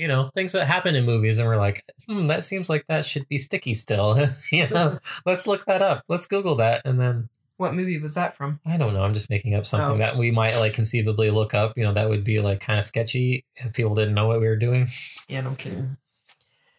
you 0.00 0.08
know 0.08 0.30
things 0.34 0.52
that 0.52 0.66
happen 0.66 0.94
in 0.96 1.04
movies 1.04 1.38
and 1.38 1.46
we're 1.46 1.56
like 1.56 1.84
hmm, 2.08 2.26
that 2.26 2.42
seems 2.42 2.68
like 2.70 2.84
that 2.88 3.04
should 3.04 3.28
be 3.28 3.38
sticky 3.38 3.74
still 3.74 4.18
you 4.52 4.68
know 4.68 4.98
let's 5.26 5.46
look 5.46 5.64
that 5.66 5.82
up 5.82 6.02
let's 6.08 6.26
google 6.26 6.56
that 6.56 6.82
and 6.84 7.00
then 7.00 7.28
What 7.58 7.74
movie 7.74 7.98
was 8.00 8.14
that 8.14 8.36
from? 8.38 8.58
I 8.64 8.78
don't 8.78 8.94
know. 8.94 9.02
I'm 9.04 9.12
just 9.12 9.28
making 9.28 9.54
up 9.54 9.66
something 9.66 9.96
Oh. 9.96 10.04
that 10.04 10.16
we 10.16 10.30
might 10.30 10.56
like 10.56 10.72
conceivably 10.72 11.30
look 11.30 11.52
up. 11.52 11.76
You 11.76 11.84
know, 11.84 11.92
that 11.92 12.08
would 12.08 12.24
be 12.24 12.40
like 12.40 12.58
kind 12.60 12.78
of 12.78 12.86
sketchy 12.86 13.44
if 13.56 13.74
people 13.74 13.94
didn't 13.94 14.14
know 14.14 14.26
what 14.26 14.40
we 14.40 14.46
were 14.46 14.56
doing, 14.56 14.88
Yeah, 15.28 15.42
no 15.42 15.50
kidding. 15.52 15.98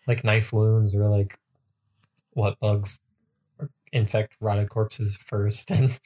like 0.07 0.23
knife 0.23 0.51
wounds 0.51 0.95
or 0.95 1.07
like 1.07 1.37
what 2.33 2.59
bugs 2.59 2.99
infect 3.93 4.35
rotted 4.41 4.69
corpses 4.69 5.17
first. 5.17 5.69
And 5.69 5.99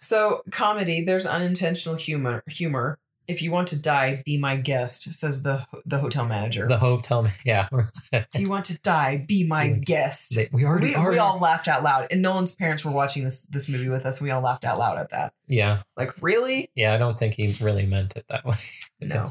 So 0.00 0.42
comedy, 0.52 1.02
there's 1.04 1.26
unintentional 1.26 1.96
humor. 1.96 2.42
Humor. 2.46 2.98
If 3.28 3.42
you 3.42 3.50
want 3.50 3.68
to 3.68 3.80
die, 3.80 4.22
be 4.24 4.38
my 4.38 4.56
guest, 4.56 5.12
says 5.12 5.42
the 5.42 5.66
the 5.84 5.98
hotel 5.98 6.26
manager. 6.26 6.66
the 6.66 6.78
hotel, 6.78 7.22
man 7.22 7.32
yeah, 7.44 7.68
if 8.12 8.26
you 8.38 8.48
want 8.48 8.64
to 8.66 8.78
die, 8.80 9.24
be 9.26 9.44
my 9.46 9.68
guest. 9.70 10.34
they, 10.36 10.48
we 10.52 10.64
already 10.64 10.88
we, 10.88 10.94
are. 10.94 11.10
we 11.10 11.18
all 11.18 11.38
laughed 11.38 11.68
out 11.68 11.82
loud. 11.82 12.06
And 12.10 12.22
Nolan's 12.22 12.54
parents 12.54 12.84
were 12.84 12.92
watching 12.92 13.24
this 13.24 13.42
this 13.46 13.68
movie 13.68 13.88
with 13.88 14.06
us, 14.06 14.20
and 14.20 14.26
we 14.26 14.30
all 14.30 14.42
laughed 14.42 14.64
out 14.64 14.78
loud 14.78 14.98
at 14.98 15.10
that. 15.10 15.32
yeah, 15.48 15.82
Like, 15.96 16.22
really? 16.22 16.70
yeah. 16.74 16.94
I 16.94 16.98
don't 16.98 17.18
think 17.18 17.34
he 17.34 17.56
really 17.60 17.86
meant 17.86 18.16
it 18.16 18.24
that 18.28 18.44
way. 18.44 18.56
No. 19.00 19.22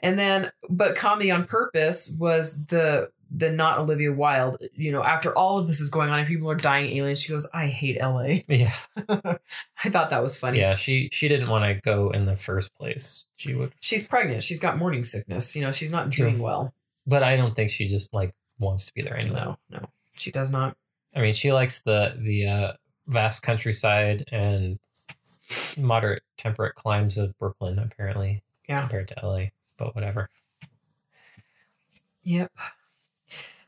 And 0.00 0.18
then, 0.18 0.52
but 0.68 0.94
comedy 0.94 1.30
on 1.30 1.44
purpose 1.46 2.14
was 2.18 2.66
the 2.66 3.10
the 3.30 3.50
not 3.50 3.78
Olivia 3.78 4.12
Wilde. 4.12 4.62
You 4.74 4.92
know, 4.92 5.02
after 5.02 5.36
all 5.36 5.58
of 5.58 5.66
this 5.66 5.80
is 5.80 5.90
going 5.90 6.10
on 6.10 6.18
and 6.20 6.28
people 6.28 6.50
are 6.50 6.54
dying 6.56 6.96
aliens, 6.96 7.20
she 7.20 7.32
goes, 7.32 7.48
"I 7.52 7.66
hate 7.66 7.96
L.A." 8.00 8.44
Yes. 8.48 8.88
I 9.08 9.88
thought 9.88 10.10
that 10.10 10.22
was 10.22 10.36
funny. 10.36 10.60
Yeah. 10.60 10.74
She 10.76 11.08
she 11.12 11.28
didn't 11.28 11.48
want 11.48 11.64
to 11.64 11.74
go 11.74 12.10
in 12.10 12.24
the 12.24 12.36
first 12.36 12.74
place. 12.74 13.24
She 13.36 13.54
would, 13.54 13.72
She's 13.80 14.06
pregnant. 14.08 14.42
She's 14.44 14.60
got 14.60 14.78
morning 14.78 15.04
sickness. 15.04 15.54
You 15.56 15.62
know, 15.62 15.72
she's 15.72 15.90
not 15.90 16.10
doing 16.10 16.36
True. 16.36 16.44
well. 16.44 16.74
but 17.06 17.22
I 17.22 17.36
don't 17.36 17.54
think 17.54 17.70
she 17.70 17.88
just 17.88 18.14
like 18.14 18.32
wants 18.58 18.86
to 18.86 18.94
be 18.94 19.02
there 19.02 19.16
anyway. 19.16 19.40
No, 19.40 19.58
no, 19.70 19.86
she 20.16 20.30
does 20.30 20.50
not. 20.52 20.76
I 21.14 21.20
mean, 21.20 21.34
she 21.34 21.52
likes 21.52 21.82
the 21.82 22.14
the 22.18 22.46
uh, 22.46 22.72
vast 23.06 23.42
countryside 23.42 24.24
and 24.32 24.78
moderate 25.76 26.22
temperate 26.38 26.74
climes 26.74 27.18
of 27.18 27.36
Brooklyn, 27.38 27.78
apparently. 27.78 28.42
Yeah. 28.68 28.80
Compared 28.80 29.08
to 29.08 29.14
LA, 29.26 29.44
but 29.76 29.94
whatever. 29.94 30.28
Yep. 32.24 32.50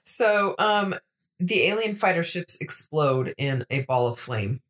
So, 0.08 0.54
um, 0.58 0.94
the 1.38 1.62
alien 1.64 1.96
fighter 1.96 2.22
ships 2.24 2.60
explode 2.60 3.34
in 3.38 3.64
a 3.70 3.80
ball 3.82 4.08
of 4.08 4.18
flame. 4.18 4.60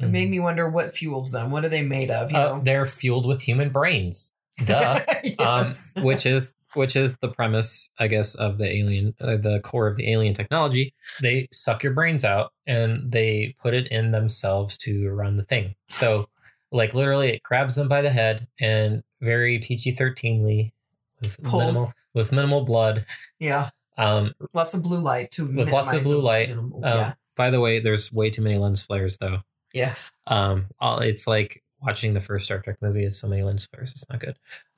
It 0.00 0.06
made 0.08 0.28
me 0.30 0.40
wonder 0.40 0.68
what 0.68 0.96
fuels 0.96 1.30
them. 1.32 1.50
What 1.50 1.64
are 1.64 1.68
they 1.68 1.82
made 1.82 2.10
of? 2.10 2.30
You 2.32 2.36
Uh, 2.38 2.42
know, 2.44 2.60
they're 2.62 2.86
fueled 2.86 3.26
with 3.26 3.42
human 3.42 3.70
brains. 3.70 4.32
Duh. 4.64 5.00
um, 5.38 5.66
yes. 5.66 5.94
which 5.98 6.26
is 6.26 6.54
which 6.74 6.96
is 6.96 7.16
the 7.18 7.28
premise, 7.28 7.90
I 7.98 8.08
guess, 8.08 8.34
of 8.34 8.58
the 8.58 8.66
alien, 8.68 9.14
uh, 9.20 9.36
the 9.36 9.60
core 9.60 9.86
of 9.86 9.96
the 9.96 10.10
alien 10.10 10.34
technology. 10.34 10.92
They 11.22 11.46
suck 11.52 11.82
your 11.84 11.92
brains 11.92 12.24
out 12.24 12.52
and 12.66 13.10
they 13.12 13.54
put 13.62 13.74
it 13.74 13.86
in 13.88 14.10
themselves 14.10 14.76
to 14.78 15.08
run 15.10 15.36
the 15.36 15.44
thing. 15.44 15.74
So, 15.88 16.28
like 16.72 16.92
literally, 16.94 17.30
it 17.30 17.42
grabs 17.42 17.76
them 17.76 17.88
by 17.88 18.02
the 18.02 18.10
head 18.10 18.48
and 18.60 19.02
very 19.20 19.58
PG 19.60 19.92
thirteenly 19.96 20.72
with 21.20 21.40
Pulls. 21.42 21.60
minimal 21.62 21.92
with 22.14 22.32
minimal 22.32 22.64
blood. 22.64 23.06
yeah, 23.38 23.70
Um, 23.96 24.34
lots 24.52 24.74
of 24.74 24.82
blue 24.82 25.00
light 25.00 25.30
to 25.32 25.46
With 25.46 25.70
lots 25.70 25.92
of 25.92 26.02
blue 26.02 26.20
light, 26.20 26.48
minimal- 26.48 26.84
um, 26.84 26.98
yeah. 26.98 27.14
By 27.36 27.50
the 27.50 27.60
way, 27.60 27.80
there's 27.80 28.12
way 28.12 28.30
too 28.30 28.42
many 28.42 28.58
lens 28.58 28.80
flares 28.80 29.16
though. 29.18 29.40
Yes. 29.72 30.12
Um, 30.26 30.66
all, 30.78 31.00
it's 31.00 31.26
like 31.26 31.62
watching 31.82 32.12
the 32.12 32.20
first 32.20 32.44
Star 32.44 32.60
Trek 32.60 32.76
movie. 32.80 33.04
It's 33.04 33.18
so 33.18 33.28
many 33.28 33.42
lens 33.42 33.66
flares. 33.66 33.92
It's 33.92 34.08
not 34.08 34.20
good 34.20 34.36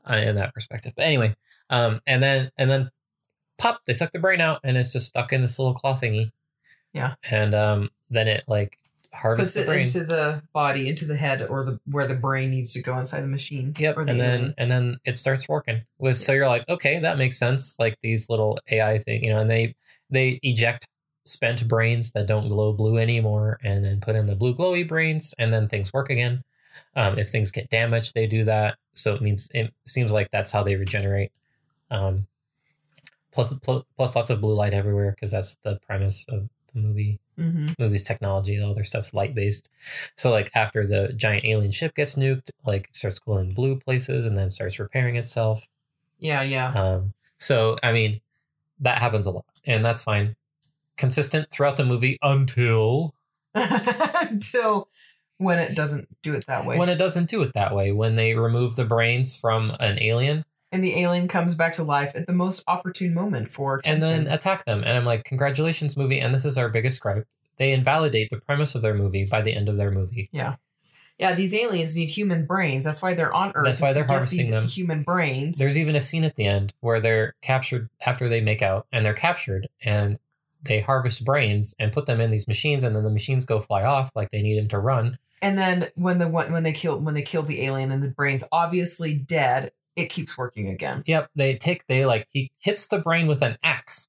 uh, 0.09 0.17
in 0.17 0.37
that 0.37 0.55
perspective. 0.55 0.93
But 0.97 1.05
anyway, 1.05 1.37
um, 1.71 2.01
and 2.07 2.23
then 2.23 2.51
and 2.57 2.71
then 2.71 2.91
pop, 3.59 3.85
they 3.85 3.93
suck 3.93 4.13
the 4.13 4.19
brain 4.19 4.41
out, 4.41 4.61
and 4.65 4.77
it's 4.77 4.93
just 4.93 5.09
stuck 5.09 5.33
in 5.33 5.43
this 5.43 5.59
little 5.59 5.75
claw 5.75 5.99
thingy. 5.99 6.33
Yeah. 6.93 7.15
And 7.31 7.55
um, 7.55 7.91
then 8.09 8.27
it 8.27 8.45
like 8.49 8.79
harvests 9.17 9.55
Puts 9.55 9.67
the 9.67 9.71
it 9.71 9.75
brain. 9.75 9.81
into 9.83 10.05
the 10.05 10.43
body, 10.53 10.89
into 10.89 11.05
the 11.05 11.17
head, 11.17 11.43
or 11.43 11.65
the 11.65 11.81
where 11.91 12.07
the 12.07 12.15
brain 12.15 12.51
needs 12.51 12.73
to 12.75 12.83
go 12.83 12.99
inside 12.99 13.23
the 13.23 13.27
machine. 13.27 13.75
Yep, 13.79 13.95
the 13.97 14.01
and 14.03 14.21
then 14.21 14.55
and 14.59 14.71
then 14.71 14.99
it 15.05 15.19
starts 15.19 15.49
working. 15.49 15.83
With 15.99 16.17
so 16.17 16.33
you're 16.33 16.49
like, 16.49 16.69
okay, 16.69 16.99
that 17.01 17.19
makes 17.19 17.37
sense. 17.37 17.79
Like 17.79 17.99
these 18.03 18.29
little 18.29 18.59
AI 18.71 18.99
thing, 18.99 19.25
you 19.25 19.33
know, 19.33 19.41
and 19.41 19.51
they 19.51 19.75
they 20.11 20.39
eject 20.43 20.87
spent 21.25 21.67
brains 21.67 22.13
that 22.13 22.27
don't 22.27 22.49
glow 22.49 22.73
blue 22.73 22.99
anymore, 22.99 23.59
and 23.65 23.85
then 23.85 24.01
put 24.01 24.17
in 24.17 24.27
the 24.27 24.37
blue 24.37 24.55
glowy 24.55 24.87
brains, 24.87 25.35
and 25.39 25.53
then 25.53 25.69
things 25.69 25.93
work 25.93 26.11
again. 26.11 26.45
Um, 26.95 27.19
if 27.19 27.31
things 27.31 27.51
get 27.51 27.71
damaged, 27.71 28.15
they 28.15 28.27
do 28.27 28.45
that. 28.45 28.77
So 28.95 29.15
it 29.15 29.23
means 29.23 29.51
it 29.55 29.73
seems 29.87 30.13
like 30.13 30.31
that's 30.31 30.53
how 30.53 30.63
they 30.63 30.77
regenerate. 30.77 31.33
Um, 31.91 32.27
plus 33.33 34.17
lots 34.17 34.31
of 34.31 34.41
blue 34.41 34.55
light 34.55 34.73
everywhere 34.73 35.11
because 35.13 35.31
that's 35.31 35.57
the 35.63 35.79
premise 35.87 36.25
of 36.29 36.43
the 36.43 36.49
movie 36.77 37.19
hmm 37.37 37.69
movie's 37.79 38.05
technology. 38.05 38.61
All 38.63 38.75
their 38.75 38.85
stuff's 38.85 39.13
light 39.13 39.35
based. 39.35 39.71
So 40.17 40.31
like 40.31 40.51
after 40.55 40.87
the 40.87 41.13
giant 41.15 41.45
alien 41.45 41.73
ship 41.73 41.95
gets 41.95 42.15
nuked, 42.15 42.51
like 42.65 42.87
it 42.89 42.97
starts 42.97 43.19
glowing 43.19 43.53
blue 43.53 43.77
places 43.79 44.25
and 44.27 44.37
then 44.37 44.51
starts 44.51 44.79
repairing 44.79 45.17
itself. 45.17 45.67
Yeah, 46.19 46.43
yeah. 46.43 46.73
Um, 46.73 47.13
so 47.39 47.77
I 47.83 47.93
mean, 47.93 48.21
that 48.81 48.99
happens 48.99 49.27
a 49.27 49.31
lot, 49.31 49.45
and 49.67 49.85
that's 49.85 50.03
fine. 50.03 50.37
Consistent 50.97 51.51
throughout 51.51 51.77
the 51.77 51.85
movie 51.85 52.19
until 52.23 53.15
Until 53.55 54.89
when 55.39 55.59
it 55.59 55.75
doesn't 55.77 56.09
do 56.23 56.33
it 56.33 56.47
that 56.47 56.65
way. 56.65 56.79
when 56.79 56.89
it 56.89 56.97
doesn't 56.97 57.29
do 57.29 57.43
it 57.43 57.53
that 57.55 57.75
way. 57.75 57.93
When 57.93 58.17
they 58.17 58.35
remove 58.35 58.77
the 58.77 58.85
brains 58.87 59.37
from 59.37 59.77
an 59.81 59.99
alien 60.03 60.45
and 60.77 60.85
the 60.85 61.01
alien 61.01 61.27
comes 61.27 61.55
back 61.55 61.73
to 61.73 61.83
life 61.83 62.13
at 62.15 62.27
the 62.27 62.35
most 62.35 62.63
opportune 62.69 63.15
moment 63.15 63.51
for 63.51 63.81
and 63.87 64.03
then 64.03 64.27
attack 64.27 64.67
them, 64.67 64.85
and 64.85 64.97
I'm 64.99 65.07
like, 65.07 65.25
congratulations, 65.25 65.97
movie. 65.97 66.21
And 66.21 66.35
this 66.35 66.45
is 66.45 66.59
our 66.59 66.69
biggest 66.69 67.01
gripe. 67.01 67.27
They 67.57 67.73
invalidate 67.73 68.29
the 68.29 68.39
premise 68.39 68.75
of 68.75 68.83
their 68.83 68.93
movie 68.95 69.27
by 69.31 69.41
the 69.41 69.55
end 69.55 69.71
of 69.71 69.79
their 69.79 69.91
movie. 69.91 70.29
yeah, 70.33 70.57
Yeah, 71.19 71.35
these 71.35 71.55
aliens 71.55 71.97
need 71.97 72.11
human 72.11 72.45
brains. 72.45 72.85
That's 72.85 73.01
why 73.01 73.15
they're 73.15 73.33
on 73.33 73.53
Earth. 73.55 73.65
That's 73.65 73.81
why 73.81 73.95
they're 73.95 74.05
harvesting 74.05 74.51
them. 74.51 74.67
Human 74.67 75.03
brains. 75.03 75.57
There's 75.57 75.79
even 75.79 75.97
a 75.97 76.01
scene 76.03 76.25
at 76.25 76.37
the 76.37 76.45
end 76.45 76.75
where 76.81 77.01
they're 77.01 77.35
captured 77.41 77.89
after 78.05 78.29
they 78.29 78.43
make 78.43 78.61
out 78.61 78.87
and 78.93 79.07
they're 79.07 79.15
captured 79.15 79.69
and 79.83 80.19
they 80.63 80.81
harvest 80.81 81.25
brains 81.25 81.75
and 81.79 81.93
put 81.93 82.05
them 82.05 82.21
in 82.21 82.31
these 82.31 82.47
machines 82.47 82.85
and 82.85 82.95
then 82.95 83.05
the 83.05 83.11
machines 83.11 83.47
go 83.47 83.61
fly 83.61 83.83
off 83.85 84.11
like 84.15 84.31
they 84.33 84.43
need 84.43 84.59
them 84.59 84.69
to 84.69 84.79
run. 84.79 85.17
and 85.41 85.57
then 85.59 85.89
when 85.95 86.19
the 86.19 86.29
when 86.29 86.63
they 86.63 86.73
kill 86.73 86.99
when 86.99 87.15
they 87.15 87.23
kill 87.23 87.43
the 87.43 87.63
alien 87.63 87.91
and 87.93 88.03
the 88.03 88.09
brain's 88.09 88.45
obviously 88.53 89.15
dead, 89.15 89.71
it 89.97 90.11
keeps 90.11 90.37
working 90.39 90.69
again. 90.69 91.03
Yep, 91.07 91.31
they 91.35 91.57
take 91.57 91.87
they 91.87 92.05
like 92.07 92.29
he 92.31 92.51
hits 92.61 92.87
the 92.87 92.99
brain 92.99 93.27
with 93.27 93.43
an 93.43 93.57
axe 93.63 94.09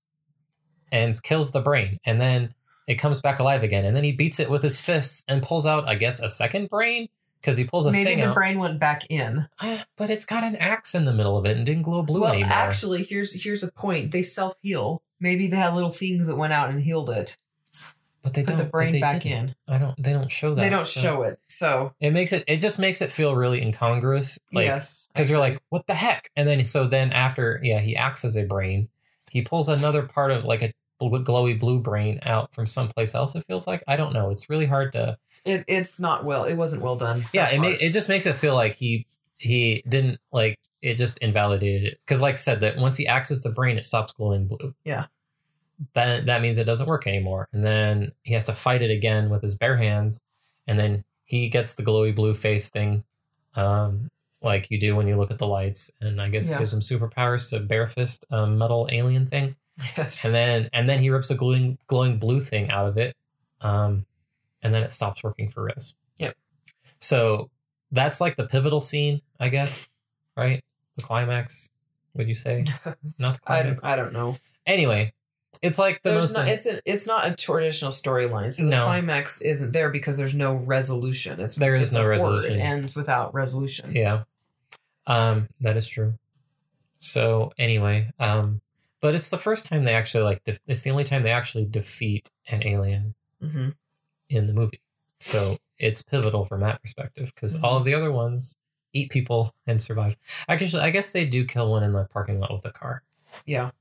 and 0.92 1.14
kills 1.24 1.52
the 1.52 1.62
brain 1.62 2.00
and 2.06 2.20
then 2.22 2.54
it 2.88 2.96
comes 2.96 3.20
back 3.20 3.40
alive 3.40 3.64
again 3.64 3.84
and 3.86 3.96
then 3.96 4.04
he 4.04 4.12
beats 4.12 4.40
it 4.40 4.50
with 4.50 4.64
his 4.64 4.80
fists 4.80 5.24
and 5.28 5.42
pulls 5.44 5.66
out 5.66 5.88
I 5.88 5.96
guess 5.96 6.20
a 6.22 6.30
second 6.30 6.70
brain 6.70 7.08
because 7.42 7.58
he 7.58 7.64
pulls 7.66 7.86
a 7.86 7.92
Maybe 7.92 8.06
thing 8.06 8.18
the 8.20 8.30
out. 8.30 8.36
brain 8.36 8.58
went 8.60 8.80
back 8.80 9.06
in. 9.10 9.48
Ah, 9.62 9.86
but 9.96 10.10
it's 10.10 10.26
got 10.26 10.44
an 10.44 10.56
axe 10.58 10.96
in 10.96 11.06
the 11.06 11.14
middle 11.14 11.38
of 11.38 11.46
it 11.46 11.56
and 11.56 11.66
didn't 11.66 11.84
glow 11.84 12.02
blue 12.02 12.22
well, 12.22 12.34
anymore. 12.34 12.52
actually, 12.52 13.04
here's 13.04 13.44
here's 13.44 13.64
a 13.64 13.72
point. 13.72 14.12
They 14.12 14.24
self 14.24 14.56
heal. 14.62 15.02
Maybe 15.20 15.48
they 15.48 15.58
had 15.58 15.74
little 15.74 15.92
things 15.92 16.28
that 16.28 16.36
went 16.36 16.54
out 16.54 16.70
and 16.70 16.82
healed 16.82 17.10
it. 17.10 17.38
But 18.28 18.34
they 18.34 18.44
Put 18.44 18.50
don't 18.50 18.58
the 18.58 18.64
brain 18.66 19.00
back 19.00 19.22
didn't. 19.22 19.50
in. 19.50 19.56
I 19.70 19.78
don't 19.78 19.96
they 20.04 20.12
don't 20.12 20.30
show 20.30 20.54
that. 20.54 20.62
they 20.62 20.70
don't 20.70 20.86
so- 20.86 21.00
show 21.02 21.22
it. 21.24 21.40
So 21.48 21.94
It 22.02 22.12
makes 22.12 22.34
it. 22.34 22.44
It 22.46 22.60
just 22.60 22.78
makes 22.78 23.02
it 23.02 23.10
feel 23.10 23.36
really 23.36 23.62
incongruous. 23.62 24.38
Like 24.52 24.66
yes, 24.66 25.10
because 25.14 25.30
you're 25.30 25.40
like, 25.40 25.62
what 25.70 25.88
the 25.88 25.94
heck? 25.94 26.30
And 26.36 26.46
then 26.48 26.62
so 26.66 26.88
then 26.88 27.14
after, 27.14 27.60
yeah, 27.64 27.80
he 27.80 27.96
acts 27.96 28.26
as 28.26 28.36
a 28.36 28.44
brain. 28.44 28.90
He 29.32 29.44
pulls 29.44 29.70
another 29.70 30.04
part 30.04 30.32
of 30.32 30.44
like 30.44 30.62
a 30.62 30.74
glowy 31.02 31.58
blue 31.58 31.80
brain 31.80 32.20
out 32.24 32.54
from 32.54 32.66
someplace 32.66 33.16
else. 33.16 33.34
It 33.36 33.46
feels 33.48 33.66
like 33.66 33.84
I 33.88 33.96
don't 33.96 34.12
know. 34.14 34.30
It's 34.30 34.50
really 34.50 34.66
hard 34.66 34.92
to. 34.94 35.18
It, 35.46 35.64
it's 35.70 36.00
not 36.00 36.26
well. 36.26 36.44
It 36.44 36.56
wasn't 36.56 36.84
well 36.84 36.98
done. 36.98 37.24
yeah, 37.32 37.48
it 37.50 37.60
ma- 37.60 37.68
it 37.80 37.92
just 37.92 38.10
makes 38.10 38.26
it 38.26 38.36
feel 38.36 38.56
like 38.56 38.76
he 38.76 39.06
he 39.38 39.84
didn't 39.88 40.20
like 40.34 40.60
it. 40.82 40.96
Just 40.96 41.20
invalidated 41.20 41.84
it 41.94 42.00
because, 42.06 42.22
like 42.22 42.34
I 42.34 42.38
said, 42.38 42.60
that 42.62 42.76
once 42.78 42.98
he 42.98 43.08
accesses 43.08 43.42
the 43.44 43.50
brain, 43.52 43.78
it 43.78 43.84
stops 43.86 44.12
glowing 44.12 44.48
blue. 44.48 44.74
Yeah. 44.84 45.06
Then 45.94 46.26
that 46.26 46.42
means 46.42 46.58
it 46.58 46.64
doesn't 46.64 46.88
work 46.88 47.06
anymore, 47.08 47.48
and 47.54 47.64
then 47.64 48.12
he 48.24 48.34
has 48.34 48.46
to 48.46 48.54
fight 48.54 48.82
it 48.82 48.90
again 48.92 49.30
with 49.30 49.42
his 49.42 49.56
bare 49.56 49.78
hands, 49.78 50.22
and 50.66 50.78
then 50.80 51.04
he 51.26 51.50
gets 51.50 51.76
the 51.76 51.84
glowy 51.84 52.16
blue 52.16 52.34
face 52.34 52.70
thing, 52.70 53.04
um, 53.56 54.10
like 54.42 54.72
you 54.72 54.80
do 54.80 54.96
when 54.96 55.08
you 55.08 55.18
look 55.18 55.30
at 55.32 55.38
the 55.38 55.48
lights, 55.48 55.92
and 56.02 56.20
I 56.22 56.30
guess 56.30 56.50
Yeah. 56.50 56.58
gives 56.60 56.74
him 56.74 56.80
superpowers 56.80 57.50
to 57.52 57.60
bare 57.60 57.88
fist 57.88 58.26
a 58.32 58.48
metal 58.48 58.88
alien 58.92 59.28
thing. 59.28 59.56
yes. 59.96 60.26
and 60.26 60.34
then 60.34 60.70
and 60.74 60.90
then 60.90 60.98
he 60.98 61.12
rips 61.12 61.28
the 61.28 61.36
glowing 61.36 61.78
glowing 61.86 62.18
blue 62.18 62.40
thing 62.40 62.72
out 62.72 62.88
of 62.88 62.98
it 62.98 63.16
um 63.62 64.08
and 64.64 64.74
then 64.74 64.82
it 64.82 64.90
stops 64.90 65.22
working 65.24 65.52
for 65.52 65.66
riz 65.66 65.94
Yep. 66.18 66.36
so 67.00 67.52
that's 67.92 68.20
like 68.20 68.38
the 68.38 68.48
pivotal 68.48 68.80
scene 68.80 69.22
i 69.40 69.50
guess 69.50 69.88
right 70.36 70.64
the 70.96 71.04
climax 71.04 71.70
would 72.16 72.28
you 72.28 72.34
say 72.34 72.66
not 73.20 73.36
the 73.36 73.40
I 73.52 73.62
climax 73.62 73.82
don't, 73.84 73.92
I 73.92 73.96
don't 73.96 74.14
know. 74.14 74.38
anyway 74.66 75.14
it's 75.62 75.80
like 75.80 76.02
the 76.04 76.10
There's 76.12 76.36
most 76.36 76.38
not, 76.38 76.48
it's 76.48 76.66
a, 76.66 76.82
it's 76.86 77.08
not 77.08 77.28
a 77.28 77.36
traditional 77.36 77.92
storyline. 77.92 78.54
So 78.54 78.64
the 78.64 78.70
No. 78.70 78.86
climax 78.86 79.42
isn't 79.42 79.72
there 79.72 79.90
because 79.90 80.18
there's 80.18 80.36
no 80.36 80.56
resolution. 80.56 81.40
It's 81.40 81.56
There 81.56 81.76
is 81.76 81.88
it's 81.88 81.94
no 81.96 82.06
resolution. 82.06 82.60
It 82.60 82.64
ends 82.64 82.96
without 82.96 83.34
resolution. 83.34 83.92
yeah 83.92 84.24
um 85.08 85.48
that 85.62 85.78
is 85.78 85.88
true 85.88 86.16
so 87.00 87.52
anyway 87.58 88.12
um 88.20 88.60
but 89.02 89.16
it's 89.16 89.30
the 89.30 89.38
first 89.38 89.66
time 89.66 89.84
they 89.86 89.94
actually 89.94 90.24
like 90.24 90.44
def- 90.44 90.60
it's 90.68 90.82
the 90.82 90.90
only 90.92 91.04
time 91.06 91.24
they 91.24 91.32
actually 91.32 91.64
defeat 91.66 92.30
an 92.50 92.66
alien 92.68 93.16
hmm 93.42 93.70
in 94.30 94.46
the 94.48 94.54
movie. 94.54 94.82
So 95.22 95.58
it's 95.80 96.02
pivotal 96.02 96.44
from 96.44 96.60
that 96.60 96.82
perspective 96.82 97.32
because 97.34 97.56
all 97.64 97.78
of 97.78 97.86
the 97.86 97.94
other 97.94 98.12
ones 98.12 98.58
eat 98.92 99.10
people 99.10 99.54
and 99.66 99.82
survive. 99.82 100.18
Actually, 100.50 100.84
I 100.84 100.90
guess 100.90 101.12
they 101.12 101.24
do 101.24 101.46
kill 101.46 101.72
one 101.72 101.82
in 101.84 101.94
the 101.94 102.04
parking 102.12 102.38
lot 102.42 102.52
with 102.52 102.66
a 102.66 102.72
car. 102.72 103.04
Yeah. 103.46 103.72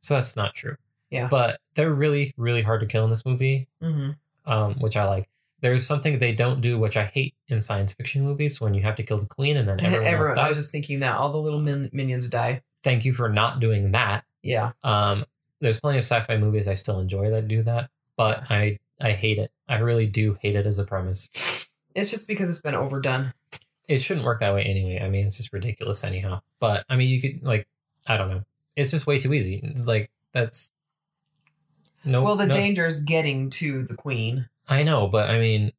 So 0.00 0.14
that's 0.14 0.36
not 0.36 0.54
true. 0.54 0.76
Yeah. 1.12 1.28
But 1.28 1.60
they're 1.74 1.92
really, 1.92 2.34
really 2.36 2.62
hard 2.62 2.80
to 2.80 2.86
kill 2.86 3.04
in 3.04 3.10
this 3.10 3.24
movie, 3.24 3.68
hmm 3.80 4.10
um, 4.46 4.74
which 4.80 4.96
I 4.96 5.04
like. 5.06 5.28
There's 5.60 5.86
something 5.86 6.18
they 6.18 6.32
don't 6.32 6.60
do, 6.60 6.76
which 6.76 6.96
I 6.96 7.04
hate 7.04 7.34
in 7.46 7.60
science 7.60 7.94
fiction 7.94 8.24
movies, 8.24 8.60
when 8.60 8.74
you 8.74 8.82
have 8.82 8.96
to 8.96 9.04
kill 9.04 9.18
the 9.18 9.26
queen 9.26 9.56
and 9.56 9.68
then 9.68 9.78
everyone, 9.84 10.06
else 10.06 10.26
Everyone, 10.26 10.38
I 10.44 10.48
was 10.48 10.58
just 10.58 10.72
thinking 10.72 10.98
that 11.00 11.14
all 11.14 11.30
the 11.30 11.38
little 11.38 11.60
min- 11.60 11.90
minions 11.92 12.28
die. 12.28 12.62
Thank 12.82 13.04
you 13.04 13.12
for 13.12 13.28
not 13.28 13.60
doing 13.60 13.92
that. 13.92 14.24
Yeah. 14.42 14.72
Um, 14.82 15.24
there's 15.60 15.78
plenty 15.78 15.98
of 15.98 16.04
sci-fi 16.04 16.36
movies 16.38 16.66
I 16.66 16.74
still 16.74 16.98
enjoy 16.98 17.30
that 17.30 17.46
do 17.46 17.62
that, 17.62 17.90
but 18.16 18.50
I 18.50 18.80
I 19.00 19.12
hate 19.12 19.38
it. 19.38 19.52
I 19.68 19.78
really 19.78 20.06
do 20.06 20.36
hate 20.40 20.56
it 20.56 20.66
as 20.66 20.80
a 20.80 20.84
premise. 20.84 21.30
It's 21.94 22.10
just 22.10 22.26
because 22.26 22.48
it's 22.50 22.62
been 22.62 22.74
overdone. 22.74 23.32
it 23.86 24.00
shouldn't 24.00 24.26
work 24.26 24.40
that 24.40 24.52
way 24.54 24.64
anyway. 24.64 25.00
I 25.04 25.08
mean, 25.08 25.26
it's 25.26 25.36
just 25.36 25.52
ridiculous 25.52 26.02
anyhow. 26.02 26.40
But 26.58 26.84
I 26.88 26.96
mean, 26.96 27.08
you 27.10 27.20
could 27.20 27.44
like, 27.44 27.68
I 28.08 28.16
don't 28.16 28.30
know. 28.30 28.42
It's 28.74 28.90
just 28.90 29.06
way 29.06 29.18
too 29.20 29.32
easy. 29.32 29.62
Like 29.76 30.10
that's 30.32 30.72
no. 32.04 32.22
well, 32.22 32.36
the 32.36 32.46
no, 32.46 32.54
danger 32.54 32.86
is 32.86 33.00
getting 33.00 33.50
to 33.50 33.84
the 33.84 33.94
queen. 33.94 34.48
I 34.68 34.82
know, 34.82 35.08
but 35.08 35.30
I 35.30 35.38
mean, 35.38 35.72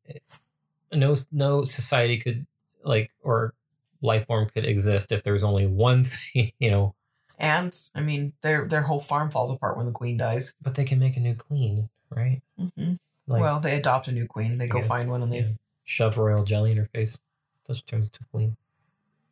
no, 0.92 1.16
no 1.32 1.64
society 1.64 2.18
could 2.18 2.46
like 2.84 3.12
or 3.22 3.54
life 4.02 4.28
form 4.28 4.50
could 4.50 4.66
exist 4.66 5.12
if 5.12 5.24
there's 5.24 5.44
only 5.44 5.66
one 5.66 6.06
thing, 6.06 6.52
you 6.60 6.70
know. 6.70 6.96
And 7.40 7.76
I 7.96 8.02
mean, 8.02 8.34
their 8.42 8.68
their 8.68 8.84
whole 8.84 9.02
farm 9.02 9.32
falls 9.32 9.52
apart 9.52 9.78
when 9.78 9.86
the 9.86 9.92
queen 9.92 10.18
dies. 10.18 10.54
But 10.62 10.76
they 10.76 10.84
can 10.84 11.00
make 11.00 11.18
a 11.18 11.20
new 11.20 11.36
queen, 11.36 11.90
right? 12.10 12.42
Mm-hmm. 12.60 12.94
Like, 13.28 13.42
well, 13.42 13.60
they 13.60 13.76
adopt 13.76 14.08
a 14.08 14.12
new 14.12 14.28
queen. 14.28 14.58
They 14.58 14.68
go 14.68 14.80
guess, 14.80 14.88
find 14.88 15.10
one 15.10 15.24
and 15.24 15.32
they 15.32 15.40
yeah. 15.40 15.48
shove 15.84 16.18
royal 16.18 16.44
jelly 16.44 16.72
in 16.72 16.78
her 16.78 16.90
face. 16.94 17.20
What 17.66 17.82
turns 17.88 18.08
into 18.08 18.20
queen. 18.32 18.58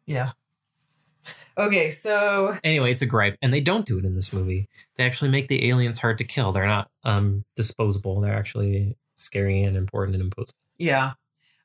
yeah. 0.06 0.32
Okay, 1.58 1.90
so 1.90 2.58
Anyway, 2.64 2.92
it's 2.92 3.02
a 3.02 3.06
gripe, 3.06 3.38
and 3.42 3.54
they 3.54 3.60
don't 3.62 3.86
do 3.86 3.98
it 4.00 4.06
in 4.06 4.16
this 4.16 4.32
movie. 4.34 4.70
They 4.98 5.04
actually 5.06 5.30
make 5.32 5.48
the 5.48 5.68
aliens 5.70 6.00
hard 6.00 6.18
to 6.20 6.24
kill. 6.24 6.52
They're 6.52 6.66
not 6.68 6.90
um 7.04 7.44
disposable. 7.56 8.22
They're 8.22 8.36
actually 8.36 8.96
scary 9.16 9.64
and 9.64 9.76
important 9.78 10.16
and 10.16 10.24
imposing. 10.24 10.56
Yeah. 10.78 11.14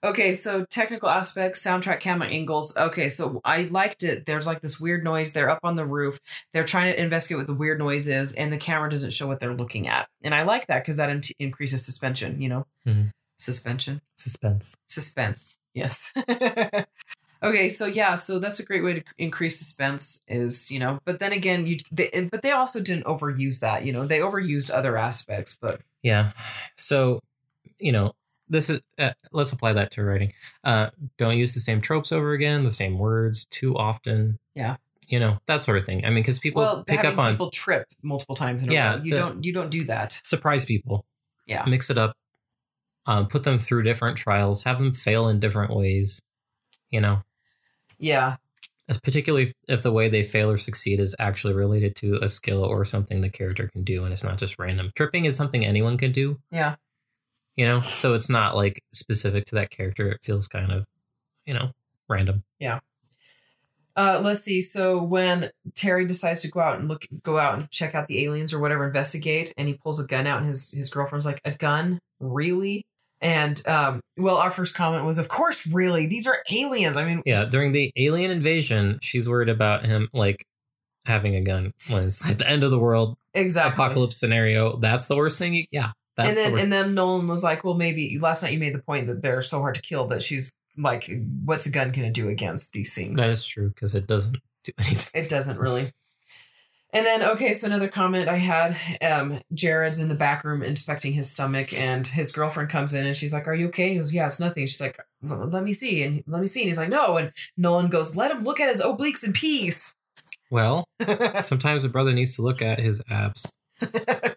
Okay, 0.05 0.35
so 0.35 0.65
technical 0.67 1.09
aspects, 1.09 1.65
soundtrack, 1.65 2.01
camera 2.01 2.29
angles. 2.29 2.77
Okay, 2.77 3.09
so 3.09 3.41
I 3.45 3.63
liked 3.63 4.03
it. 4.05 4.27
There's 4.27 4.47
like 4.47 4.61
this 4.61 4.79
weird 4.79 5.03
noise. 5.03 5.33
They're 5.33 5.51
up 5.51 5.61
on 5.65 5.75
the 5.75 5.87
roof. 5.87 6.21
They're 6.53 6.65
trying 6.67 6.93
to 6.93 7.03
investigate 7.03 7.39
what 7.39 7.47
the 7.47 7.55
weird 7.55 7.79
noise 7.79 8.07
is, 8.07 8.35
and 8.35 8.53
the 8.53 8.59
camera 8.59 8.91
doesn't 8.91 9.13
show 9.13 9.27
what 9.27 9.41
they're 9.41 9.55
looking 9.57 9.89
at. 9.89 10.09
And 10.23 10.35
I 10.35 10.43
like 10.43 10.67
that 10.67 10.83
because 10.83 10.99
that 10.99 11.09
in- 11.11 11.23
increases 11.39 11.85
suspension, 11.85 12.41
you 12.41 12.49
know? 12.49 12.67
Mhm. 12.87 13.11
Suspension? 13.39 14.01
Suspense. 14.15 14.77
Suspense. 14.87 15.59
Yes. 15.75 16.13
okay, 17.43 17.69
so 17.69 17.87
yeah, 17.87 18.17
so 18.17 18.39
that's 18.39 18.59
a 18.61 18.65
great 18.65 18.83
way 18.85 18.95
to 18.95 19.03
increase 19.19 19.59
suspense 19.59 20.23
is, 20.29 20.71
you 20.71 20.79
know, 20.79 20.99
but 21.05 21.19
then 21.19 21.33
again, 21.33 21.67
you 21.67 21.79
they, 21.93 22.29
but 22.31 22.43
they 22.43 22.53
also 22.53 22.81
didn't 22.81 23.05
overuse 23.05 23.61
that, 23.61 23.85
you 23.85 23.93
know. 23.93 24.07
They 24.07 24.19
overused 24.21 24.71
other 24.71 24.97
aspects, 24.97 25.59
but 25.61 25.81
Yeah. 26.03 26.33
So, 26.77 27.21
you 27.79 27.93
know, 27.93 28.13
this 28.49 28.71
is 28.71 28.81
uh, 28.99 29.11
let's 29.33 29.53
apply 29.53 29.73
that 29.75 29.91
to 29.93 30.05
writing. 30.05 30.33
Uh, 30.63 30.91
don't 31.19 31.37
use 31.37 31.55
the 31.55 31.61
same 31.61 31.81
tropes 31.81 32.13
over 32.13 32.33
again, 32.33 32.63
the 32.63 32.71
same 32.71 32.99
words 32.99 33.45
too 33.51 33.77
often. 33.77 34.39
Yeah. 34.55 34.77
You 35.09 35.21
know 35.21 35.39
that 35.47 35.63
sort 35.63 35.79
of 35.79 35.85
thing. 35.85 36.05
I 36.05 36.09
mean, 36.09 36.17
because 36.23 36.41
people 36.41 36.63
well, 36.63 36.85
pick 36.85 37.05
up 37.05 37.17
on 37.19 37.35
people 37.35 37.51
trip 37.51 37.87
multiple 38.03 38.35
times 38.35 38.63
in 38.65 38.71
a 38.71 38.73
Yeah, 38.73 38.97
row. 38.97 39.03
You 39.05 39.11
the- 39.11 39.17
don't 39.17 39.45
you 39.45 39.53
don't 39.53 39.71
do 39.71 39.85
that. 39.85 40.21
surprise 40.25 40.65
people. 40.65 41.05
Yeah. 41.47 41.65
Mix 41.67 41.91
it 41.91 41.99
up. 41.99 42.17
Um, 43.07 43.29
put 43.29 43.45
them 43.45 43.59
through 43.61 43.85
different 43.85 44.19
trials. 44.19 44.65
Have 44.65 44.79
them 44.79 44.93
fail 44.93 45.29
in 45.29 45.39
different 45.39 45.73
ways. 45.75 46.21
You 46.91 47.01
know, 47.01 47.23
Yeah. 47.99 48.37
as 48.89 48.99
particularly 49.01 49.53
if 49.69 49.83
the 49.83 49.91
way 49.93 50.09
they 50.09 50.23
fail 50.23 50.49
or 50.51 50.57
succeed 50.57 51.01
is 51.01 51.17
actually 51.19 51.55
related 51.55 51.97
to 51.97 52.19
a 52.23 52.29
skill 52.29 52.63
or 52.63 52.85
something 52.85 53.21
the 53.21 53.29
character 53.31 53.69
can 53.69 53.83
do 53.83 54.05
and 54.05 54.13
it's 54.13 54.23
not 54.25 54.39
just 54.39 54.59
random 54.59 54.93
tripping 54.95 55.25
is 55.25 55.37
something 55.37 55.65
anyone 55.67 55.99
can 55.99 56.13
do 56.13 56.39
Yeah. 56.53 56.77
you 57.57 57.67
know 57.67 57.81
so 57.81 58.15
it's 58.15 58.29
not 58.29 58.55
like 58.55 58.83
specific 58.93 59.45
to 59.47 59.57
that 59.57 59.71
character 59.71 60.09
it 60.09 60.21
feels 60.23 60.47
kind 60.47 60.71
of 60.71 60.87
you 61.45 61.55
know 61.55 61.73
random 62.09 62.45
Yeah. 62.61 62.79
Uh, 63.97 64.21
let's 64.23 64.41
see. 64.43 64.61
So 64.61 65.03
when 65.03 65.51
Terry 65.75 66.07
decides 66.07 66.43
to 66.43 66.49
go 66.51 66.61
out 66.61 66.79
and 66.79 66.87
look, 66.87 67.07
go 67.23 67.39
out 67.39 67.59
and 67.59 67.71
check 67.71 67.95
out 67.95 68.09
the 68.09 68.25
aliens 68.27 68.53
or 68.53 68.61
whatever, 68.61 68.87
investigate, 68.87 69.55
and 69.57 69.69
he 69.69 69.73
pulls 69.75 69.99
a 69.99 70.07
gun 70.07 70.27
out, 70.27 70.39
and 70.41 70.49
his 70.49 70.71
his 70.73 70.91
girlfriend's 70.91 71.25
like, 71.25 71.41
"A 71.47 71.53
gun, 71.53 71.99
really?" 72.21 72.85
And 73.21 73.67
um, 73.67 74.01
well, 74.17 74.37
our 74.37 74.51
first 74.51 74.75
comment 74.75 75.05
was, 75.07 75.19
"Of 75.19 75.29
course, 75.29 75.67
really. 75.67 76.07
These 76.07 76.27
are 76.27 76.43
aliens. 76.51 76.97
I 76.97 77.05
mean, 77.05 77.23
yeah 77.25 77.45
during 77.45 77.73
the 77.73 77.93
alien 77.97 78.31
invasion 78.31 78.99
she's 79.01 79.29
worried 79.29 79.49
about 79.49 79.87
him 79.87 80.09
like 80.13 80.47
having 81.07 81.35
a 81.35 81.41
gun 81.41 81.73
when 81.89 82.05
it's 82.05 82.29
at 82.29 82.39
the 82.39 82.49
end 82.49 82.63
of 82.65 82.71
the 82.71 82.79
world 82.79 83.17
exactly." 83.33 83.83
apocalypse 83.83 84.17
scenario 84.17 84.77
that's 84.77 85.09
the 85.09 85.17
worst 85.17 85.39
thing 85.39 85.55
you, 85.55 85.65
yeah 85.71 85.93
And 86.19 86.37
then 86.37 86.53
the 86.53 86.59
and 86.63 86.73
then 86.73 86.95
Nolan 86.95 87.27
was 87.27 87.43
like, 87.43 87.65
"Well, 87.65 87.75
maybe 87.75 88.19
last 88.19 88.43
night 88.43 88.53
you 88.53 88.59
made 88.59 88.75
the 88.75 88.81
point 88.83 89.07
that 89.07 89.23
they're 89.23 89.43
so 89.43 89.61
hard 89.61 89.75
to 89.77 89.83
kill 89.83 90.09
that 90.09 90.23
she's 90.23 90.53
like, 90.77 91.11
what's 91.45 91.67
a 91.67 91.71
gun 91.71 91.93
going 91.93 92.07
to 92.07 92.11
do 92.11 92.29
against 92.29 92.73
these 92.73 92.95
things?" 92.95 93.19
that 93.21 93.31
is 93.31 93.47
true 93.47 93.69
because 93.69 93.95
it 93.95 94.07
doesn't 94.07 94.37
do 94.65 94.73
anything 94.79 95.23
It 95.23 95.29
doesn't 95.29 95.59
really. 95.59 95.93
And 96.97 97.05
then 97.05 97.23
okay, 97.23 97.53
so 97.53 97.67
another 97.67 97.89
comment 97.89 98.27
I 98.27 98.39
had, 98.39 98.77
um, 99.03 99.41
Jared's 99.53 100.01
in 100.01 100.09
the 100.09 100.15
back 100.15 100.45
room 100.45 100.63
inspecting 100.63 101.13
his 101.13 101.31
stomach, 101.31 101.73
and 101.75 102.07
his 102.07 102.33
girlfriend 102.33 102.71
comes 102.71 102.95
in 102.95 103.05
and 103.05 103.15
she's 103.15 103.35
like, 103.35 103.47
Are 103.47 103.55
you 103.55 103.69
okay? 103.69 103.91
He 103.91 103.97
goes, 103.97 104.15
Yeah, 104.15 104.27
it's 104.27 104.41
nothing. 104.41 104.67
She's 104.67 104.81
like, 104.81 104.99
well, 105.23 105.47
let 105.47 105.63
me 105.63 105.75
see. 105.75 106.03
And 106.03 106.25
let 106.27 106.41
me 106.41 106.47
see. 106.47 106.63
And 106.63 106.69
he's 106.69 106.79
like, 106.79 106.89
No. 106.89 107.19
And 107.19 107.33
Nolan 107.57 107.89
goes, 107.89 108.17
Let 108.17 108.31
him 108.31 108.45
look 108.45 108.61
at 108.61 108.71
his 108.71 108.81
obliques 108.81 109.23
in 109.25 109.35
peace. 109.35 109.95
well 110.51 110.89
sometimes 111.41 111.85
a 111.85 111.89
brother 111.89 112.15
needs 112.15 112.35
to 112.37 112.43
look 112.43 112.63
at 112.63 112.79
his 112.79 113.03
abs 113.11 113.53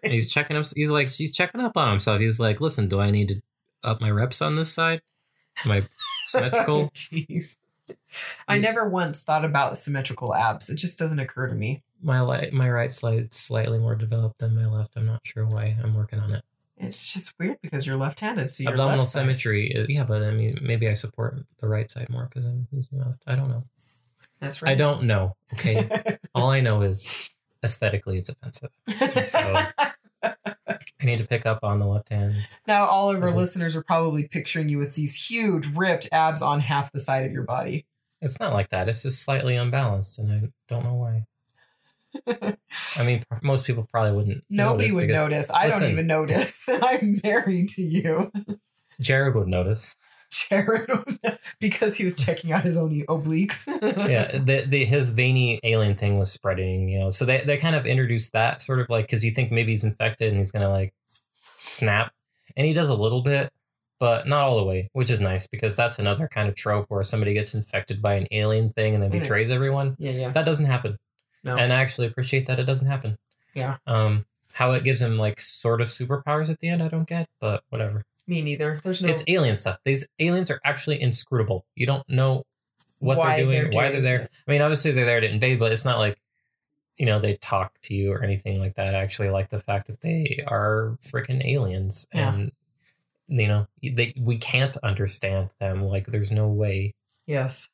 he's 0.02 0.28
checking 0.28 0.56
up. 0.56 0.66
He's 0.74 0.90
like, 0.90 1.08
She's 1.08 1.34
checking 1.34 1.60
up 1.60 1.76
on 1.76 1.90
himself. 1.90 2.20
He's 2.20 2.40
like, 2.40 2.60
listen, 2.60 2.88
do 2.88 3.00
I 3.00 3.10
need 3.10 3.28
to 3.28 3.40
up 3.82 4.00
my 4.00 4.10
reps 4.10 4.42
on 4.42 4.56
this 4.56 4.72
side? 4.72 5.00
Am 5.64 5.70
I 5.70 5.82
symmetrical? 6.24 6.90
Jeez. 6.94 7.56
I 8.46 8.58
never 8.58 8.88
once 8.88 9.22
thought 9.22 9.44
about 9.44 9.76
symmetrical 9.76 10.34
abs. 10.34 10.70
It 10.70 10.76
just 10.76 10.98
doesn't 10.98 11.18
occur 11.18 11.48
to 11.48 11.54
me. 11.54 11.82
My 12.02 12.20
li- 12.22 12.50
my 12.52 12.70
right 12.70 12.90
side 12.90 13.32
slightly 13.34 13.78
more 13.78 13.94
developed 13.94 14.38
than 14.38 14.54
my 14.54 14.66
left. 14.66 14.92
I'm 14.96 15.06
not 15.06 15.20
sure 15.24 15.46
why. 15.46 15.76
I'm 15.82 15.94
working 15.94 16.18
on 16.18 16.32
it. 16.32 16.44
It's 16.78 17.12
just 17.12 17.34
weird 17.38 17.58
because 17.62 17.86
you're 17.86 17.96
left-handed, 17.98 18.50
so 18.50 18.62
your 18.62 18.72
Abdominal 18.72 19.00
left 19.00 19.10
symmetry. 19.10 19.70
is- 19.70 19.88
Yeah, 19.90 20.04
but 20.04 20.22
I 20.22 20.30
mean, 20.30 20.58
maybe 20.62 20.88
I 20.88 20.92
support 20.94 21.38
the 21.60 21.68
right 21.68 21.90
side 21.90 22.08
more 22.08 22.26
because 22.32 22.46
I'm 22.46 22.66
using 22.72 22.98
my 22.98 23.06
left. 23.06 23.22
I 23.26 23.34
don't 23.34 23.48
know. 23.50 23.64
That's 24.40 24.62
right. 24.62 24.72
I 24.72 24.74
don't 24.76 25.02
know. 25.02 25.36
Okay. 25.52 26.16
All 26.34 26.50
I 26.50 26.60
know 26.60 26.80
is 26.80 27.28
aesthetically, 27.62 28.16
it's 28.18 28.30
offensive. 28.30 28.70
So- 29.26 29.66
I 30.22 31.04
need 31.06 31.18
to 31.18 31.26
pick 31.26 31.46
up 31.46 31.60
on 31.62 31.78
the 31.80 31.86
left 31.86 32.10
hand. 32.10 32.36
Now, 32.66 32.84
all 32.86 33.10
of 33.14 33.22
our 33.22 33.30
listeners 33.34 33.74
are 33.74 33.82
probably 33.82 34.28
picturing 34.28 34.68
you 34.68 34.76
with 34.78 34.94
these 34.94 35.14
huge, 35.14 35.66
ripped 35.74 36.08
abs 36.12 36.42
on 36.42 36.60
half 36.60 36.92
the 36.92 37.00
side 37.00 37.24
of 37.24 37.32
your 37.32 37.44
body. 37.44 37.86
It's 38.20 38.38
not 38.38 38.52
like 38.52 38.68
that. 38.70 38.88
It's 38.88 39.02
just 39.02 39.22
slightly 39.22 39.56
unbalanced, 39.56 40.18
and 40.18 40.30
I 40.30 40.48
don't 40.68 40.84
know 40.84 40.94
why. 40.94 41.24
I 42.26 43.02
mean, 43.04 43.22
most 43.42 43.64
people 43.66 43.86
probably 43.90 44.12
wouldn't. 44.12 44.44
Nobody 44.50 44.92
would 44.92 45.06
because- 45.08 45.16
notice. 45.16 45.50
I 45.50 45.66
listen. 45.66 45.82
don't 45.82 45.92
even 45.92 46.06
notice. 46.06 46.68
I'm 46.82 47.20
married 47.22 47.68
to 47.70 47.82
you. 47.82 48.30
Jared 49.00 49.34
would 49.34 49.48
notice. 49.48 49.96
Jared 50.30 50.88
because 51.58 51.96
he 51.96 52.04
was 52.04 52.14
checking 52.16 52.52
out 52.52 52.64
his 52.64 52.78
own 52.78 53.02
obliques. 53.08 53.66
yeah, 54.08 54.30
the, 54.38 54.64
the 54.66 54.84
his 54.84 55.10
veiny 55.10 55.58
alien 55.64 55.96
thing 55.96 56.18
was 56.20 56.30
spreading, 56.30 56.88
you 56.88 57.00
know. 57.00 57.10
So 57.10 57.24
they 57.24 57.40
they 57.42 57.56
kind 57.56 57.74
of 57.74 57.84
introduced 57.84 58.32
that 58.32 58.60
sort 58.60 58.78
of 58.78 58.88
like 58.88 59.06
because 59.06 59.24
you 59.24 59.32
think 59.32 59.50
maybe 59.50 59.72
he's 59.72 59.82
infected 59.82 60.28
and 60.28 60.38
he's 60.38 60.52
gonna 60.52 60.68
like 60.70 60.94
snap, 61.58 62.12
and 62.56 62.64
he 62.64 62.72
does 62.72 62.90
a 62.90 62.94
little 62.94 63.22
bit, 63.22 63.50
but 63.98 64.28
not 64.28 64.42
all 64.42 64.56
the 64.58 64.64
way, 64.64 64.88
which 64.92 65.10
is 65.10 65.20
nice 65.20 65.48
because 65.48 65.74
that's 65.74 65.98
another 65.98 66.28
kind 66.28 66.48
of 66.48 66.54
trope 66.54 66.86
where 66.90 67.02
somebody 67.02 67.34
gets 67.34 67.54
infected 67.56 68.00
by 68.00 68.14
an 68.14 68.28
alien 68.30 68.70
thing 68.72 68.94
and 68.94 69.02
then 69.02 69.10
betrays 69.10 69.50
everyone. 69.50 69.96
yeah, 69.98 70.12
yeah. 70.12 70.28
That 70.30 70.44
doesn't 70.44 70.66
happen, 70.66 70.96
No. 71.42 71.56
and 71.56 71.72
I 71.72 71.80
actually 71.80 72.06
appreciate 72.06 72.46
that 72.46 72.58
it 72.58 72.64
doesn't 72.64 72.86
happen. 72.86 73.16
Yeah. 73.54 73.76
Um, 73.86 74.26
how 74.52 74.72
it 74.72 74.84
gives 74.84 75.00
him 75.00 75.16
like 75.16 75.40
sort 75.40 75.80
of 75.80 75.88
superpowers 75.88 76.50
at 76.50 76.58
the 76.60 76.68
end, 76.68 76.82
I 76.82 76.88
don't 76.88 77.08
get, 77.08 77.28
but 77.40 77.62
whatever. 77.70 78.04
Me 78.26 78.42
neither. 78.42 78.80
There's 78.84 79.02
no 79.02 79.08
It's 79.08 79.24
alien 79.26 79.56
stuff. 79.56 79.78
These 79.84 80.06
aliens 80.18 80.50
are 80.50 80.60
actually 80.64 81.00
inscrutable. 81.00 81.64
You 81.74 81.86
don't 81.86 82.08
know 82.08 82.44
what 82.98 83.16
Why 83.18 83.36
they're 83.36 83.44
doing, 83.44 83.50
they're 83.58 83.66
or 83.66 83.70
why 83.72 83.90
they're 83.92 84.00
there. 84.02 84.28
I 84.46 84.50
mean, 84.50 84.60
obviously 84.60 84.90
they're 84.92 85.06
there 85.06 85.20
to 85.20 85.30
invade, 85.30 85.58
but 85.58 85.72
it's 85.72 85.84
not 85.84 85.98
like 85.98 86.20
you 86.98 87.06
know 87.06 87.18
they 87.18 87.36
talk 87.36 87.80
to 87.82 87.94
you 87.94 88.12
or 88.12 88.22
anything 88.22 88.60
like 88.60 88.74
that. 88.74 88.94
I 88.94 88.98
actually 88.98 89.30
like 89.30 89.48
the 89.48 89.58
fact 89.60 89.86
that 89.86 90.02
they 90.02 90.44
are 90.46 90.98
freaking 91.02 91.42
aliens, 91.44 92.06
Yeah. 92.12 92.34
and 92.34 92.52
you 93.28 93.48
know 93.48 93.66
they 93.82 94.12
we 94.20 94.36
can't 94.36 94.76
understand 94.82 95.48
them. 95.60 95.82
Like, 95.84 96.06
there's 96.08 96.30
no 96.30 96.48
way. 96.48 96.94
Yes. 97.26 97.70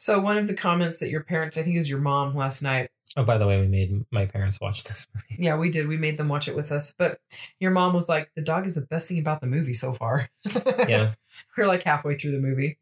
So 0.00 0.18
one 0.18 0.38
of 0.38 0.46
the 0.46 0.54
comments 0.54 0.98
that 1.00 1.10
your 1.10 1.22
parents, 1.22 1.58
I 1.58 1.62
think 1.62 1.74
it 1.74 1.78
was 1.78 1.90
your 1.90 1.98
mom 1.98 2.34
last 2.34 2.62
night. 2.62 2.88
Oh, 3.18 3.22
by 3.22 3.36
the 3.36 3.46
way, 3.46 3.60
we 3.60 3.66
made 3.66 4.06
my 4.10 4.24
parents 4.24 4.58
watch 4.58 4.82
this 4.82 5.06
movie. 5.14 5.44
Yeah, 5.44 5.58
we 5.58 5.70
did. 5.70 5.88
We 5.88 5.98
made 5.98 6.16
them 6.16 6.26
watch 6.26 6.48
it 6.48 6.56
with 6.56 6.72
us. 6.72 6.94
But 6.96 7.20
your 7.58 7.70
mom 7.70 7.92
was 7.92 8.08
like, 8.08 8.30
"The 8.34 8.40
dog 8.40 8.66
is 8.66 8.74
the 8.74 8.80
best 8.80 9.08
thing 9.08 9.18
about 9.18 9.42
the 9.42 9.46
movie 9.46 9.74
so 9.74 9.92
far." 9.92 10.30
Yeah, 10.88 11.12
We're 11.54 11.66
like 11.66 11.82
halfway 11.82 12.16
through 12.16 12.30
the 12.32 12.38
movie. 12.38 12.78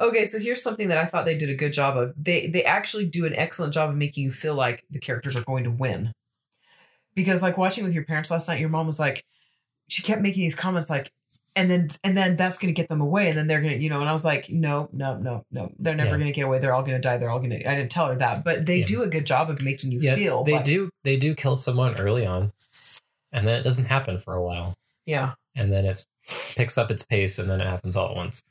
Okay, 0.00 0.24
so 0.24 0.38
here's 0.38 0.62
something 0.62 0.86
that 0.88 0.98
I 0.98 1.06
thought 1.06 1.24
they 1.24 1.36
did 1.36 1.50
a 1.50 1.56
good 1.56 1.72
job 1.72 1.96
of. 1.96 2.14
They 2.16 2.46
they 2.46 2.62
actually 2.62 3.06
do 3.06 3.26
an 3.26 3.34
excellent 3.34 3.74
job 3.74 3.90
of 3.90 3.96
making 3.96 4.22
you 4.22 4.30
feel 4.30 4.54
like 4.54 4.84
the 4.88 5.00
characters 5.00 5.34
are 5.34 5.42
going 5.42 5.64
to 5.64 5.72
win. 5.72 6.12
Because 7.16 7.42
like 7.42 7.58
watching 7.58 7.82
with 7.82 7.94
your 7.94 8.04
parents 8.04 8.30
last 8.30 8.46
night, 8.46 8.60
your 8.60 8.68
mom 8.68 8.86
was 8.86 9.00
like, 9.00 9.24
she 9.88 10.04
kept 10.04 10.22
making 10.22 10.42
these 10.44 10.54
comments 10.54 10.88
like, 10.88 11.10
and 11.56 11.70
then 11.70 11.88
and 12.02 12.16
then 12.16 12.36
that's 12.36 12.58
gonna 12.58 12.72
get 12.72 12.88
them 12.88 13.00
away, 13.00 13.28
and 13.28 13.38
then 13.38 13.46
they're 13.46 13.60
gonna, 13.60 13.74
you 13.76 13.88
know, 13.90 14.00
and 14.00 14.08
I 14.08 14.12
was 14.12 14.24
like, 14.24 14.50
no, 14.50 14.88
no, 14.92 15.16
no, 15.18 15.44
no, 15.50 15.70
they're 15.78 15.94
never 15.94 16.10
Yeah. 16.12 16.18
gonna 16.18 16.32
get 16.32 16.44
away. 16.44 16.58
They're 16.58 16.74
all 16.74 16.82
gonna 16.82 16.98
die. 17.00 17.16
They're 17.18 17.30
all 17.30 17.40
gonna. 17.40 17.56
I 17.56 17.74
didn't 17.74 17.90
tell 17.90 18.06
her 18.08 18.16
that, 18.16 18.44
but 18.44 18.66
they 18.66 18.78
Yeah. 18.78 18.86
do 18.86 19.02
a 19.02 19.08
good 19.08 19.26
job 19.26 19.50
of 19.50 19.60
making 19.62 19.92
you 19.92 20.00
yeah. 20.00 20.14
feel. 20.16 20.44
they 20.44 20.52
like- 20.52 20.64
do. 20.64 20.90
They 21.04 21.16
do 21.16 21.34
kill 21.34 21.56
someone 21.56 21.96
early 21.96 22.26
on, 22.26 22.52
and 23.32 23.46
then 23.46 23.58
it 23.58 23.62
doesn't 23.62 23.86
happen 23.86 24.18
for 24.18 24.34
a 24.34 24.42
while. 24.42 24.74
Yeah, 25.06 25.34
and 25.54 25.72
then 25.72 25.84
it 25.84 26.04
picks 26.56 26.78
up 26.78 26.90
its 26.90 27.02
pace 27.04 27.38
and 27.38 27.50
then 27.50 27.60
it 27.60 27.66
happens 27.66 27.96
all 27.96 28.08
at 28.08 28.16
once. 28.16 28.42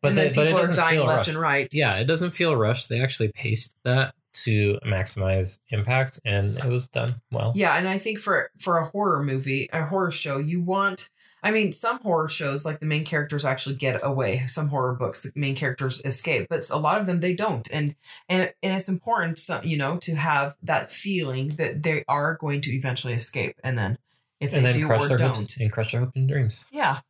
But 0.00 0.14
they, 0.14 0.30
but 0.30 0.46
it 0.46 0.52
doesn't 0.52 0.76
feel 0.76 1.04
left 1.04 1.16
rushed. 1.18 1.28
and 1.30 1.38
right. 1.38 1.68
Yeah, 1.72 1.96
it 1.96 2.04
doesn't 2.06 2.30
feel 2.30 2.56
rushed. 2.56 2.88
They 2.88 3.02
actually 3.02 3.28
paced 3.32 3.74
that 3.84 4.14
to 4.44 4.78
maximize 4.86 5.58
impact, 5.70 6.20
and 6.24 6.56
it 6.58 6.64
was 6.64 6.88
done 6.88 7.16
well. 7.30 7.52
Yeah, 7.54 7.76
and 7.76 7.86
I 7.88 7.98
think 7.98 8.18
for 8.18 8.50
for 8.58 8.78
a 8.78 8.86
horror 8.86 9.22
movie, 9.22 9.68
a 9.72 9.84
horror 9.84 10.10
show, 10.10 10.38
you 10.38 10.62
want 10.62 11.10
I 11.42 11.50
mean, 11.50 11.70
some 11.72 12.00
horror 12.00 12.28
shows 12.28 12.64
like 12.64 12.80
the 12.80 12.86
main 12.86 13.04
characters 13.04 13.44
actually 13.44 13.76
get 13.76 14.00
away. 14.02 14.44
Some 14.48 14.68
horror 14.68 14.94
books, 14.94 15.22
the 15.22 15.32
main 15.34 15.54
characters 15.54 16.02
escape, 16.04 16.48
but 16.50 16.68
a 16.70 16.76
lot 16.78 17.00
of 17.00 17.06
them 17.06 17.20
they 17.20 17.34
don't. 17.34 17.68
And 17.72 17.94
and 18.28 18.52
and 18.62 18.74
it's 18.74 18.88
important, 18.88 19.38
so, 19.38 19.60
you 19.62 19.76
know, 19.76 19.98
to 19.98 20.14
have 20.16 20.56
that 20.62 20.90
feeling 20.90 21.48
that 21.50 21.82
they 21.82 22.04
are 22.08 22.34
going 22.36 22.60
to 22.62 22.74
eventually 22.74 23.14
escape, 23.14 23.56
and 23.62 23.78
then 23.78 23.98
if 24.40 24.52
and 24.52 24.64
they 24.64 24.72
then 24.72 24.80
do 24.80 24.86
crush 24.86 25.02
or 25.02 25.08
their 25.08 25.18
don't, 25.18 25.36
hopes 25.38 25.56
and 25.58 25.70
crush 25.72 25.92
their 25.92 26.00
hopes 26.00 26.12
and 26.16 26.28
dreams. 26.28 26.66
yeah. 26.72 27.00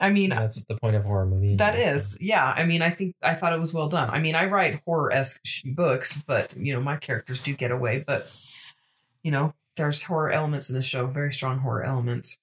I 0.00 0.10
mean, 0.10 0.30
That's 0.30 0.64
the 0.64 0.76
point 0.76 0.96
of 0.96 1.04
horror 1.04 1.24
movie. 1.24 1.54
That 1.56 1.76
is, 1.78 2.12
So- 2.12 2.18
yeah. 2.20 2.44
I 2.44 2.64
mean, 2.64 2.82
I 2.82 2.90
think 2.90 3.14
I 3.22 3.34
thought 3.36 3.52
it 3.52 3.60
was 3.60 3.72
well 3.72 3.88
done. 3.88 4.10
I 4.10 4.18
mean, 4.18 4.34
I 4.34 4.46
write 4.46 4.82
horror 4.84 5.12
esque 5.12 5.40
sh- 5.44 5.62
books, 5.66 6.20
but 6.26 6.54
you 6.56 6.72
know, 6.74 6.80
my 6.80 6.96
characters 6.96 7.42
do 7.42 7.54
get 7.54 7.70
away. 7.70 8.02
But 8.04 8.22
you 9.22 9.30
know, 9.30 9.54
there's 9.76 10.02
horror 10.02 10.30
elements 10.30 10.68
in 10.68 10.74
the 10.76 10.82
show, 10.82 11.06
very 11.06 11.32
strong 11.32 11.58
horror 11.60 11.84
elements. 11.84 12.38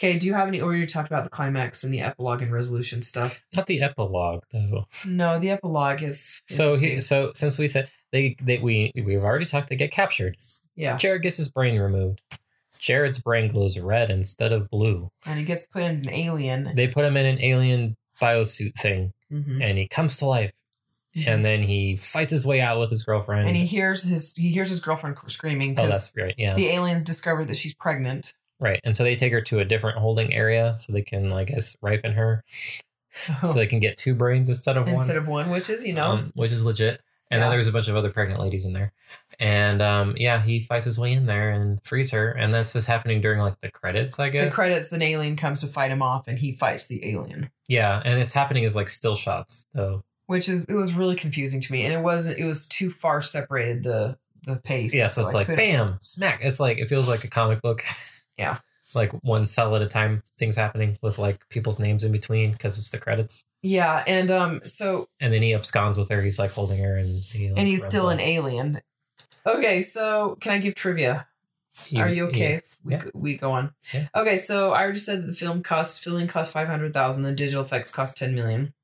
Okay, 0.00 0.18
do 0.18 0.26
you 0.26 0.32
have 0.32 0.48
any? 0.48 0.62
Or 0.62 0.74
you 0.74 0.86
talked 0.86 1.08
about 1.08 1.24
the 1.24 1.30
climax 1.30 1.84
and 1.84 1.92
the 1.92 2.00
epilogue 2.00 2.40
and 2.40 2.50
resolution 2.50 3.02
stuff. 3.02 3.38
not 3.54 3.66
the 3.66 3.82
epilogue 3.82 4.42
though. 4.50 4.86
No, 5.06 5.38
the 5.38 5.50
epilogue 5.50 6.02
is 6.02 6.40
So 6.48 6.74
he, 6.74 7.00
so 7.02 7.32
since 7.34 7.58
we 7.58 7.68
said 7.68 7.90
they 8.10 8.34
they 8.42 8.56
we 8.58 8.92
we've 8.94 9.22
already 9.22 9.44
talked, 9.44 9.68
they 9.68 9.76
get 9.76 9.90
captured. 9.90 10.36
yeah, 10.74 10.96
Jared 10.96 11.20
gets 11.22 11.36
his 11.36 11.48
brain 11.48 11.78
removed. 11.78 12.22
Jared's 12.78 13.18
brain 13.18 13.52
glows 13.52 13.78
red 13.78 14.08
instead 14.10 14.52
of 14.52 14.70
blue. 14.70 15.10
and 15.26 15.38
he 15.38 15.44
gets 15.44 15.66
put 15.66 15.82
in 15.82 15.90
an 15.90 16.10
alien. 16.10 16.72
They 16.74 16.88
put 16.88 17.04
him 17.04 17.16
in 17.18 17.26
an 17.26 17.38
alien 17.42 17.96
biosuit 18.18 18.74
thing, 18.76 19.12
Mhm. 19.30 19.62
and 19.62 19.76
he 19.76 19.86
comes 19.86 20.16
to 20.18 20.26
life. 20.26 20.52
and 21.26 21.44
then 21.44 21.60
he 21.62 21.96
fights 21.96 22.30
his 22.30 22.46
way 22.46 22.60
out 22.60 22.78
with 22.78 22.88
his 22.88 23.02
girlfriend. 23.02 23.48
and 23.48 23.56
he 23.56 23.66
hears 23.66 24.04
his 24.04 24.32
he 24.36 24.48
hears 24.50 24.70
his 24.70 24.80
girlfriend 24.80 25.16
screaming 25.26 25.72
oh, 25.72 25.82
because 25.82 25.90
that's 25.90 26.16
right. 26.16 26.34
Yeah, 26.38 26.54
the 26.54 26.68
aliens 26.68 27.02
discovered 27.04 27.48
that 27.48 27.56
she's 27.56 27.74
pregnant. 27.74 28.32
Right. 28.60 28.80
And 28.84 28.94
so 28.94 29.02
they 29.04 29.16
take 29.16 29.32
her 29.32 29.40
to 29.42 29.58
a 29.58 29.64
different 29.64 29.98
holding 29.98 30.32
area 30.32 30.76
so 30.76 30.92
they 30.92 31.02
can, 31.02 31.32
I 31.32 31.44
guess, 31.44 31.76
ripen 31.82 32.12
her, 32.12 32.44
so 33.44 33.54
they 33.54 33.66
can 33.66 33.80
get 33.80 33.96
two 33.96 34.14
brains 34.14 34.48
instead 34.48 34.76
of 34.76 34.86
instead 34.86 34.94
one, 34.94 35.00
Instead 35.00 35.16
of 35.16 35.26
one, 35.26 35.50
which 35.50 35.68
is 35.70 35.86
you 35.86 35.92
know 35.94 36.12
um, 36.12 36.32
which 36.34 36.52
is 36.52 36.64
legit. 36.64 37.00
And 37.32 37.40
then 37.40 37.50
there's 37.50 37.68
a 37.68 37.72
bunch 37.72 37.86
of 37.88 37.94
other 37.94 38.10
pregnant 38.10 38.40
ladies 38.40 38.64
in 38.64 38.72
there, 38.72 38.92
and 39.38 39.80
um, 39.80 40.14
yeah, 40.16 40.42
he 40.42 40.58
fights 40.58 40.84
his 40.84 40.98
way 40.98 41.12
in 41.12 41.26
there 41.26 41.50
and 41.50 41.78
frees 41.84 42.10
her. 42.10 42.28
And 42.32 42.52
this 42.52 42.74
is 42.74 42.86
happening 42.86 43.20
during 43.20 43.38
like 43.38 43.60
the 43.60 43.70
credits, 43.70 44.18
I 44.18 44.30
guess. 44.30 44.50
the 44.50 44.54
credits. 44.54 44.90
An 44.92 45.00
alien 45.00 45.36
comes 45.36 45.60
to 45.60 45.68
fight 45.68 45.92
him 45.92 46.02
off, 46.02 46.26
and 46.26 46.40
he 46.40 46.56
fights 46.56 46.86
the 46.86 47.08
alien. 47.08 47.50
yeah, 47.68 48.02
and 48.04 48.18
it's 48.20 48.32
happening 48.32 48.64
as 48.64 48.74
like 48.74 48.88
still 48.88 49.14
shots 49.14 49.64
though. 49.74 50.02
which 50.26 50.48
is 50.48 50.64
it 50.64 50.74
was 50.74 50.92
really 50.94 51.14
confusing 51.14 51.60
to 51.60 51.72
me 51.72 51.84
and 51.84 51.92
it 51.94 52.00
wasn't 52.00 52.36
it 52.36 52.44
was 52.44 52.66
too 52.66 52.90
far 52.90 53.22
separated 53.22 53.84
the 53.84 54.18
the 54.46 54.56
pace 54.56 54.92
Yeah, 54.92 55.06
so 55.06 55.22
it's 55.22 55.32
I 55.32 55.38
like 55.38 55.46
bam, 55.56 55.98
smack. 56.00 56.40
It's 56.42 56.58
like 56.58 56.78
it 56.78 56.88
feels 56.88 57.06
like 57.08 57.22
a 57.22 57.28
comic 57.28 57.62
book. 57.62 57.84
Yeah. 58.40 58.58
like 58.94 59.12
one 59.22 59.46
cell 59.46 59.76
at 59.76 59.82
a 59.82 59.86
time, 59.86 60.22
things 60.38 60.56
happening 60.56 60.98
with 61.02 61.18
like 61.18 61.48
people's 61.48 61.78
names 61.78 62.02
in 62.04 62.10
between 62.12 62.52
because 62.52 62.76
it's 62.78 62.90
the 62.90 62.98
credits. 62.98 63.44
yeah 63.62 64.02
and 64.06 64.30
um 64.30 64.60
so 64.62 65.08
And 65.20 65.32
then 65.32 65.42
he 65.42 65.52
absconds 65.54 65.96
with 65.96 66.08
her. 66.10 66.20
He's 66.22 66.38
like 66.38 66.50
holding 66.52 66.82
her, 66.82 66.96
and 66.96 67.08
he, 67.08 67.48
like, 67.50 67.58
and 67.58 67.68
he's 67.68 67.84
still 67.84 68.08
an 68.10 68.18
alien 68.20 68.80
okay 69.46 69.80
so 69.80 70.36
can 70.40 70.52
i 70.52 70.58
give 70.58 70.74
trivia 70.74 71.26
are 71.96 72.08
you 72.10 72.26
okay 72.26 72.54
if 72.56 72.76
we, 72.84 72.92
Yeah. 72.92 73.04
we 73.14 73.36
go 73.38 73.52
on 73.52 73.72
Yeah. 73.94 74.08
okay 74.14 74.36
so 74.36 74.72
i 74.72 74.82
already 74.82 74.98
said 74.98 75.22
that 75.22 75.26
the 75.28 75.34
film 75.34 75.62
cost 75.62 76.00
filming 76.04 76.26
cost 76.28 76.52
500000 76.52 77.22
the 77.22 77.32
digital 77.32 77.62
effects 77.64 77.90
cost 77.90 78.18
10 78.18 78.34
million 78.34 78.74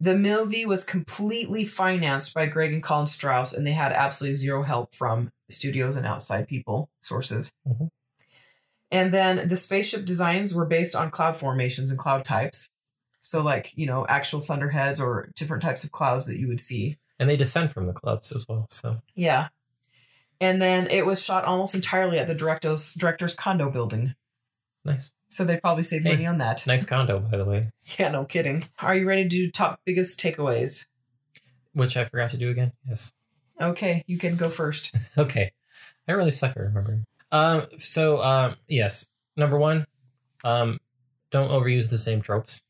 the 0.00 0.16
movie 0.18 0.66
was 0.66 0.82
completely 0.84 1.64
financed 1.64 2.34
by 2.34 2.46
greg 2.46 2.72
and 2.72 2.82
colin 2.82 3.06
strause 3.06 3.54
and 3.54 3.64
they 3.66 3.72
had 3.72 3.92
absolutely 3.92 4.34
zero 4.34 4.62
help 4.64 4.92
from 4.94 5.30
studios 5.48 5.96
and 5.96 6.06
outside 6.06 6.48
people 6.48 6.88
sources 7.00 7.52
Mhm. 7.68 7.88
And 8.90 9.12
then 9.12 9.48
the 9.48 9.56
spaceship 9.56 10.04
designs 10.04 10.54
were 10.54 10.66
based 10.66 10.94
on 10.94 11.10
cloud 11.10 11.36
formations 11.38 11.90
and 11.90 11.98
cloud 11.98 12.24
types 12.24 12.70
so 13.20 13.42
like 13.42 13.72
you 13.76 13.86
know 13.86 14.06
actual 14.08 14.40
thunderheads 14.40 15.00
or 15.00 15.30
different 15.36 15.62
types 15.62 15.82
of 15.84 15.90
clouds 15.92 16.26
that 16.26 16.38
you 16.38 16.46
would 16.48 16.60
see 16.60 16.96
and 17.18 17.28
they 17.30 17.36
descend 17.36 17.72
from 17.72 17.86
the 17.86 17.92
clouds 17.92 18.32
as 18.32 18.44
well. 18.48 18.66
So 18.70 19.00
yeah. 19.14 19.48
And 20.40 20.60
then 20.60 20.88
it 20.90 21.06
was 21.06 21.22
shot 21.24 21.44
almost 21.44 21.74
entirely 21.74 22.18
at 22.18 22.26
the 22.26 22.34
director's 22.34 22.92
director's 22.94 23.34
condo 23.34 23.70
building. 23.70 24.14
nice, 24.84 25.14
So 25.28 25.44
they 25.44 25.56
probably 25.58 25.84
saved 25.84 26.04
Hey. 26.04 26.14
money 26.14 26.26
on 26.26 26.38
that. 26.38 26.66
nice 26.66 26.84
condo, 26.84 27.20
by 27.30 27.38
the 27.38 27.44
way, 27.44 27.70
Yeah, 27.98 28.10
no 28.10 28.24
kidding. 28.24 28.64
Are 28.80 28.96
you 28.96 29.06
ready 29.08 29.22
to 29.22 29.28
do 29.28 29.50
top 29.50 29.80
biggest 29.86 30.18
takeaways? 30.20 30.86
which 31.72 31.96
I 31.96 32.04
forgot 32.04 32.30
to 32.30 32.36
do 32.36 32.50
again. 32.50 32.72
Yes. 32.86 33.12
Okay, 33.60 34.02
you 34.08 34.18
can 34.18 34.36
go 34.36 34.50
first. 34.50 34.94
Okay. 35.18 35.52
I 36.08 36.12
really 36.12 36.30
suck 36.32 36.50
at 36.50 36.56
remembering. 36.62 37.04
Um. 37.34 37.66
So 37.76 38.22
um. 38.22 38.56
Yes. 38.68 39.06
Number 39.36 39.58
one. 39.58 39.86
Um. 40.44 40.78
Don't 41.30 41.50
overuse 41.50 41.90
the 41.90 41.98
same 41.98 42.22
tropes. 42.22 42.62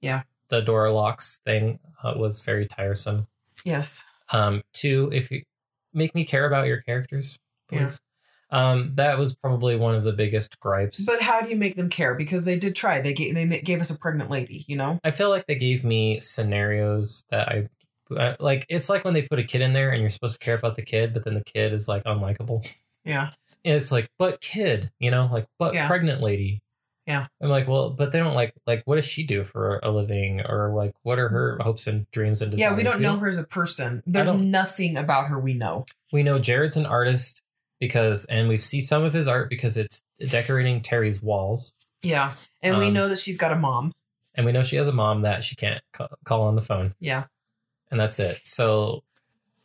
Yeah. 0.00 0.22
The 0.48 0.60
door 0.60 0.90
locks 0.90 1.40
thing 1.44 1.78
uh, 2.02 2.14
was 2.16 2.40
very 2.40 2.66
tiresome. 2.66 3.28
Yes. 3.64 4.04
Um, 4.30 4.62
two, 4.72 5.08
if 5.12 5.30
you 5.30 5.42
make 5.94 6.14
me 6.14 6.24
care 6.24 6.46
about 6.46 6.66
your 6.66 6.80
characters, 6.80 7.38
please. 7.68 8.00
Um, 8.50 8.92
that 8.96 9.18
was 9.18 9.36
probably 9.36 9.76
one 9.76 9.94
of 9.94 10.04
the 10.04 10.12
biggest 10.12 10.58
gripes. 10.60 11.06
But 11.06 11.22
how 11.22 11.40
do 11.40 11.48
you 11.48 11.56
make 11.56 11.76
them 11.76 11.88
care? 11.88 12.14
Because 12.14 12.44
they 12.44 12.58
did 12.58 12.74
try. 12.74 13.00
They 13.00 13.14
gave 13.14 13.34
they 13.34 13.46
gave 13.60 13.80
us 13.80 13.88
a 13.88 13.98
pregnant 13.98 14.30
lady. 14.30 14.64
You 14.66 14.76
know. 14.76 14.98
I 15.04 15.10
feel 15.10 15.30
like 15.30 15.46
they 15.46 15.54
gave 15.54 15.84
me 15.84 16.18
scenarios 16.20 17.24
that 17.30 17.48
I 17.48 17.68
uh, 18.14 18.34
like. 18.40 18.66
It's 18.68 18.88
like 18.90 19.04
when 19.04 19.14
they 19.14 19.22
put 19.22 19.38
a 19.38 19.44
kid 19.44 19.62
in 19.62 19.72
there 19.72 19.90
and 19.90 20.00
you're 20.00 20.10
supposed 20.10 20.40
to 20.40 20.44
care 20.44 20.56
about 20.56 20.74
the 20.74 20.82
kid, 20.82 21.14
but 21.14 21.24
then 21.24 21.34
the 21.34 21.44
kid 21.44 21.72
is 21.72 21.88
like 21.88 22.04
unlikable. 22.04 22.68
Yeah. 23.04 23.30
And 23.64 23.74
it's 23.74 23.92
like, 23.92 24.10
but 24.18 24.40
kid, 24.40 24.90
you 24.98 25.10
know, 25.10 25.28
like, 25.32 25.46
but 25.58 25.74
Yeah. 25.74 25.86
pregnant 25.86 26.20
lady. 26.20 26.62
Yeah. 27.06 27.26
I'm 27.40 27.48
like, 27.48 27.66
well, 27.66 27.90
but 27.90 28.12
they 28.12 28.18
don't 28.20 28.34
like, 28.34 28.54
like, 28.66 28.82
what 28.84 28.96
does 28.96 29.04
she 29.04 29.24
do 29.24 29.42
for 29.44 29.80
a 29.82 29.90
living, 29.90 30.40
or 30.40 30.72
like, 30.74 30.92
what 31.02 31.18
are 31.18 31.28
her 31.28 31.58
hopes 31.60 31.86
and 31.88 32.08
dreams 32.12 32.42
and 32.42 32.50
desires? 32.52 32.70
Yeah, 32.70 32.76
we 32.76 32.82
don't 32.84 33.00
know 33.00 33.16
her 33.18 33.28
as 33.28 33.38
a 33.38 33.44
person. 33.44 34.02
There's 34.06 34.30
nothing 34.32 34.96
about 34.96 35.28
her 35.28 35.38
we 35.38 35.54
know. 35.54 35.84
we 36.12 36.22
know 36.22 36.38
Jared's 36.38 36.76
an 36.76 36.86
artist 36.86 37.42
because, 37.80 38.24
and 38.26 38.48
we 38.48 38.58
see 38.60 38.80
some 38.80 39.02
of 39.02 39.12
his 39.12 39.26
art 39.26 39.48
because 39.50 39.76
it's 39.76 40.02
decorating 40.28 40.80
Terry's 40.80 41.20
walls. 41.22 41.74
Yeah, 42.02 42.32
and 42.62 42.78
we 42.78 42.86
Um, 42.88 42.92
know 42.94 43.08
that 43.08 43.18
she's 43.18 43.38
got 43.38 43.52
a 43.52 43.56
mom. 43.56 43.92
and 44.34 44.46
we 44.46 44.52
know 44.52 44.62
she 44.62 44.76
has 44.76 44.88
a 44.88 44.92
mom 44.92 45.22
that 45.22 45.42
she 45.44 45.54
can't 45.56 45.82
ca- 45.92 46.08
call 46.24 46.42
on 46.42 46.54
the 46.54 46.62
phone, 46.62 46.94
Yeah. 47.00 47.24
and 47.90 47.98
that's 48.00 48.18
it. 48.20 48.40
So, 48.44 49.02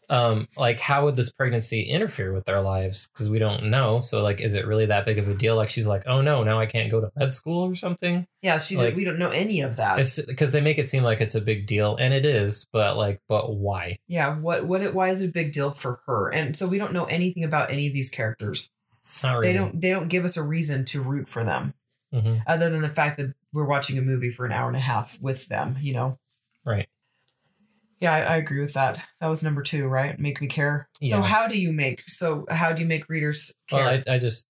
um, 0.09 0.47
like, 0.57 0.79
how 0.79 1.03
would 1.05 1.15
this 1.15 1.31
pregnancy 1.31 1.81
interfere 1.83 2.31
with 2.33 2.45
their 2.45 2.61
lives? 2.61 3.09
Because 3.09 3.29
we 3.29 3.39
don't 3.39 3.65
know. 3.69 3.99
So, 3.99 4.23
like, 4.23 4.39
is 4.39 4.53
it 4.55 4.65
really 4.65 4.85
that 4.85 5.05
big 5.05 5.19
of 5.19 5.27
a 5.27 5.33
deal? 5.33 5.55
Like, 5.55 5.69
she's 5.69 5.87
like, 5.87 6.03
oh 6.07 6.21
no, 6.21 6.43
now 6.43 6.59
I 6.59 6.65
can't 6.65 6.89
go 6.89 7.01
to 7.01 7.11
med 7.15 7.33
school 7.33 7.63
or 7.63 7.75
something. 7.75 8.25
Yeah. 8.41 8.57
She. 8.57 8.77
Like- 8.77 8.95
we 8.95 9.03
don't 9.03 9.19
know 9.19 9.29
any 9.31 9.61
of 9.61 9.75
that. 9.77 9.97
Because 10.27 10.51
they 10.51 10.61
make 10.61 10.77
it 10.77 10.85
seem 10.85 11.03
like 11.03 11.19
it's 11.21 11.35
a 11.35 11.41
big 11.41 11.67
deal, 11.67 11.97
and 11.97 12.13
it 12.13 12.25
is. 12.25 12.67
But 12.71 12.95
like, 12.97 13.21
but 13.27 13.53
why? 13.55 13.99
yeah. 14.07 14.37
What? 14.37 14.65
What? 14.65 14.81
It, 14.81 14.93
why 14.93 15.09
is 15.09 15.21
it 15.21 15.29
a 15.29 15.33
big 15.33 15.51
deal 15.51 15.71
for 15.71 15.99
her? 16.05 16.29
And 16.29 16.55
so 16.55 16.67
we 16.67 16.77
don't 16.77 16.93
know 16.93 17.05
anything 17.05 17.43
about 17.43 17.71
any 17.71 17.87
of 17.87 17.93
these 17.93 18.09
characters. 18.09 18.69
Not 19.23 19.33
really. 19.39 19.47
They 19.47 19.53
don't. 19.53 19.81
They 19.81 19.89
don't 19.89 20.07
give 20.09 20.23
us 20.25 20.37
a 20.37 20.43
reason 20.43 20.85
to 20.85 21.01
root 21.01 21.27
for 21.27 21.43
them, 21.43 21.73
Mhm. 22.13 22.41
other 22.47 22.69
than 22.69 22.81
the 22.81 22.89
fact 22.89 23.17
that 23.17 23.33
we're 23.53 23.67
watching 23.67 23.97
a 23.97 24.01
movie 24.01 24.31
for 24.31 24.45
an 24.45 24.51
hour 24.51 24.67
and 24.67 24.75
a 24.77 24.81
half 24.81 25.19
with 25.21 25.47
them. 25.47 25.77
You 25.81 25.93
know. 25.93 26.19
Right. 26.65 26.87
Yeah, 27.99 28.13
I, 28.13 28.19
I 28.19 28.35
agree 28.37 28.59
with 28.59 28.73
that. 28.73 28.99
That 29.21 29.27
was 29.27 29.43
number 29.43 29.63
two, 29.63 29.87
right? 29.87 30.17
Make 30.19 30.41
me 30.41 30.47
care. 30.47 30.87
Yeah. 31.01 31.15
So 31.17 31.21
how 31.23 31.47
do 31.47 31.57
you 31.57 31.71
make? 31.71 32.03
So 32.07 32.45
how 32.49 32.71
do 32.73 32.81
you 32.81 32.87
make 32.87 33.09
readers 33.09 33.53
care? 33.69 33.83
Well, 33.85 34.01
I, 34.07 34.15
I 34.15 34.19
just 34.19 34.45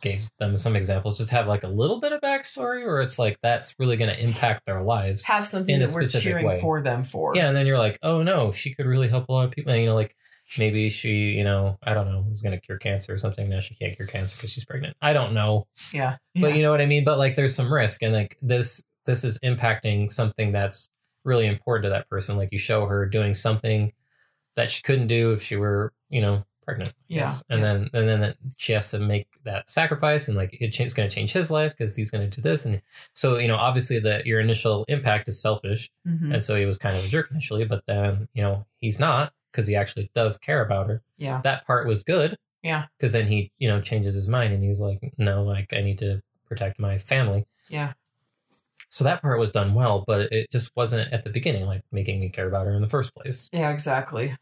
gave 0.00 0.28
them 0.38 0.56
some 0.56 0.74
examples. 0.74 1.18
Just 1.18 1.30
have 1.30 1.46
like 1.46 1.62
a 1.64 1.68
little 1.68 2.00
bit 2.00 2.12
of 2.12 2.20
backstory, 2.20 2.86
or 2.86 3.00
it's 3.02 3.18
like 3.18 3.38
that's 3.42 3.74
really 3.78 3.96
going 3.96 4.10
to 4.10 4.18
impact 4.22 4.64
their 4.64 4.82
lives. 4.82 5.24
have 5.24 5.46
something 5.46 5.74
in 5.74 5.82
a 5.82 5.86
that 5.86 5.94
we're 5.94 6.06
cheering 6.06 6.46
way. 6.46 6.60
for 6.60 6.80
them 6.80 7.04
for. 7.04 7.34
Yeah, 7.36 7.48
and 7.48 7.56
then 7.56 7.66
you're 7.66 7.78
like, 7.78 7.98
oh 8.02 8.22
no, 8.22 8.52
she 8.52 8.72
could 8.74 8.86
really 8.86 9.08
help 9.08 9.28
a 9.28 9.32
lot 9.32 9.44
of 9.44 9.50
people. 9.50 9.72
And, 9.72 9.82
you 9.82 9.88
know, 9.88 9.94
like 9.94 10.16
maybe 10.58 10.88
she, 10.88 11.32
you 11.32 11.44
know, 11.44 11.76
I 11.82 11.92
don't 11.92 12.10
know, 12.10 12.24
was 12.26 12.40
going 12.40 12.58
to 12.58 12.60
cure 12.60 12.78
cancer 12.78 13.12
or 13.12 13.18
something. 13.18 13.50
Now 13.50 13.60
she 13.60 13.74
can't 13.74 13.94
cure 13.94 14.08
cancer 14.08 14.34
because 14.36 14.50
she's 14.50 14.64
pregnant. 14.64 14.96
I 15.02 15.12
don't 15.12 15.34
know, 15.34 15.66
Yeah. 15.92 16.16
but 16.34 16.48
Yeah. 16.48 16.54
you 16.56 16.62
know 16.62 16.70
what 16.70 16.80
I 16.80 16.86
mean. 16.86 17.04
But 17.04 17.18
like, 17.18 17.36
there's 17.36 17.54
some 17.54 17.70
risk, 17.70 18.02
and 18.02 18.14
like 18.14 18.38
this, 18.40 18.82
this 19.04 19.24
is 19.24 19.38
impacting 19.40 20.10
something 20.10 20.52
that's 20.52 20.88
really 21.28 21.46
important 21.46 21.84
to 21.84 21.90
that 21.90 22.08
person. 22.08 22.36
Like 22.36 22.50
you 22.50 22.58
show 22.58 22.86
her 22.86 23.06
doing 23.06 23.34
something 23.34 23.92
that 24.56 24.70
she 24.70 24.82
couldn't 24.82 25.06
do 25.06 25.32
if 25.32 25.42
she 25.42 25.56
were, 25.56 25.92
you 26.08 26.20
know, 26.20 26.44
pregnant. 26.64 26.92
Yeah, 27.08 27.32
and 27.48 27.60
yeah. 27.60 27.66
then 27.66 27.90
and 27.94 28.08
then 28.08 28.20
that 28.20 28.36
she 28.56 28.72
has 28.72 28.90
to 28.90 28.98
make 28.98 29.28
that 29.44 29.70
sacrifice, 29.70 30.28
and 30.28 30.36
like 30.36 30.54
it 30.60 30.78
it's 30.78 30.92
going 30.92 31.08
to 31.08 31.14
change 31.14 31.32
his 31.32 31.50
life 31.50 31.72
because 31.76 31.96
he's 31.96 32.10
going 32.10 32.28
to 32.28 32.36
do 32.36 32.42
this, 32.42 32.66
and 32.66 32.82
so 33.14 33.38
you 33.38 33.48
know, 33.48 33.56
obviously, 33.56 33.98
that 34.00 34.26
your 34.26 34.40
initial 34.40 34.84
impact 34.88 35.28
is 35.28 35.40
selfish. 35.40 35.90
Mhm. 36.06 36.32
And 36.32 36.42
so 36.42 36.56
he 36.56 36.66
was 36.66 36.78
kind 36.78 36.96
of 36.96 37.04
a 37.04 37.08
jerk 37.08 37.30
initially, 37.30 37.64
but 37.64 37.86
then, 37.86 38.28
you 38.34 38.42
know, 38.42 38.66
he's 38.80 38.98
not 38.98 39.32
because 39.50 39.66
he 39.66 39.76
actually 39.76 40.10
does 40.14 40.38
care 40.38 40.62
about 40.64 40.88
her. 40.88 41.02
Yeah. 41.16 41.40
That 41.42 41.66
part 41.66 41.86
was 41.86 42.02
good. 42.02 42.36
Yeah. 42.62 42.86
Because 42.96 43.12
then 43.12 43.28
he, 43.28 43.50
you 43.58 43.68
know, 43.68 43.80
changes 43.80 44.14
his 44.14 44.28
mind 44.28 44.52
and 44.52 44.62
he's 44.62 44.80
like, 44.80 45.14
no, 45.16 45.42
like 45.42 45.72
I 45.72 45.80
need 45.80 45.98
to 45.98 46.22
protect 46.46 46.78
my 46.78 46.98
family. 46.98 47.46
Yeah. 47.68 47.92
So 48.90 49.04
that 49.04 49.20
part 49.22 49.38
was 49.38 49.52
done 49.52 49.74
well, 49.74 50.04
but 50.06 50.32
it 50.32 50.50
just 50.50 50.74
wasn't 50.74 51.12
at 51.12 51.22
the 51.22 51.30
beginning, 51.30 51.66
like 51.66 51.82
making 51.92 52.20
me 52.20 52.30
care 52.30 52.48
about 52.48 52.66
her 52.66 52.74
in 52.74 52.80
the 52.82 52.88
first 52.88 53.14
place. 53.14 53.50
Yeah. 53.52 53.70
Exactly. 53.70 54.36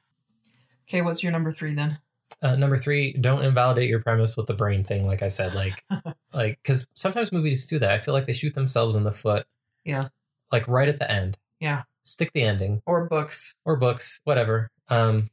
Okay. 0.88 1.02
What's 1.02 1.22
your 1.22 1.32
number 1.32 1.52
three 1.52 1.74
then? 1.74 1.98
Uh, 2.42 2.54
number 2.54 2.76
three, 2.76 3.12
don't 3.14 3.44
invalidate 3.44 3.88
your 3.88 4.00
premise 4.00 4.36
with 4.36 4.46
the 4.46 4.54
brain 4.54 4.84
thing. 4.84 5.06
Like 5.06 5.22
I 5.22 5.28
said, 5.28 5.54
like, 5.54 5.82
like, 6.34 6.58
because 6.62 6.86
sometimes 6.94 7.32
movies 7.32 7.66
do 7.66 7.78
that. 7.78 7.90
I 7.90 7.98
feel 7.98 8.14
like 8.14 8.26
they 8.26 8.32
shoot 8.32 8.54
themselves 8.54 8.94
in 8.94 9.04
the 9.04 9.12
foot. 9.12 9.46
Yeah. 9.84 10.08
Like 10.52 10.68
right 10.68 10.88
at 10.88 10.98
the 10.98 11.10
end. 11.10 11.38
Yeah. 11.60 11.82
Stick 12.04 12.32
the 12.34 12.42
ending. 12.42 12.82
Or 12.86 13.06
books? 13.06 13.56
or 13.64 13.76
books, 13.76 14.20
whatever. 14.24 14.70
Um, 14.88 15.30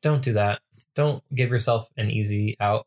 don't 0.00 0.22
do 0.22 0.32
that. 0.34 0.60
Don't 0.94 1.22
give 1.34 1.50
yourself 1.50 1.88
an 1.96 2.10
easy 2.10 2.56
out 2.60 2.86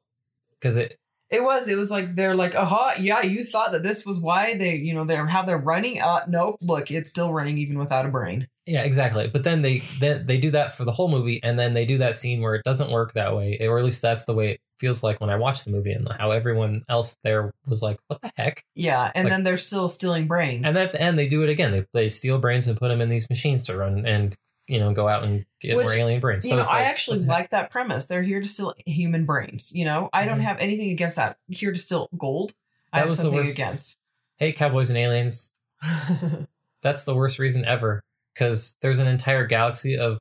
because 0.60 0.78
it. 0.78 0.98
It 1.32 1.42
was. 1.44 1.70
It 1.70 1.78
was 1.78 1.90
like 1.90 2.16
they're 2.16 2.36
like, 2.36 2.56
aha, 2.56 2.96
yeah, 3.00 3.22
you 3.22 3.44
thought 3.46 3.72
that 3.72 3.84
this 3.84 4.06
was 4.06 4.20
why 4.20 4.58
they, 4.58 4.76
you 4.76 4.94
know, 4.94 5.06
they're 5.06 5.26
how 5.26 5.44
they're 5.44 5.58
running. 5.58 6.02
Uh, 6.02 6.26
nope. 6.28 6.58
Look, 6.62 6.92
it's 6.92 7.10
still 7.10 7.32
running 7.34 7.58
even 7.58 7.80
without 7.80 8.06
a 8.06 8.10
brain. 8.10 8.48
Yeah, 8.66 8.84
exactly. 8.84 9.28
But 9.28 9.44
then 9.44 9.62
they 9.62 9.80
then 10.00 10.26
they 10.26 10.38
do 10.38 10.52
that 10.52 10.76
for 10.78 10.84
the 10.86 10.92
whole 10.92 11.10
movie, 11.10 11.40
and 11.42 11.58
then 11.58 11.74
they 11.74 11.86
do 11.86 11.98
that 12.00 12.16
scene 12.16 12.42
where 12.42 12.56
it 12.56 12.64
doesn't 12.66 12.92
work 12.92 13.14
that 13.14 13.36
way, 13.36 13.58
or 13.62 13.80
at 13.80 13.86
least 13.86 14.02
that's 14.02 14.26
the 14.26 14.34
way 14.34 14.52
it 14.52 14.62
feels 14.80 15.04
like 15.04 15.20
when 15.22 15.30
I 15.30 15.38
watch 15.38 15.64
the 15.64 15.72
movie, 15.72 15.94
and 15.94 16.08
how 16.20 16.32
everyone 16.32 16.82
else 16.90 17.16
there 17.24 17.52
was 17.66 17.82
like, 17.82 17.98
"What 18.08 18.22
the 18.22 18.32
heck?" 18.36 18.64
Yeah. 18.76 19.12
And 19.16 19.26
Like- 19.26 19.32
then 19.32 19.44
they're 19.44 19.58
still 19.58 19.88
stealing 19.90 20.28
brains. 20.28 20.68
And 20.68 20.78
at 20.78 20.92
the 20.92 21.02
end, 21.02 21.18
they 21.18 21.28
do 21.28 21.44
it 21.44 21.50
again. 21.50 21.72
They 21.72 21.86
they 21.94 22.10
steal 22.10 22.38
brains 22.40 22.68
and 22.68 22.78
put 22.78 22.90
them 22.90 23.02
in 23.02 23.10
these 23.10 23.30
machines 23.30 23.64
to 23.68 23.76
run 23.78 24.06
and 24.06 24.36
you 24.72 24.80
know 24.80 24.94
go 24.94 25.08
out 25.08 25.24
and 25.24 25.46
get 25.60 25.76
Which, 25.76 25.86
more 25.86 25.94
alien 25.94 26.22
brains. 26.22 26.46
you 26.46 26.56
know, 26.56 26.62
it's 26.62 26.72
I 26.72 26.84
actually 26.84 27.20
the 27.20 27.26
like 27.26 27.50
that 27.52 27.70
premise. 27.72 28.08
They're 28.08 28.24
here 28.24 28.40
to 28.42 28.48
steal 28.48 28.74
human 28.86 29.26
brains. 29.26 29.72
You 29.76 29.86
know, 29.86 30.10
I 30.14 30.26
don't 30.26 30.40
Mhm. 30.40 30.44
have 30.44 30.58
anything 30.60 30.90
against 30.92 31.18
that. 31.18 31.38
Here 31.50 31.72
to 31.74 31.80
steal 31.80 32.10
gold. 32.18 32.54
I 32.94 32.98
That 32.98 33.02
have 33.02 33.10
was 33.10 33.18
the 33.18 33.24
something 33.24 33.40
worst. 33.40 33.54
against. 33.58 33.98
Hey, 34.38 34.54
cowboys 34.54 34.90
and 34.90 34.98
aliens, 34.98 35.54
that's 36.82 37.04
the 37.04 37.14
worst 37.16 37.38
reason 37.38 37.66
ever 37.66 38.02
because 38.34 38.78
there's 38.82 39.00
an 39.00 39.08
entire 39.08 39.46
galaxy 39.46 39.98
of 39.98 40.18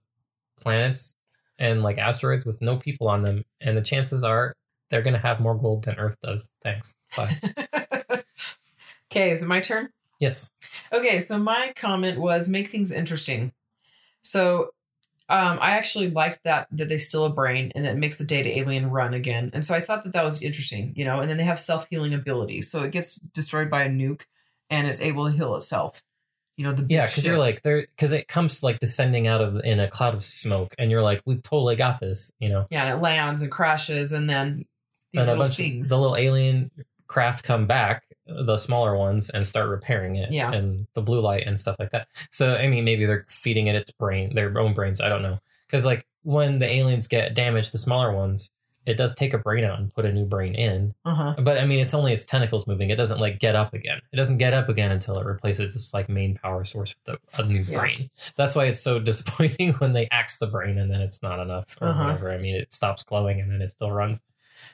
planets 0.61 1.14
and 1.59 1.82
like 1.82 1.96
asteroids 1.98 2.44
with 2.44 2.61
no 2.61 2.76
people 2.76 3.09
on 3.09 3.22
them 3.22 3.44
and 3.61 3.76
the 3.76 3.82
chances 3.82 4.24
are 4.24 4.53
they're 4.90 5.03
going 5.03 5.14
to 5.14 5.20
have 5.20 5.38
more 5.40 5.55
gold 5.55 5.84
than 5.84 5.94
earth 5.96 6.16
does 6.20 6.51
thanks 6.62 6.96
bye 7.16 7.30
okay, 9.11 9.30
is 9.30 9.42
it 9.42 9.46
my 9.48 9.61
turn? 9.61 9.88
yes 10.18 10.51
Okay, 10.92 11.20
so 11.20 11.38
my 11.38 11.72
comment 11.76 12.18
was 12.18 12.48
make 12.48 12.68
things 12.68 12.90
interesting. 12.92 13.53
So 14.22 14.70
um, 15.30 15.58
I 15.60 15.72
actually 15.72 16.10
liked 16.10 16.42
that 16.42 16.66
that 16.72 16.88
they 16.88 16.98
steal 16.98 17.24
a 17.24 17.30
brain 17.30 17.70
and 17.74 17.84
that 17.84 17.96
makes 17.96 18.18
the 18.18 18.24
data 18.24 18.58
alien 18.58 18.90
run 18.90 19.14
again, 19.14 19.50
and 19.54 19.64
so 19.64 19.74
I 19.74 19.80
thought 19.80 20.02
that 20.04 20.12
that 20.12 20.24
was 20.24 20.42
interesting, 20.42 20.92
you 20.96 21.04
know. 21.04 21.20
And 21.20 21.30
then 21.30 21.36
they 21.36 21.44
have 21.44 21.60
self 21.60 21.86
healing 21.88 22.12
abilities, 22.12 22.68
so 22.68 22.82
it 22.82 22.90
gets 22.90 23.16
destroyed 23.16 23.70
by 23.70 23.84
a 23.84 23.88
nuke 23.88 24.22
and 24.70 24.88
it's 24.88 25.00
able 25.00 25.26
to 25.26 25.32
heal 25.32 25.54
itself. 25.54 26.02
You 26.56 26.64
know 26.64 26.72
the 26.72 26.84
yeah 26.88 27.06
because 27.06 27.24
you're 27.24 27.38
like 27.38 27.62
there 27.62 27.82
because 27.82 28.12
it 28.12 28.28
comes 28.28 28.62
like 28.62 28.80
descending 28.80 29.26
out 29.28 29.40
of 29.40 29.60
in 29.64 29.80
a 29.80 29.88
cloud 29.88 30.14
of 30.14 30.22
smoke 30.24 30.74
and 30.78 30.90
you're 30.90 31.02
like 31.02 31.22
we've 31.24 31.42
totally 31.42 31.74
got 31.74 32.00
this 32.00 32.32
you 32.38 32.48
know 32.48 32.66
yeah, 32.68 32.84
and 32.84 32.98
it 32.98 33.00
lands 33.00 33.40
and 33.42 33.50
crashes, 33.50 34.12
and 34.12 34.28
then 34.28 34.66
these 35.12 35.20
and 35.20 35.28
a 35.28 35.32
little 35.32 35.44
bunch 35.44 35.56
things. 35.56 35.86
of 35.86 35.96
the 35.96 36.00
little 36.02 36.16
alien 36.16 36.70
craft 37.06 37.44
come 37.44 37.66
back 37.66 38.04
the 38.44 38.56
smaller 38.56 38.96
ones 38.96 39.28
and 39.30 39.46
start 39.46 39.68
repairing 39.68 40.16
it 40.16 40.30
Yeah. 40.30 40.52
and 40.52 40.86
the 40.94 41.02
blue 41.02 41.20
light 41.20 41.44
and 41.46 41.58
stuff 41.58 41.76
like 41.78 41.90
that 41.90 42.08
so 42.30 42.54
i 42.56 42.66
mean 42.68 42.84
maybe 42.84 43.04
they're 43.06 43.24
feeding 43.28 43.66
it 43.66 43.74
its 43.74 43.90
brain 43.90 44.34
their 44.34 44.56
own 44.58 44.72
brains 44.74 45.00
i 45.00 45.08
don't 45.08 45.22
know 45.22 45.38
because 45.66 45.84
like 45.84 46.06
when 46.22 46.58
the 46.58 46.66
aliens 46.66 47.06
get 47.08 47.34
damaged 47.34 47.72
the 47.72 47.78
smaller 47.78 48.14
ones 48.14 48.50
it 48.86 48.96
does 48.96 49.14
take 49.14 49.34
a 49.34 49.38
brain 49.38 49.62
out 49.62 49.78
and 49.78 49.92
put 49.94 50.06
a 50.06 50.12
new 50.12 50.24
brain 50.24 50.54
in 50.54 50.94
uh 51.04 51.14
huh. 51.14 51.34
but 51.42 51.58
i 51.58 51.64
mean 51.66 51.78
it's 51.80 51.92
only 51.94 52.12
its 52.12 52.24
tentacles 52.24 52.66
moving 52.66 52.88
it 52.90 52.96
doesn't 52.96 53.20
like 53.20 53.38
get 53.38 53.54
up 53.54 53.74
again 53.74 54.00
it 54.12 54.16
doesn't 54.16 54.38
get 54.38 54.54
up 54.54 54.68
again 54.68 54.90
until 54.90 55.18
it 55.18 55.26
replaces 55.26 55.76
its 55.76 55.92
like 55.92 56.08
main 56.08 56.34
power 56.34 56.64
source 56.64 56.94
with 57.06 57.16
a, 57.38 57.42
a 57.42 57.44
new 57.46 57.60
Yeah. 57.62 57.78
brain 57.78 58.10
that's 58.36 58.54
why 58.54 58.64
it's 58.66 58.80
so 58.80 58.98
disappointing 59.10 59.72
when 59.74 59.92
they 59.92 60.08
axe 60.10 60.38
the 60.38 60.46
brain 60.46 60.78
and 60.78 60.90
then 60.90 61.00
it's 61.02 61.22
not 61.22 61.40
enough 61.40 61.66
or 61.80 61.88
Uh-huh. 61.88 62.04
whatever 62.04 62.30
i 62.32 62.38
mean 62.38 62.54
it 62.56 62.72
stops 62.72 63.02
glowing 63.02 63.40
and 63.40 63.50
then 63.52 63.60
it 63.60 63.70
still 63.70 63.90
runs 63.90 64.20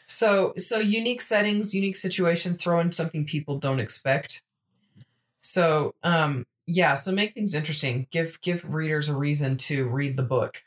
So 0.07 0.55
so 0.57 0.79
unique 0.79 1.21
settings, 1.21 1.75
unique 1.75 1.97
situations, 1.97 2.59
throw 2.59 2.81
in 2.81 2.93
something 2.93 3.25
people 3.25 3.59
don't 3.59 3.81
expect. 3.81 4.43
So 5.41 5.95
um 6.03 6.47
yeah, 6.67 6.95
so 6.97 7.13
make 7.13 7.35
things 7.35 7.55
interesting. 7.55 8.07
Give 8.11 8.41
give 8.41 8.65
readers 8.73 9.09
a 9.09 9.17
reason 9.17 9.57
to 9.59 9.87
read 9.89 10.17
the 10.17 10.23
book. 10.23 10.63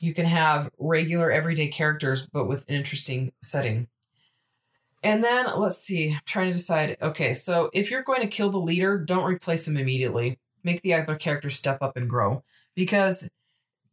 You 0.00 0.14
can 0.14 0.26
have 0.26 0.70
regular 0.78 1.30
everyday 1.30 1.68
characters 1.68 2.26
but 2.26 2.46
with 2.46 2.68
an 2.68 2.74
interesting 2.74 3.32
setting. 3.42 3.88
And 5.02 5.22
then 5.24 5.46
let's 5.56 5.78
see, 5.78 6.12
I'm 6.12 6.20
trying 6.26 6.46
to 6.46 6.52
decide. 6.52 6.96
Okay, 7.02 7.34
so 7.34 7.70
if 7.72 7.90
you're 7.90 8.02
going 8.02 8.20
to 8.20 8.28
kill 8.28 8.50
the 8.50 8.58
leader, 8.58 8.98
don't 8.98 9.24
replace 9.24 9.66
him 9.66 9.76
immediately. 9.76 10.38
Make 10.62 10.82
the 10.82 10.94
other 10.94 11.16
characters 11.16 11.56
step 11.56 11.82
up 11.82 11.96
and 11.96 12.08
grow. 12.08 12.44
Because 12.74 13.28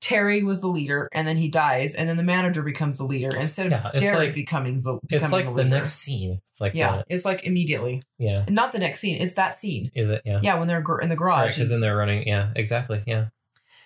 Terry 0.02 0.44
was 0.44 0.62
the 0.62 0.68
leader, 0.68 1.10
and 1.12 1.28
then 1.28 1.36
he 1.38 1.50
dies, 1.50 1.94
and 1.94 2.08
then 2.08 2.16
the 2.18 2.24
manager 2.24 2.62
becomes 2.64 2.98
the 3.00 3.04
leader 3.04 3.36
instead 3.38 3.66
of 3.68 3.72
Yeah, 3.72 3.92
Jared 4.00 4.18
like- 4.28 4.34
becoming 4.36 4.76
the 4.76 5.00
it's 5.10 5.32
like 5.32 5.46
the 5.46 5.52
leader. 5.52 5.70
next 5.70 5.94
scene 5.96 6.42
like 6.60 6.74
yeah, 6.74 6.98
the- 6.98 7.06
it's 7.10 7.26
like 7.26 7.44
immediately. 7.44 8.02
yeah 8.18 8.46
Not 8.50 8.72
the 8.72 8.80
next 8.80 9.00
scene. 9.02 9.22
It's 9.22 9.34
that 9.34 9.54
scene. 9.54 9.92
is 9.96 10.10
it 10.10 10.22
yeah 10.26 10.40
Yeah, 10.42 10.56
when 10.58 10.68
they're 10.68 10.84
in 11.02 11.10
the 11.10 11.16
garage. 11.16 11.56
because 11.56 11.70
then 11.70 11.82
they're 11.82 11.98
running. 11.98 12.28
Yeah, 12.28 12.50
exactly. 12.56 13.04
Yeah, 13.06 13.28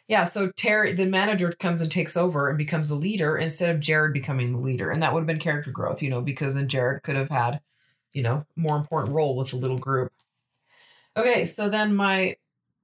yeah, 0.07 0.24
so 0.26 0.51
Terry, 0.51 0.93
the 0.93 1.05
manager, 1.05 1.51
comes 1.59 1.82
and 1.82 1.89
takes 1.91 2.16
over 2.18 2.47
and 2.49 2.57
becomes 2.57 2.89
the 2.89 2.95
leader 2.95 3.38
instead 3.38 3.74
of 3.74 3.80
Jared 3.82 4.14
becoming 4.14 4.51
the 4.51 4.59
leader, 4.59 4.91
and 4.91 5.01
that 5.01 5.14
would 5.14 5.22
have 5.22 5.28
been 5.28 5.39
character 5.39 5.72
growth, 5.72 6.03
you 6.03 6.09
know, 6.09 6.22
because 6.22 6.55
then 6.55 6.68
Jared 6.68 7.03
could 7.03 7.16
have 7.16 7.30
had, 7.30 7.59
you 8.11 8.22
know, 8.22 8.45
more 8.55 8.78
important 8.78 9.14
role 9.16 9.36
with 9.36 9.49
the 9.49 9.55
little 9.55 9.80
group. 9.80 10.11
Okay, 11.16 11.45
so 11.45 11.70
then 11.70 11.95
my 11.95 12.36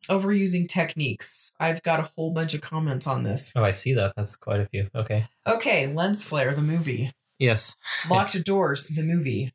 overusing 0.10 0.68
techniques. 0.68 1.51
I've 1.60 1.82
got 1.84 1.99
a 1.99 2.10
whole 2.16 2.32
bunch 2.32 2.53
of 2.53 2.62
comments 2.62 3.07
on 3.07 3.24
this. 3.24 3.53
Oh, 3.55 3.64
I 3.64 3.72
see 3.72 3.93
that. 3.93 4.14
That's 4.16 4.36
quite 4.36 4.60
a 4.60 4.66
few. 4.66 4.89
Okay. 4.95 5.28
Okay, 5.47 5.88
lens 5.88 6.24
flare, 6.24 6.53
the 6.53 6.62
movie. 6.62 7.12
Yes. 7.38 7.78
Locked 8.10 8.43
doors, 8.43 8.88
the 8.88 9.03
movie. 9.03 9.53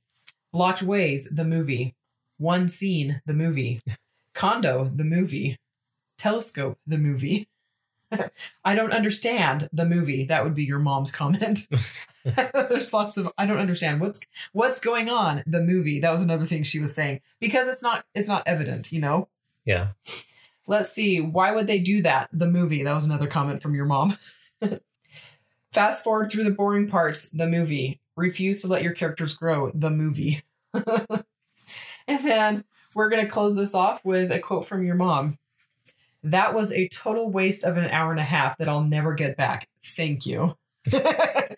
Blocked 0.52 0.82
ways, 0.82 1.30
the 1.34 1.44
movie. 1.44 1.94
One 2.38 2.68
scene, 2.68 3.20
the 3.26 3.34
movie. 3.34 3.80
Condo, 4.34 4.90
the 4.94 5.04
movie. 5.04 5.58
Telescope, 6.18 6.78
the 6.86 6.98
movie. 6.98 7.48
I 8.64 8.74
don't 8.74 8.92
understand 8.92 9.68
the 9.72 9.84
movie. 9.84 10.24
That 10.24 10.44
would 10.44 10.54
be 10.54 10.64
your 10.64 10.78
mom's 10.78 11.10
comment. 11.10 11.66
There's 12.24 12.92
lots 12.92 13.16
of 13.16 13.30
I 13.36 13.44
don't 13.46 13.58
understand 13.58 14.00
what's 14.00 14.20
what's 14.52 14.78
going 14.78 15.08
on. 15.08 15.42
The 15.46 15.60
movie. 15.60 16.00
That 16.00 16.12
was 16.12 16.22
another 16.22 16.46
thing 16.46 16.62
she 16.62 16.78
was 16.78 16.94
saying 16.94 17.20
because 17.40 17.68
it's 17.68 17.82
not 17.82 18.04
it's 18.14 18.28
not 18.28 18.44
evident. 18.46 18.92
You 18.92 19.00
know, 19.00 19.28
Yeah. 19.64 19.88
Let's 20.66 20.90
see. 20.90 21.20
Why 21.20 21.52
would 21.52 21.66
they 21.66 21.78
do 21.78 22.02
that? 22.02 22.28
The 22.32 22.46
movie. 22.46 22.82
That 22.82 22.94
was 22.94 23.06
another 23.06 23.26
comment 23.26 23.62
from 23.62 23.74
your 23.74 23.84
mom. 23.84 24.16
Fast 25.72 26.04
forward 26.04 26.30
through 26.30 26.44
the 26.44 26.50
boring 26.50 26.88
parts. 26.88 27.30
The 27.30 27.46
movie. 27.46 28.00
Refuse 28.16 28.62
to 28.62 28.68
let 28.68 28.82
your 28.82 28.92
characters 28.92 29.36
grow. 29.36 29.70
The 29.74 29.90
movie. 29.90 30.42
and 30.74 31.24
then 32.06 32.64
we're 32.94 33.10
going 33.10 33.24
to 33.24 33.30
close 33.30 33.56
this 33.56 33.74
off 33.74 34.04
with 34.04 34.30
a 34.30 34.38
quote 34.38 34.66
from 34.66 34.84
your 34.84 34.94
mom. 34.94 35.38
That 36.22 36.54
was 36.54 36.72
a 36.72 36.88
total 36.88 37.30
waste 37.30 37.64
of 37.64 37.76
an 37.76 37.90
hour 37.90 38.10
and 38.10 38.20
a 38.20 38.24
half 38.24 38.56
that 38.58 38.68
I'll 38.68 38.84
never 38.84 39.12
get 39.12 39.36
back. 39.36 39.68
Thank 39.84 40.26
you. 40.26 40.56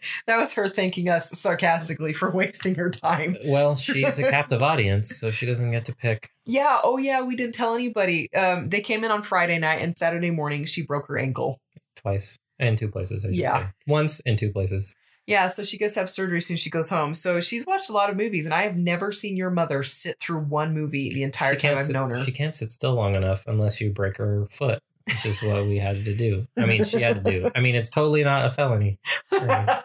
that 0.26 0.36
was 0.36 0.52
her 0.54 0.68
thanking 0.68 1.08
us 1.08 1.30
sarcastically 1.38 2.12
for 2.12 2.30
wasting 2.30 2.74
her 2.76 2.90
time. 2.90 3.36
Well, 3.46 3.74
she's 3.76 4.18
a 4.18 4.30
captive 4.30 4.62
audience, 4.62 5.16
so 5.16 5.30
she 5.30 5.46
doesn't 5.46 5.70
get 5.70 5.84
to 5.86 5.94
pick. 5.94 6.30
Yeah. 6.44 6.78
Oh, 6.82 6.96
yeah. 6.98 7.22
We 7.22 7.36
didn't 7.36 7.54
tell 7.54 7.74
anybody. 7.74 8.32
Um, 8.34 8.68
they 8.68 8.80
came 8.80 9.04
in 9.04 9.10
on 9.10 9.22
Friday 9.22 9.58
night 9.58 9.82
and 9.82 9.96
Saturday 9.98 10.30
morning 10.30 10.64
she 10.64 10.82
broke 10.82 11.06
her 11.08 11.18
ankle. 11.18 11.60
twice 11.96 12.38
in 12.58 12.76
two 12.76 12.88
places. 12.88 13.24
I 13.24 13.28
should 13.28 13.36
Yeah. 13.36 13.52
say 13.54 13.66
once 13.86 14.20
in 14.20 14.36
two 14.36 14.50
places. 14.52 14.94
Yeah. 15.26 15.48
So 15.48 15.64
she 15.64 15.76
goes 15.76 15.94
to 15.94 16.00
have 16.00 16.08
surgery 16.10 16.40
soon. 16.40 16.56
She 16.56 16.70
goes 16.70 16.88
home. 16.88 17.12
So 17.14 17.40
she's 17.40 17.66
watched 17.66 17.90
a 17.90 17.92
lot 17.92 18.10
of 18.10 18.16
movies, 18.16 18.46
and 18.46 18.54
I 18.54 18.62
have 18.62 18.76
never 18.76 19.10
seen 19.12 19.36
your 19.36 19.50
mother 19.50 19.82
sit 19.82 20.20
through 20.20 20.40
one 20.40 20.72
movie 20.72 21.10
the 21.12 21.22
entire 21.24 21.56
time 21.56 21.76
I've 21.78 21.84
sit, 21.84 21.92
known 21.94 22.10
her. 22.10 22.22
She 22.22 22.30
can't 22.32 22.54
sit 22.54 22.70
still 22.70 22.94
long 22.94 23.14
enough 23.16 23.44
unless 23.48 23.80
you 23.80 23.90
break 23.90 24.18
her 24.18 24.46
foot, 24.50 24.80
which 25.06 25.26
is 25.26 25.42
what 25.42 25.64
we 25.66 25.78
had 25.78 26.04
to 26.04 26.14
do. 26.14 26.46
I 26.56 26.66
mean, 26.66 26.84
she 26.84 27.00
had 27.00 27.24
to 27.24 27.30
do. 27.30 27.50
I 27.54 27.60
mean, 27.60 27.74
it's 27.74 27.90
totally 27.90 28.24
not 28.24 28.46
a 28.46 28.50
felony. 28.50 28.98
Right. 29.30 29.82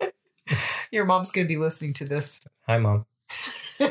your 0.90 1.04
mom's 1.04 1.32
going 1.32 1.46
to 1.46 1.48
be 1.48 1.56
listening 1.56 1.94
to 1.94 2.04
this. 2.04 2.40
Hi, 2.66 2.78
mom. 2.78 3.06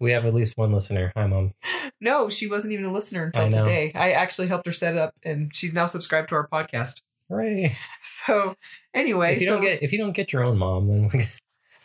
We 0.00 0.12
have 0.12 0.26
at 0.26 0.34
least 0.34 0.58
one 0.58 0.72
listener. 0.72 1.12
Hi, 1.16 1.26
mom. 1.26 1.54
no, 1.98 2.28
she 2.28 2.46
wasn't 2.46 2.74
even 2.74 2.84
a 2.84 2.92
listener 2.92 3.24
until 3.24 3.48
know. 3.48 3.64
today. 3.64 3.90
I 3.94 4.12
actually 4.12 4.48
helped 4.48 4.66
her 4.66 4.72
set 4.72 4.94
it 4.94 4.98
up, 4.98 5.14
and 5.22 5.54
she's 5.54 5.72
now 5.72 5.86
subscribed 5.86 6.28
to 6.28 6.34
our 6.34 6.46
podcast. 6.46 7.00
Hooray! 7.30 7.74
So 8.02 8.54
anyway, 8.92 9.36
If 9.36 9.40
you 9.40 9.46
so 9.46 9.54
don't 9.54 9.62
get 9.62 9.82
if 9.82 9.92
you 9.92 9.98
don't 9.98 10.12
get 10.12 10.30
your 10.30 10.44
own 10.44 10.58
mom, 10.58 10.88
then 10.88 11.10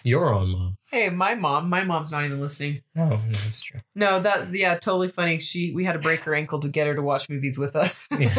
your 0.03 0.33
own 0.33 0.49
mom. 0.49 0.77
hey, 0.91 1.09
my 1.09 1.35
mom, 1.35 1.69
my 1.69 1.83
mom's 1.83 2.11
not 2.11 2.23
even 2.25 2.39
listening. 2.39 2.81
No, 2.95 3.09
no, 3.09 3.17
that's 3.31 3.61
true. 3.61 3.81
No, 3.95 4.19
that's 4.19 4.51
yeah, 4.51 4.75
totally 4.75 5.09
funny. 5.09 5.39
She 5.39 5.71
we 5.73 5.85
had 5.85 5.93
to 5.93 5.99
break 5.99 6.21
her 6.21 6.33
ankle 6.33 6.59
to 6.61 6.69
get 6.69 6.87
her 6.87 6.95
to 6.95 7.01
watch 7.01 7.29
movies 7.29 7.57
with 7.57 7.75
us. 7.75 8.07
Yeah. 8.17 8.35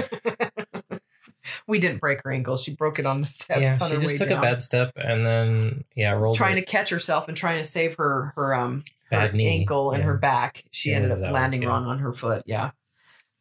we 1.67 1.79
didn't 1.79 1.99
break 2.01 2.23
her 2.23 2.31
ankle. 2.33 2.57
She 2.57 2.75
broke 2.75 2.99
it 2.99 3.07
on 3.07 3.21
the 3.21 3.27
steps 3.27 3.61
yeah, 3.61 3.79
on 3.81 3.91
she 3.91 3.97
just 3.99 4.19
took 4.19 4.29
down. 4.29 4.39
a 4.39 4.43
bad 4.43 4.61
step 4.61 4.93
and 4.97 5.25
then 5.25 5.85
yeah 5.95 6.13
rolled 6.13 6.37
trying 6.37 6.57
it. 6.59 6.61
to 6.61 6.67
catch 6.67 6.91
herself 6.91 7.29
and 7.29 7.37
trying 7.37 7.59
to 7.59 7.65
save 7.65 7.97
her 7.97 8.33
her 8.37 8.55
um 8.55 8.85
her 9.11 9.33
knee, 9.33 9.61
ankle 9.61 9.91
and 9.93 10.01
yeah. 10.01 10.07
her 10.07 10.17
back. 10.19 10.65
She 10.71 10.91
Yeah, 10.91 10.97
ended 10.97 11.13
up 11.13 11.19
was- 11.21 11.31
landing 11.31 11.63
yeah. 11.63 11.69
wrong 11.69 11.87
on 11.87 11.99
her 11.99 12.13
foot. 12.13 12.43
Yeah. 12.47 12.71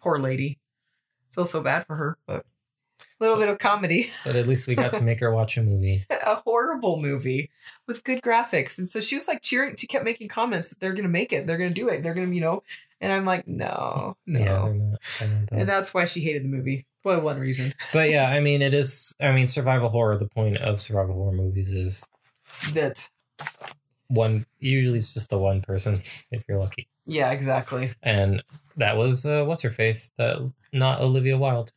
Poor 0.01 0.17
lady. 0.19 0.59
Feel 1.33 1.45
so 1.45 1.61
bad 1.61 1.85
for 1.85 1.95
her, 1.95 2.17
but 2.25 2.45
little 3.19 3.37
bit 3.37 3.49
of 3.49 3.57
comedy. 3.59 4.09
But 4.25 4.35
at 4.35 4.47
least 4.47 4.67
we 4.67 4.75
got 4.75 4.93
to 4.93 5.01
make 5.01 5.19
her 5.19 5.31
watch 5.33 5.57
a 5.57 5.63
movie. 5.63 6.05
a 6.09 6.35
horrible 6.35 7.01
movie 7.01 7.49
with 7.87 8.03
good 8.03 8.21
graphics. 8.21 8.77
And 8.77 8.87
so 8.87 8.99
she 9.01 9.15
was 9.15 9.27
like 9.27 9.41
cheering. 9.41 9.75
She 9.75 9.87
kept 9.87 10.05
making 10.05 10.27
comments 10.27 10.69
that 10.69 10.79
they're 10.79 10.93
going 10.93 11.03
to 11.03 11.09
make 11.09 11.33
it. 11.33 11.47
They're 11.47 11.57
going 11.57 11.73
to 11.73 11.81
do 11.81 11.87
it. 11.89 12.03
They're 12.03 12.13
going 12.13 12.29
to, 12.29 12.35
you 12.35 12.41
know. 12.41 12.63
And 13.01 13.11
I'm 13.11 13.25
like, 13.25 13.47
no, 13.47 14.17
no. 14.27 14.39
Yeah, 14.39 14.45
they're 14.45 14.73
not. 14.73 14.99
They're 15.19 15.29
not 15.29 15.47
that. 15.47 15.59
and 15.59 15.69
that's 15.69 15.93
why 15.93 16.05
she 16.05 16.21
hated 16.21 16.43
the 16.43 16.49
movie. 16.49 16.85
Well, 17.03 17.21
one 17.21 17.39
reason 17.39 17.73
But 17.93 18.09
yeah, 18.09 18.25
I 18.29 18.41
mean, 18.41 18.61
it 18.61 18.73
is. 18.73 19.15
I 19.21 19.31
mean, 19.31 19.47
survival 19.47 19.87
horror. 19.89 20.17
The 20.17 20.27
point 20.27 20.57
of 20.57 20.81
survival 20.81 21.15
horror 21.15 21.31
movies 21.31 21.71
is 21.71 22.05
that, 22.73 23.09
one. 24.09 24.45
Usually, 24.59 24.97
it's 24.97 25.13
just 25.13 25.29
the 25.29 25.37
one 25.37 25.61
person 25.61 26.01
if 26.31 26.43
you're 26.47 26.59
lucky. 26.59 26.87
yeah, 27.05 27.31
exactly. 27.31 27.91
And 28.03 28.43
that 28.75 28.97
was 28.97 29.25
uh, 29.25 29.43
what's 29.45 29.63
her 29.63 29.69
face? 29.69 30.11
That 30.17 30.51
not 30.73 30.99
Olivia 31.01 31.37
Wilde 31.37 31.71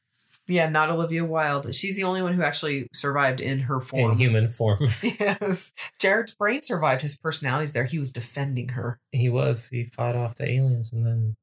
Yeah, 0.52 0.68
not 0.68 0.90
Olivia 0.90 1.24
Wilde. 1.24 1.74
She's 1.74 1.96
the 1.96 2.04
only 2.04 2.22
one 2.22 2.34
who 2.34 2.42
actually 2.42 2.88
survived 2.92 3.40
in 3.40 3.60
her 3.60 3.80
form. 3.80 4.12
in 4.12 4.18
human 4.18 4.48
form. 4.48 4.78
yes. 5.02 5.72
Jared's 5.98 6.34
brain 6.34 6.60
survived. 6.62 7.02
His 7.02 7.16
personality's 7.18 7.72
there. 7.72 7.84
He 7.84 7.98
was 7.98 8.12
defending 8.12 8.70
her. 8.70 8.98
he 9.12 9.28
was. 9.28 9.68
He 9.70 9.84
fought 9.84 10.16
off 10.16 10.34
the 10.34 10.50
aliens 10.50 10.92
and 10.92 11.06
then 11.06 11.36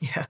Yeah. 0.00 0.26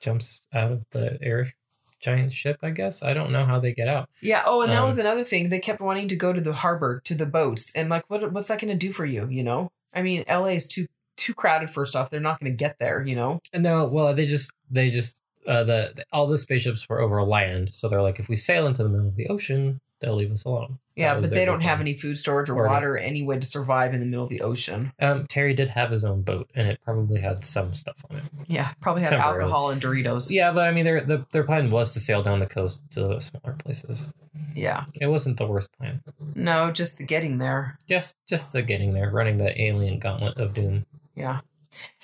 jumps 0.00 0.46
out 0.52 0.72
of 0.72 0.84
the 0.90 1.18
air 1.22 1.52
giant 2.00 2.32
ship. 2.32 2.58
I 2.62 2.70
guess 2.70 3.02
I 3.02 3.12
don't 3.12 3.30
know 3.30 3.44
how 3.44 3.60
they 3.60 3.72
get 3.72 3.88
out. 3.88 4.08
Yeah. 4.22 4.42
Oh, 4.46 4.62
and 4.62 4.72
that 4.72 4.80
Um, 4.80 4.86
was 4.86 4.98
another 4.98 5.24
thing. 5.24 5.48
They 5.48 5.60
kept 5.60 5.80
wanting 5.80 6.08
to 6.08 6.16
go 6.16 6.32
to 6.32 6.40
the 6.40 6.52
harbor, 6.54 7.00
to 7.04 7.14
the 7.14 7.26
boats, 7.26 7.70
and 7.74 7.88
like, 7.88 8.04
what 8.08 8.32
what's 8.32 8.48
that 8.48 8.60
going 8.60 8.72
to 8.76 8.86
do 8.86 8.92
for 8.92 9.04
you? 9.04 9.28
You 9.28 9.42
know, 9.44 9.70
I 9.94 10.02
mean, 10.02 10.24
L.A. 10.26 10.52
is 10.52 10.66
too 10.66 10.86
too 11.16 11.34
crowded. 11.34 11.68
First 11.70 11.94
off, 11.94 12.08
they're 12.08 12.18
not 12.20 12.40
going 12.40 12.50
to 12.52 12.56
get 12.56 12.78
there. 12.78 13.04
You 13.04 13.16
know. 13.16 13.40
And 13.52 13.62
no, 13.62 13.86
well, 13.86 14.14
they 14.14 14.26
just 14.26 14.50
they 14.70 14.90
just 14.90 15.20
uh, 15.46 15.64
the, 15.64 15.92
the 15.96 16.04
all 16.12 16.26
the 16.26 16.38
spaceships 16.38 16.88
were 16.88 17.00
over 17.00 17.22
land, 17.22 17.72
so 17.74 17.88
they're 17.88 18.02
like, 18.02 18.18
if 18.18 18.28
we 18.28 18.36
sail 18.36 18.66
into 18.66 18.82
the 18.82 18.88
middle 18.88 19.08
of 19.08 19.16
the 19.16 19.28
ocean, 19.28 19.80
they'll 20.00 20.14
leave 20.16 20.32
us 20.32 20.44
alone. 20.44 20.78
Yeah, 20.96 21.18
but 21.18 21.30
they 21.30 21.46
don't 21.46 21.62
have 21.62 21.80
any 21.80 21.94
food 21.94 22.18
storage 22.18 22.50
or, 22.50 22.56
Or- 22.56 22.68
water, 22.68 22.94
or 22.94 22.98
any 22.98 23.22
way 23.22 23.38
to 23.38 23.46
survive 23.46 23.94
in 23.94 24.00
the 24.00 24.06
middle 24.06 24.24
of 24.24 24.28
the 24.30 24.42
ocean. 24.42 24.92
Um, 25.00 25.26
Terry 25.28 25.54
did 25.54 25.68
have 25.70 25.90
his 25.90 26.04
own 26.04 26.20
boat, 26.22 26.50
and 26.54 26.68
it 26.68 26.78
probably 26.84 27.20
had 27.20 27.42
some 27.42 27.72
stuff 27.72 27.96
on 28.10 28.18
it. 28.18 28.24
Yeah, 28.48 28.72
probably 28.82 29.02
had 29.02 29.14
alcohol 29.14 29.70
and 29.70 29.80
Doritos. 29.80 30.30
Yeah, 30.30 30.52
but 30.52 30.64
I 30.68 30.72
mean, 30.72 30.84
their 30.84 31.00
the, 31.00 31.24
their 31.32 31.44
plan 31.44 31.70
was 31.70 31.92
to 31.94 32.00
sail 32.00 32.22
down 32.22 32.38
the 32.40 32.46
coast 32.46 32.84
to 32.92 33.18
smaller 33.20 33.56
places. 33.64 34.12
Yeah. 34.54 34.84
It 34.94 35.06
wasn't 35.06 35.38
the 35.38 35.46
worst 35.46 35.70
plan. 35.78 36.02
No, 36.34 36.70
just 36.70 36.98
the 36.98 37.04
getting 37.04 37.38
there. 37.38 37.78
Just 37.86 38.16
just 38.28 38.52
the 38.52 38.60
getting 38.62 38.92
there, 38.92 39.10
running 39.10 39.38
the 39.38 39.58
alien 39.60 39.98
gauntlet 39.98 40.36
of 40.38 40.52
doom. 40.54 40.84
Yeah. 41.14 41.40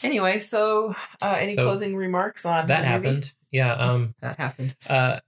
Anyway, 0.02 0.38
so 0.38 0.94
uh, 1.22 1.36
any 1.40 1.52
So, 1.54 1.64
closing 1.64 1.96
remarks 1.96 2.44
on 2.46 2.66
That 2.68 2.82
the 2.82 2.90
movie? 2.90 3.06
happened. 3.08 3.32
Yeah. 3.50 3.74
Um. 3.78 4.14
That 4.20 4.36
happened. 4.38 4.74
Uh. 4.88 5.20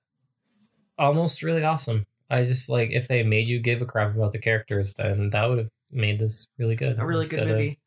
Almost 0.99 1.43
really 1.43 1.63
awesome. 1.65 2.07
I 2.31 2.43
just 2.45 2.69
like 2.69 2.91
if 2.91 3.09
they 3.09 3.23
made 3.23 3.49
you 3.49 3.59
give 3.61 3.81
a 3.83 3.87
crap 3.87 4.15
about 4.15 4.33
the 4.33 4.39
characters, 4.39 4.95
then 4.95 5.31
that 5.31 5.49
would 5.49 5.59
have 5.59 5.71
made 5.93 6.19
this 6.19 6.47
really 6.59 6.75
good. 6.77 6.99
A 6.99 7.07
really 7.07 7.25
good 7.25 7.39
instead 7.39 7.49
of- 7.51 7.57
movie. 7.57 7.79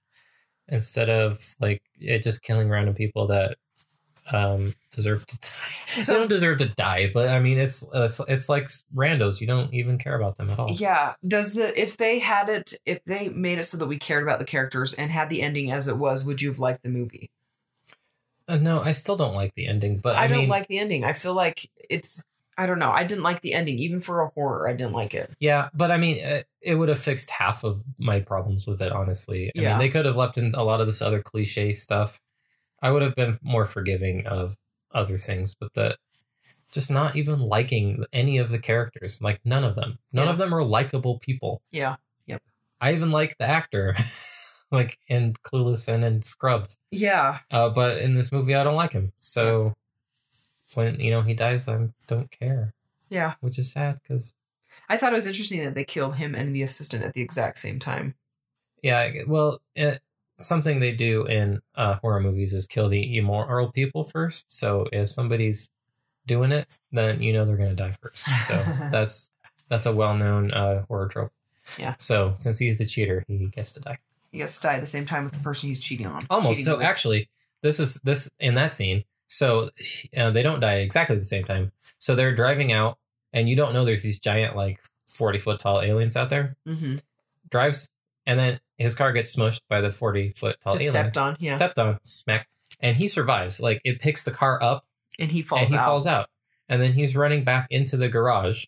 instead 0.70 1.10
of 1.10 1.56
like 1.60 1.82
it 2.00 2.24
just 2.24 2.42
killing 2.42 2.70
random 2.70 2.96
people 2.96 3.28
that 3.28 3.58
um 4.32 4.74
deserve 4.92 5.26
to 5.28 5.40
die. 5.40 5.96
they 6.06 6.14
don't 6.14 6.28
deserve 6.28 6.58
to 6.60 6.68
die, 6.70 7.10
but 7.14 7.30
I 7.30 7.40
mean 7.40 7.58
it's 7.58 7.86
it's 7.94 8.20
it's 8.28 8.50
like 8.50 8.66
randos. 8.96 9.42
You 9.42 9.48
don't 9.48 9.74
even 9.74 9.98
care 9.98 10.16
about 10.16 10.36
them 10.38 10.50
at 10.50 10.60
all. 10.60 10.72
Yeah. 10.72 11.16
Does 11.28 11.54
the 11.54 11.80
if 11.80 11.98
they 11.98 12.20
had 12.20 12.50
it 12.50 12.74
if 12.86 13.04
they 13.06 13.30
made 13.30 13.58
it 13.60 13.66
so 13.66 13.78
that 13.78 13.88
we 13.88 13.98
cared 13.98 14.24
about 14.24 14.40
the 14.40 14.46
characters 14.46 14.94
and 14.94 15.12
had 15.12 15.30
the 15.30 15.42
ending 15.42 15.72
as 15.72 15.88
it 15.88 15.98
was, 15.98 16.24
would 16.24 16.42
you 16.42 16.50
have 16.50 16.60
liked 16.60 16.84
the 16.84 16.90
movie? 16.90 17.30
Uh, 18.48 18.58
no, 18.58 18.82
I 18.82 18.92
still 18.92 19.16
don't 19.16 19.36
like 19.36 19.54
the 19.56 19.68
ending, 19.68 20.00
but 20.00 20.16
I, 20.16 20.24
I, 20.24 20.28
don't 20.28 20.40
mean, 20.40 20.50
like 20.50 20.68
the 20.68 20.80
ending. 20.80 21.04
I 21.04 21.14
feel 21.14 21.34
like 21.34 21.70
it's 21.90 22.24
I 22.58 22.66
don't 22.66 22.80
know. 22.80 22.92
I 22.92 23.04
didn't 23.06 23.24
like 23.24 23.42
the 23.42 23.54
ending 23.54 23.80
even 23.80 24.02
for 24.02 24.22
a 24.22 24.28
horror. 24.30 24.68
I 24.68 24.74
didn't 24.74 24.94
like 24.94 25.14
it. 25.14 25.32
yeah, 25.40 25.70
but 25.74 25.90
I 25.90 25.98
mean, 25.98 26.24
uh, 26.24 26.42
it 26.62 26.76
would 26.76 26.90
have 26.90 27.00
fixed 27.00 27.30
half 27.30 27.64
of 27.64 27.82
my 27.98 28.20
problems 28.20 28.68
with 28.68 28.82
it. 28.82 28.92
Honestly, 28.92 29.48
I 29.48 29.62
Yeah. 29.62 29.70
mean, 29.70 29.78
they 29.80 29.90
could 29.90 30.06
have 30.06 30.16
left 30.16 30.38
in 30.38 30.52
a 30.54 30.64
lot 30.64 30.82
of 30.82 30.88
this 30.88 31.02
other 31.02 31.22
cliche 31.22 31.74
stuff. 31.74 32.20
I 32.82 32.92
would 32.92 33.02
have 33.02 33.16
been 33.16 33.38
more 33.42 33.66
forgiving 33.66 34.26
of 34.28 34.58
other 34.94 35.18
things, 35.18 35.56
but 35.56 35.74
the 35.74 35.98
just 36.72 36.90
not 36.90 37.16
even 37.18 37.40
liking 37.40 38.06
any 38.14 38.38
of 38.38 38.50
the 38.50 38.58
characters, 38.60 39.22
like 39.22 39.40
none 39.44 39.64
of 39.64 39.76
them. 39.76 40.00
None 40.14 40.26
Yeah. 40.28 40.32
of 40.32 40.38
them 40.38 40.54
are 40.56 40.64
likable 40.64 41.20
people. 41.20 41.62
Yeah. 41.72 41.98
Yep. 42.28 42.42
I 42.80 42.94
even 42.94 43.12
like 43.12 43.38
the 43.38 43.44
actor, 43.46 43.94
like 44.72 44.98
in 45.10 45.34
Clueless 45.44 45.88
and 45.90 46.04
in 46.06 46.22
Scrubs. 46.22 46.78
Yeah. 46.90 47.40
Uh, 47.52 47.70
but 47.70 47.98
in 47.98 48.14
this 48.16 48.32
movie, 48.32 48.56
I 48.56 48.64
don't 48.64 48.76
like 48.76 48.94
him. 48.94 49.12
So 49.18 49.76
when 50.74 51.00
you 51.02 51.12
know 51.12 51.22
he 51.22 51.34
dies, 51.34 51.68
I 51.68 51.90
don't 52.08 52.32
care, 52.32 52.74
Yeah. 53.10 53.34
which 53.42 53.60
is 53.60 53.70
sad 53.72 54.00
because 54.02 54.34
I 54.88 54.98
thought 54.98 55.12
it 55.12 55.18
was 55.18 55.28
interesting 55.28 55.64
that 55.66 55.76
they 55.76 55.84
killed 55.84 56.16
him 56.16 56.34
and 56.36 56.56
the 56.56 56.62
assistant 56.64 57.04
at 57.04 57.14
the 57.14 57.22
exact 57.22 57.58
same 57.60 57.80
time. 57.80 58.16
yeah, 58.82 59.12
well, 59.28 59.62
it, 59.76 60.02
something 60.42 60.80
they 60.80 60.92
do 60.92 61.26
in 61.26 61.62
uh, 61.76 61.96
horror 61.96 62.20
movies 62.20 62.54
is 62.54 62.66
kill 62.66 62.90
the 62.90 63.18
immoral 63.18 63.72
people 63.72 64.04
first. 64.04 64.52
So 64.52 64.88
if 64.92 65.10
somebody's 65.10 65.70
doing 66.28 66.52
it, 66.52 66.78
then 66.92 67.22
you 67.22 67.34
know 67.34 67.46
they're 67.46 67.58
gonna 67.58 67.74
die 67.76 67.94
first. 68.02 68.26
So 68.48 68.64
that's 68.92 69.32
that's 69.70 69.86
a 69.86 69.92
well 69.94 70.16
known 70.16 70.52
uh, 70.52 70.86
horror 70.88 71.08
trope. 71.08 71.32
Yeah. 71.78 71.96
So 71.98 72.34
since 72.36 72.60
he's 72.60 72.78
the 72.78 72.86
cheater, 72.86 73.24
he 73.28 73.48
gets 73.48 73.72
to 73.74 73.80
die. 73.80 73.98
He 74.32 74.38
gets 74.40 74.58
to 74.62 74.68
die 74.68 74.76
at 74.76 74.82
the 74.82 74.88
same 74.88 75.06
time 75.06 75.24
with 75.26 75.34
the 75.34 75.40
person 75.40 75.70
he's 75.70 75.80
cheating 75.82 76.08
on. 76.08 76.20
Almost. 76.30 76.52
Cheating 76.60 76.66
So 76.66 76.78
with. 76.78 76.86
actually, 76.86 77.30
this 77.62 77.80
is 77.80 77.96
this 78.04 78.30
in 78.40 78.56
that 78.56 78.74
scene. 78.74 79.04
So 79.28 79.70
uh, 80.18 80.32
they 80.32 80.44
don't 80.44 80.60
die 80.60 80.76
exactly 80.76 81.16
the 81.18 81.24
same 81.24 81.44
time. 81.46 81.72
So 82.00 82.16
they're 82.16 82.36
driving 82.36 82.72
out, 82.74 82.98
and 83.34 83.48
you 83.48 83.56
don't 83.56 83.74
know 83.74 83.86
there's 83.86 84.04
these 84.04 84.20
giant 84.20 84.56
like 84.56 84.80
forty 85.08 85.40
foot 85.40 85.60
tall 85.60 85.82
aliens 85.82 86.18
out 86.18 86.30
there. 86.30 86.56
Mhm. 86.68 87.00
Drives, 87.50 87.90
and 88.26 88.40
then 88.40 88.60
his 88.78 88.96
car 88.96 89.12
gets 89.12 89.36
smushed 89.36 89.62
by 89.70 89.82
the 89.82 89.92
forty 89.92 90.34
foot 90.36 90.58
tall 90.64 90.74
just 90.74 90.84
alien. 90.86 91.04
stepped 91.06 91.18
on. 91.18 91.38
Yeah. 91.40 91.56
Stepped 91.56 91.80
on, 91.80 92.00
smack, 92.04 92.48
and 92.80 92.96
he 92.96 93.08
survives. 93.08 93.60
Like 93.60 93.82
it 93.84 94.00
picks 94.00 94.24
the 94.24 94.32
car 94.32 94.62
up, 94.62 94.86
and 95.20 95.32
he 95.32 95.42
falls 95.42 95.62
and 95.62 95.70
he 95.72 95.78
out. 95.78 95.86
falls 95.86 96.08
out, 96.08 96.30
and 96.70 96.82
then 96.82 96.94
he's 96.94 97.16
running 97.16 97.44
back 97.44 97.68
into 97.70 97.98
the 97.98 98.10
garage. 98.10 98.66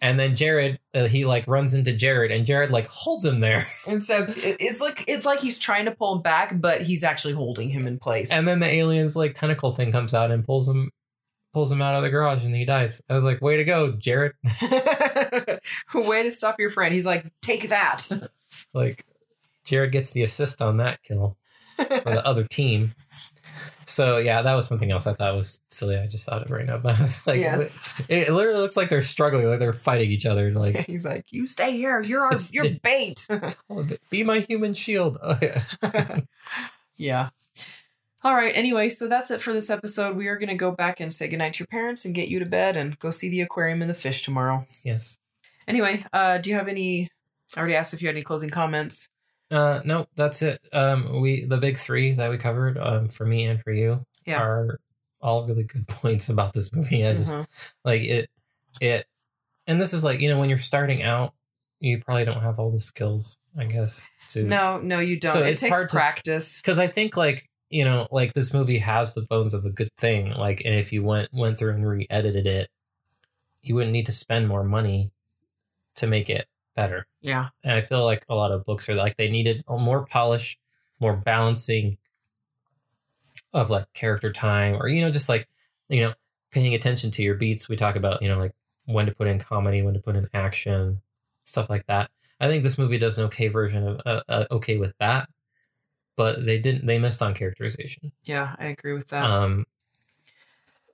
and 0.00 0.18
then 0.18 0.36
Jared, 0.36 0.78
uh, 0.94 1.08
he 1.08 1.24
like 1.24 1.46
runs 1.48 1.74
into 1.74 1.92
Jared, 1.92 2.30
and 2.30 2.46
Jared 2.46 2.70
like 2.70 2.86
holds 2.86 3.24
him 3.24 3.40
there, 3.40 3.66
And 3.88 4.00
so 4.00 4.26
it's 4.28 4.80
like 4.80 5.04
it's 5.08 5.26
like 5.26 5.40
he's 5.40 5.58
trying 5.58 5.86
to 5.86 5.90
pull 5.90 6.16
him 6.16 6.22
back, 6.22 6.60
but 6.60 6.82
he's 6.82 7.02
actually 7.04 7.34
holding 7.34 7.68
him 7.68 7.86
in 7.86 7.98
place. 7.98 8.30
and 8.30 8.46
then 8.46 8.60
the 8.60 8.68
alien's 8.68 9.16
like 9.16 9.34
tentacle 9.34 9.72
thing 9.72 9.90
comes 9.92 10.14
out 10.14 10.30
and 10.30 10.44
pulls 10.44 10.68
him, 10.68 10.92
pulls 11.52 11.72
him 11.72 11.82
out 11.82 11.96
of 11.96 12.02
the 12.04 12.10
garage, 12.10 12.44
and 12.44 12.54
he 12.54 12.64
dies. 12.64 13.02
I 13.10 13.14
was 13.14 13.24
like, 13.24 13.42
way 13.42 13.56
to 13.56 13.64
go, 13.64 13.90
Jared! 13.92 14.32
Way 15.94 16.22
to 16.22 16.30
stop 16.30 16.60
your 16.60 16.70
friend. 16.70 16.94
He's 16.94 17.06
like, 17.06 17.26
take 17.42 17.68
that. 17.70 18.08
Like, 18.74 19.04
Jared 19.64 19.92
gets 19.92 20.10
the 20.10 20.22
assist 20.22 20.62
on 20.62 20.78
that 20.78 21.02
kill 21.02 21.36
for 21.76 22.10
the 22.10 22.26
other 22.26 22.44
team. 22.44 22.94
So 23.86 24.18
yeah, 24.18 24.42
that 24.42 24.54
was 24.54 24.66
something 24.66 24.90
else 24.90 25.06
I 25.06 25.14
thought 25.14 25.34
was 25.34 25.60
silly. 25.70 25.96
I 25.96 26.06
just 26.06 26.26
thought 26.26 26.42
of 26.42 26.50
it 26.50 26.54
right 26.54 26.66
now, 26.66 26.78
but 26.78 26.98
I 26.98 27.02
was 27.02 27.26
like, 27.26 27.40
yes. 27.40 27.80
it, 28.08 28.28
it 28.28 28.32
literally 28.32 28.60
looks 28.60 28.76
like 28.76 28.90
they're 28.90 29.00
struggling, 29.00 29.48
like 29.48 29.58
they're 29.58 29.72
fighting 29.72 30.10
each 30.10 30.26
other. 30.26 30.52
Like, 30.52 30.76
He's 30.86 31.04
like, 31.04 31.26
you 31.30 31.46
stay 31.46 31.72
here. 31.72 32.02
You're 32.02 32.24
our, 32.24 32.32
you're 32.50 32.70
bait. 32.82 33.26
oh, 33.70 33.86
be 34.10 34.24
my 34.24 34.40
human 34.40 34.74
shield. 34.74 35.16
Oh, 35.28 35.38
yeah. 35.42 36.20
yeah. 36.96 37.28
All 38.24 38.34
right. 38.34 38.52
Anyway, 38.56 38.88
so 38.88 39.08
that's 39.08 39.30
it 39.30 39.42
for 39.42 39.52
this 39.52 39.68
episode. 39.68 40.16
We 40.16 40.26
are 40.28 40.38
going 40.38 40.48
to 40.48 40.54
go 40.54 40.70
back 40.70 41.00
and 41.00 41.12
say 41.12 41.28
goodnight 41.28 41.54
to 41.54 41.58
your 41.60 41.66
parents 41.66 42.04
and 42.04 42.14
get 42.14 42.28
you 42.28 42.38
to 42.38 42.46
bed 42.46 42.76
and 42.76 42.98
go 42.98 43.10
see 43.10 43.28
the 43.28 43.42
aquarium 43.42 43.82
and 43.82 43.90
the 43.90 43.94
fish 43.94 44.22
tomorrow. 44.22 44.66
Yes. 44.84 45.18
Anyway, 45.66 46.00
uh, 46.12 46.38
do 46.38 46.50
you 46.50 46.56
have 46.56 46.68
any? 46.68 47.10
I 47.56 47.60
already 47.60 47.74
asked 47.76 47.94
if 47.94 48.02
you 48.02 48.08
had 48.08 48.14
any 48.16 48.22
closing 48.24 48.50
comments. 48.50 49.08
Uh, 49.50 49.80
no, 49.84 50.06
that's 50.14 50.42
it. 50.42 50.60
Um, 50.72 51.20
we 51.20 51.44
the 51.44 51.56
big 51.56 51.76
three 51.78 52.12
that 52.14 52.28
we 52.30 52.36
covered, 52.36 52.76
um, 52.78 53.08
for 53.08 53.24
me 53.24 53.46
and 53.46 53.62
for 53.62 53.72
you, 53.72 54.04
Yeah. 54.26 54.42
are 54.42 54.78
all 55.22 55.46
really 55.46 55.62
good 55.64 55.88
points 55.88 56.28
about 56.28 56.52
this 56.52 56.72
movie. 56.72 57.02
As 57.02 57.32
Mhm. 57.32 57.46
like 57.84 58.02
it, 58.02 58.30
it, 58.80 59.06
and 59.66 59.80
this 59.80 59.92
is 59.94 60.04
like 60.04 60.20
you 60.20 60.28
know 60.28 60.38
when 60.38 60.50
you're 60.50 60.58
starting 60.58 61.02
out, 61.02 61.32
you 61.80 61.98
probably 61.98 62.24
don't 62.26 62.42
have 62.42 62.58
all 62.58 62.70
the 62.70 62.78
skills, 62.78 63.38
I 63.56 63.64
guess. 63.64 64.10
To 64.30 64.42
No, 64.42 64.78
no, 64.78 64.98
you 65.00 65.18
don't. 65.18 65.32
So 65.32 65.42
it 65.42 65.50
it's 65.52 65.62
takes 65.62 65.72
hard 65.74 65.88
to- 65.88 65.96
practice. 65.96 66.60
because 66.60 66.78
I 66.78 66.86
think 66.88 67.16
like 67.16 67.48
you 67.70 67.84
know 67.86 68.06
like 68.10 68.34
this 68.34 68.52
movie 68.52 68.78
has 68.78 69.14
the 69.14 69.22
bones 69.22 69.54
of 69.54 69.64
a 69.64 69.70
good 69.70 69.90
thing. 69.96 70.30
Like, 70.32 70.60
and 70.66 70.74
if 70.74 70.92
you 70.92 71.02
went 71.02 71.32
went 71.32 71.58
through 71.58 71.72
and 71.72 71.88
re-edited 71.88 72.46
it, 72.46 72.68
you 73.62 73.74
wouldn't 73.74 73.92
need 73.94 74.06
to 74.06 74.12
spend 74.12 74.46
more 74.46 74.62
money 74.64 75.10
to 75.96 76.06
make 76.06 76.28
it 76.28 76.46
better. 76.78 77.06
Yeah. 77.20 77.48
and 77.64 77.72
I 77.72 77.80
feel 77.80 78.04
like 78.04 78.24
a 78.28 78.36
lot 78.36 78.52
of 78.52 78.64
books 78.64 78.88
are 78.88 78.94
like 78.94 79.16
they 79.16 79.28
needed 79.28 79.64
more 79.68 80.06
polish, 80.06 80.56
more 81.00 81.16
balancing 81.16 81.98
of 83.52 83.68
like 83.68 83.92
character 83.94 84.32
time, 84.32 84.76
or 84.80 84.86
you 84.86 85.02
know, 85.02 85.10
just 85.10 85.28
like 85.28 85.48
you 85.88 86.00
know, 86.00 86.14
paying 86.52 86.74
attention 86.74 87.10
to 87.10 87.22
your 87.22 87.34
beats. 87.34 87.68
We 87.68 87.74
talk 87.74 87.96
about 87.96 88.22
you 88.22 88.28
know 88.28 88.38
like 88.38 88.52
when 88.84 89.06
to 89.06 89.12
put 89.12 89.26
in 89.26 89.40
comedy, 89.40 89.82
when 89.82 89.94
to 89.94 90.00
put 90.00 90.14
in 90.14 90.28
action, 90.32 91.02
stuff 91.42 91.68
like 91.68 91.86
that. 91.88 92.10
I 92.40 92.46
think 92.46 92.62
this 92.62 92.78
movie 92.78 92.98
does 92.98 93.18
an 93.18 93.24
okay 93.24 93.48
version 93.48 93.88
of 93.88 94.00
uh, 94.06 94.20
uh, 94.28 94.44
okay 94.52 94.76
with 94.76 94.92
that, 95.00 95.28
but 96.14 96.46
they 96.46 96.60
didn't. 96.60 96.86
They 96.86 97.00
missed 97.00 97.22
on 97.22 97.34
characterization. 97.34 98.12
Yeah, 98.24 98.54
I 98.56 98.66
agree 98.66 98.92
with 98.92 99.08
that. 99.08 99.24
Um, 99.24 99.66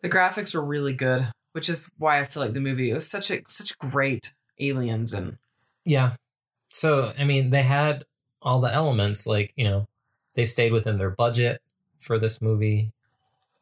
the 0.01 0.09
graphics 0.09 0.55
were 0.55 0.65
really 0.65 0.95
good, 0.95 1.31
which 1.53 1.69
is 1.69 1.91
why 1.99 2.23
I 2.23 2.25
feel 2.25 2.43
like 2.43 2.55
the 2.55 2.61
movie 2.61 2.91
was 2.91 3.07
such 3.07 3.31
a 3.31 3.43
such 3.49 3.79
great 3.79 4.33
aliens 4.59 5.13
and 5.13 5.37
Yeah. 5.85 6.15
So, 6.71 7.13
I 7.19 7.25
mean, 7.25 7.51
they 7.51 7.63
had 7.63 8.05
all 8.43 8.61
the 8.61 8.73
elements, 8.73 9.27
like, 9.27 9.53
you 9.57 9.65
know, 9.65 9.87
they 10.35 10.45
stayed 10.45 10.73
within 10.73 10.99
their 10.99 11.11
budget 11.11 11.61
for 11.99 12.19
this 12.19 12.43
movie. 12.43 12.91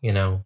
You 0.00 0.12
know, 0.12 0.44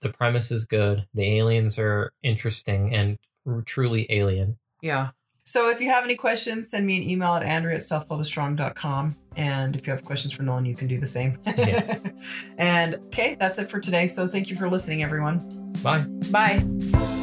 the 0.00 0.10
premise 0.10 0.50
is 0.50 0.64
good. 0.64 1.06
The 1.14 1.38
aliens 1.38 1.78
are 1.78 2.12
interesting 2.22 2.94
and 2.94 3.18
truly 3.64 4.06
alien. 4.10 4.58
yeah. 4.82 5.10
So 5.44 5.70
if 5.70 5.80
you 5.80 5.88
have 5.88 6.04
any 6.04 6.14
questions, 6.14 6.68
send 6.68 6.86
me 6.86 6.98
an 6.98 7.08
email 7.08 7.32
at 7.32 7.42
andrea 7.42 7.76
at 7.76 7.80
selfpublishstrong.com. 7.80 9.16
And 9.34 9.76
if 9.76 9.86
you 9.86 9.94
have 9.94 10.04
questions 10.04 10.30
for 10.30 10.42
Nolan, 10.42 10.66
you 10.66 10.76
can 10.76 10.88
do 10.88 10.98
the 10.98 11.06
same. 11.06 11.38
Yes. 11.46 11.96
and 12.58 12.96
okay, 13.06 13.34
that's 13.40 13.58
it 13.58 13.70
for 13.70 13.80
today. 13.80 14.08
So 14.08 14.28
thank 14.28 14.50
you 14.50 14.58
for 14.58 14.68
listening, 14.68 15.02
everyone. 15.02 15.72
Bye. 15.82 16.04
Bye. 16.30 17.17